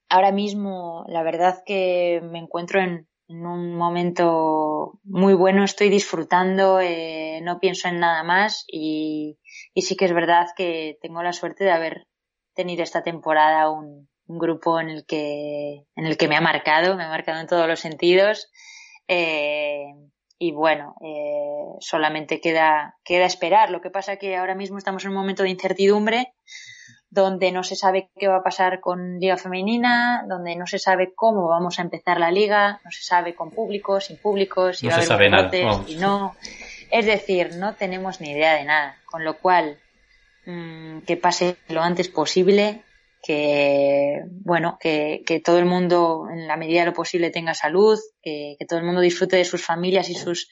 ahora 0.09 0.31
mismo 0.31 1.05
la 1.09 1.23
verdad 1.23 1.63
que 1.65 2.21
me 2.23 2.39
encuentro 2.39 2.81
en, 2.81 3.09
en 3.29 3.47
un 3.47 3.77
momento 3.77 4.99
muy 5.05 5.35
bueno, 5.35 5.65
estoy 5.65 5.89
disfrutando, 5.89 6.81
eh, 6.81 7.41
no 7.43 7.61
pienso 7.61 7.89
en 7.89 8.01
nada 8.01 8.23
más 8.23 8.65
y, 8.67 9.39
sí 9.77 9.97
que 9.97 10.05
es 10.05 10.13
verdad 10.13 10.49
que 10.57 10.99
tengo 11.01 11.23
la 11.23 11.33
suerte 11.33 11.65
de 11.65 11.71
haber 11.71 12.07
tenido 12.55 12.83
esta 12.83 13.03
temporada 13.03 13.71
un, 13.71 14.09
un, 14.27 14.39
grupo 14.39 14.81
en 14.81 14.91
el 14.91 15.07
que 15.07 15.87
en 15.97 16.07
el 16.07 16.17
que 16.17 16.29
me 16.29 16.37
ha 16.37 16.41
marcado, 16.41 16.97
me 16.97 17.05
ha 17.05 17.09
marcado 17.09 17.41
en 17.41 17.47
todos 17.47 17.67
los 17.67 17.81
sentidos 17.81 18.51
eh, 19.09 19.87
y 20.39 20.53
bueno, 20.53 20.97
eh, 21.01 21.77
solamente 21.81 22.41
queda 22.41 22.99
queda 23.05 23.27
esperar. 23.27 23.71
Lo 23.71 23.81
que 23.81 23.91
pasa 23.91 24.17
que 24.17 24.37
ahora 24.37 24.55
mismo 24.55 24.79
estamos 24.79 25.05
en 25.05 25.11
un 25.11 25.17
momento 25.17 25.43
de 25.45 25.51
incertidumbre 25.51 26.35
donde 27.13 27.53
no 27.53 27.63
se 27.63 27.77
sabe 27.77 28.09
qué 28.19 28.27
va 28.27 28.37
a 28.37 28.43
pasar 28.43 28.81
con 28.81 29.21
Liga 29.21 29.37
Femenina, 29.37 30.25
donde 30.27 30.57
no 30.57 30.67
se 30.67 30.79
sabe 30.79 31.13
cómo 31.15 31.47
vamos 31.47 31.79
a 31.79 31.83
empezar 31.83 32.19
la 32.19 32.31
liga, 32.31 32.81
no 32.83 32.91
se 32.91 33.03
sabe 33.03 33.35
con 33.35 33.51
público, 33.51 34.01
sin 34.01 34.17
público, 34.17 34.73
si 34.73 34.87
va 34.87 34.95
a 34.95 35.15
haber 35.15 35.31
nada, 35.31 35.51
y 35.87 35.97
no. 35.97 36.35
Es 36.91 37.05
decir, 37.05 37.57
no 37.57 37.75
tenemos 37.75 38.23
ni 38.23 38.31
idea 38.31 38.55
de 38.55 38.65
nada, 38.65 38.97
con 39.05 39.27
lo 39.27 39.37
cual 39.37 39.79
mmm, 40.47 41.01
que 41.01 41.19
pase 41.19 41.57
lo 41.69 41.83
antes 41.83 42.09
posible, 42.09 42.81
que 43.23 44.23
bueno, 44.31 44.79
que, 44.81 45.23
que, 45.27 45.39
todo 45.39 45.59
el 45.59 45.67
mundo 45.67 46.29
en 46.33 46.49
la 46.49 46.57
medida 46.57 46.81
de 46.81 46.87
lo 46.87 46.93
posible 46.95 47.29
tenga 47.29 47.53
salud, 47.53 47.99
que, 48.23 48.57
que 48.59 48.65
todo 48.65 48.79
el 48.79 48.87
mundo 48.87 49.03
disfrute 49.03 49.37
de 49.37 49.45
sus 49.45 49.63
familias 49.63 50.09
y 50.09 50.15
sus 50.15 50.49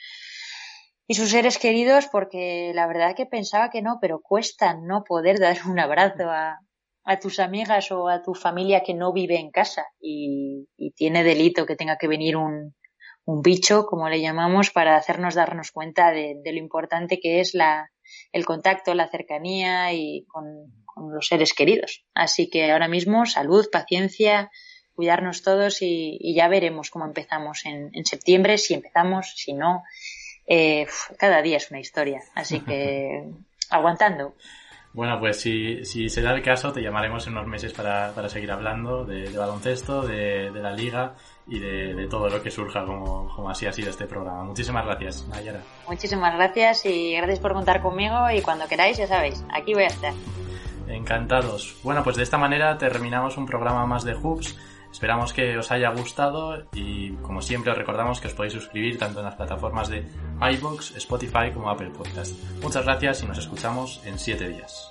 y 1.11 1.17
sus 1.17 1.31
seres 1.31 1.59
queridos 1.59 2.07
porque 2.07 2.71
la 2.73 2.87
verdad 2.87 3.17
que 3.17 3.27
pensaba 3.27 3.69
que 3.69 3.83
no, 3.83 3.99
pero 4.01 4.21
cuesta 4.21 4.75
no 4.75 5.03
poder 5.03 5.41
dar 5.41 5.57
un 5.67 5.81
abrazo 5.81 6.31
a, 6.31 6.61
a 7.03 7.19
tus 7.19 7.41
amigas 7.41 7.91
o 7.91 8.09
a 8.09 8.23
tu 8.23 8.33
familia 8.33 8.85
que 8.85 8.95
no 8.95 9.13
vive 9.13 9.37
en 9.37 9.51
casa 9.51 9.87
y, 10.01 10.69
y 10.77 10.93
tiene 10.93 11.25
delito 11.25 11.67
que 11.67 11.75
tenga 11.75 11.99
que 11.99 12.07
venir 12.07 12.37
un, 12.37 12.77
un, 13.25 13.43
bicho, 13.43 13.87
como 13.87 14.09
le 14.09 14.21
llamamos, 14.21 14.71
para 14.71 14.95
hacernos 14.95 15.35
darnos 15.35 15.73
cuenta 15.73 16.13
de, 16.13 16.41
lo 16.45 16.59
importante 16.59 17.19
que 17.19 17.41
es 17.41 17.55
la, 17.55 17.91
el 18.31 18.47
contacto, 18.47 18.95
la 18.95 19.11
cercanía 19.11 19.93
y 19.93 20.27
con, 20.29 20.45
con, 20.85 21.13
los 21.13 21.27
seres 21.27 21.55
queridos. 21.55 22.05
Así 22.15 22.49
que 22.49 22.71
ahora 22.71 22.87
mismo 22.87 23.27
salud, 23.27 23.67
paciencia, 23.73 24.49
cuidarnos 24.93 25.43
todos 25.43 25.83
y, 25.83 26.19
y 26.21 26.37
ya 26.37 26.47
veremos 26.47 26.89
cómo 26.89 27.05
empezamos 27.05 27.67
en, 27.67 27.91
en 27.95 28.05
septiembre, 28.05 28.59
si 28.59 28.75
empezamos, 28.75 29.33
si 29.35 29.55
no 29.55 29.83
eh, 30.47 30.87
cada 31.19 31.43
día 31.43 31.57
es 31.57 31.71
una 31.71 31.81
historia. 31.81 32.23
Así 32.35 32.61
que 32.61 33.25
aguantando. 33.71 34.35
Bueno, 34.93 35.21
pues 35.21 35.41
si, 35.41 35.85
si 35.85 36.09
se 36.09 36.21
da 36.21 36.35
el 36.35 36.43
caso, 36.43 36.73
te 36.73 36.83
llamaremos 36.83 37.25
en 37.27 37.35
unos 37.35 37.47
meses 37.47 37.73
para, 37.73 38.13
para 38.13 38.29
seguir 38.29 38.51
hablando 38.51 39.05
de, 39.05 39.31
de 39.31 39.39
baloncesto, 39.39 40.03
de, 40.03 40.51
de, 40.51 40.61
la 40.61 40.73
liga 40.73 41.15
y 41.47 41.61
de, 41.61 41.95
de, 41.95 42.09
todo 42.09 42.29
lo 42.29 42.43
que 42.43 42.51
surja, 42.51 42.85
como, 42.85 43.33
como 43.33 43.49
así 43.49 43.67
ha 43.67 43.73
sido 43.73 43.91
este 43.91 44.07
programa. 44.07 44.43
Muchísimas 44.43 44.85
gracias, 44.85 45.29
Nayara. 45.29 45.63
Muchísimas 45.87 46.35
gracias 46.35 46.85
y 46.87 47.15
gracias 47.15 47.39
por 47.39 47.53
contar 47.53 47.81
conmigo 47.83 48.31
y 48.33 48.43
cuando 48.43 48.67
queráis, 48.67 48.99
ya 48.99 49.07
sabéis, 49.07 49.45
aquí 49.53 49.75
voy 49.75 49.85
a 49.85 49.89
estar. 49.89 50.13
Encantados. 50.89 51.77
Bueno, 51.85 52.03
pues 52.03 52.17
de 52.17 52.25
esta 52.25 52.37
manera 52.37 52.77
terminamos 52.77 53.37
un 53.37 53.47
programa 53.47 53.87
más 53.87 54.03
de 54.03 54.15
Hoops. 54.15 54.59
Esperamos 54.93 55.33
que 55.33 55.57
os 55.57 55.71
haya 55.71 55.91
gustado 55.91 56.65
y 56.75 57.13
como 57.23 57.43
siempre 57.43 57.71
os 57.71 57.79
recordamos 57.79 58.21
que 58.21 58.29
os 58.29 58.35
podéis 58.35 58.55
suscribir 58.55 58.99
tanto 58.99 59.21
en 59.21 59.27
las 59.27 59.37
plataformas 59.37 59.89
de 59.89 60.05
iVoox, 60.41 60.97
Spotify 60.97 61.51
como 61.55 61.71
Apple 61.71 61.91
Podcast. 61.91 62.33
Muchas 62.63 62.85
gracias 62.85 63.23
y 63.23 63.27
nos 63.27 63.39
escuchamos 63.39 64.01
en 64.05 64.19
7 64.19 64.49
días. 64.49 64.90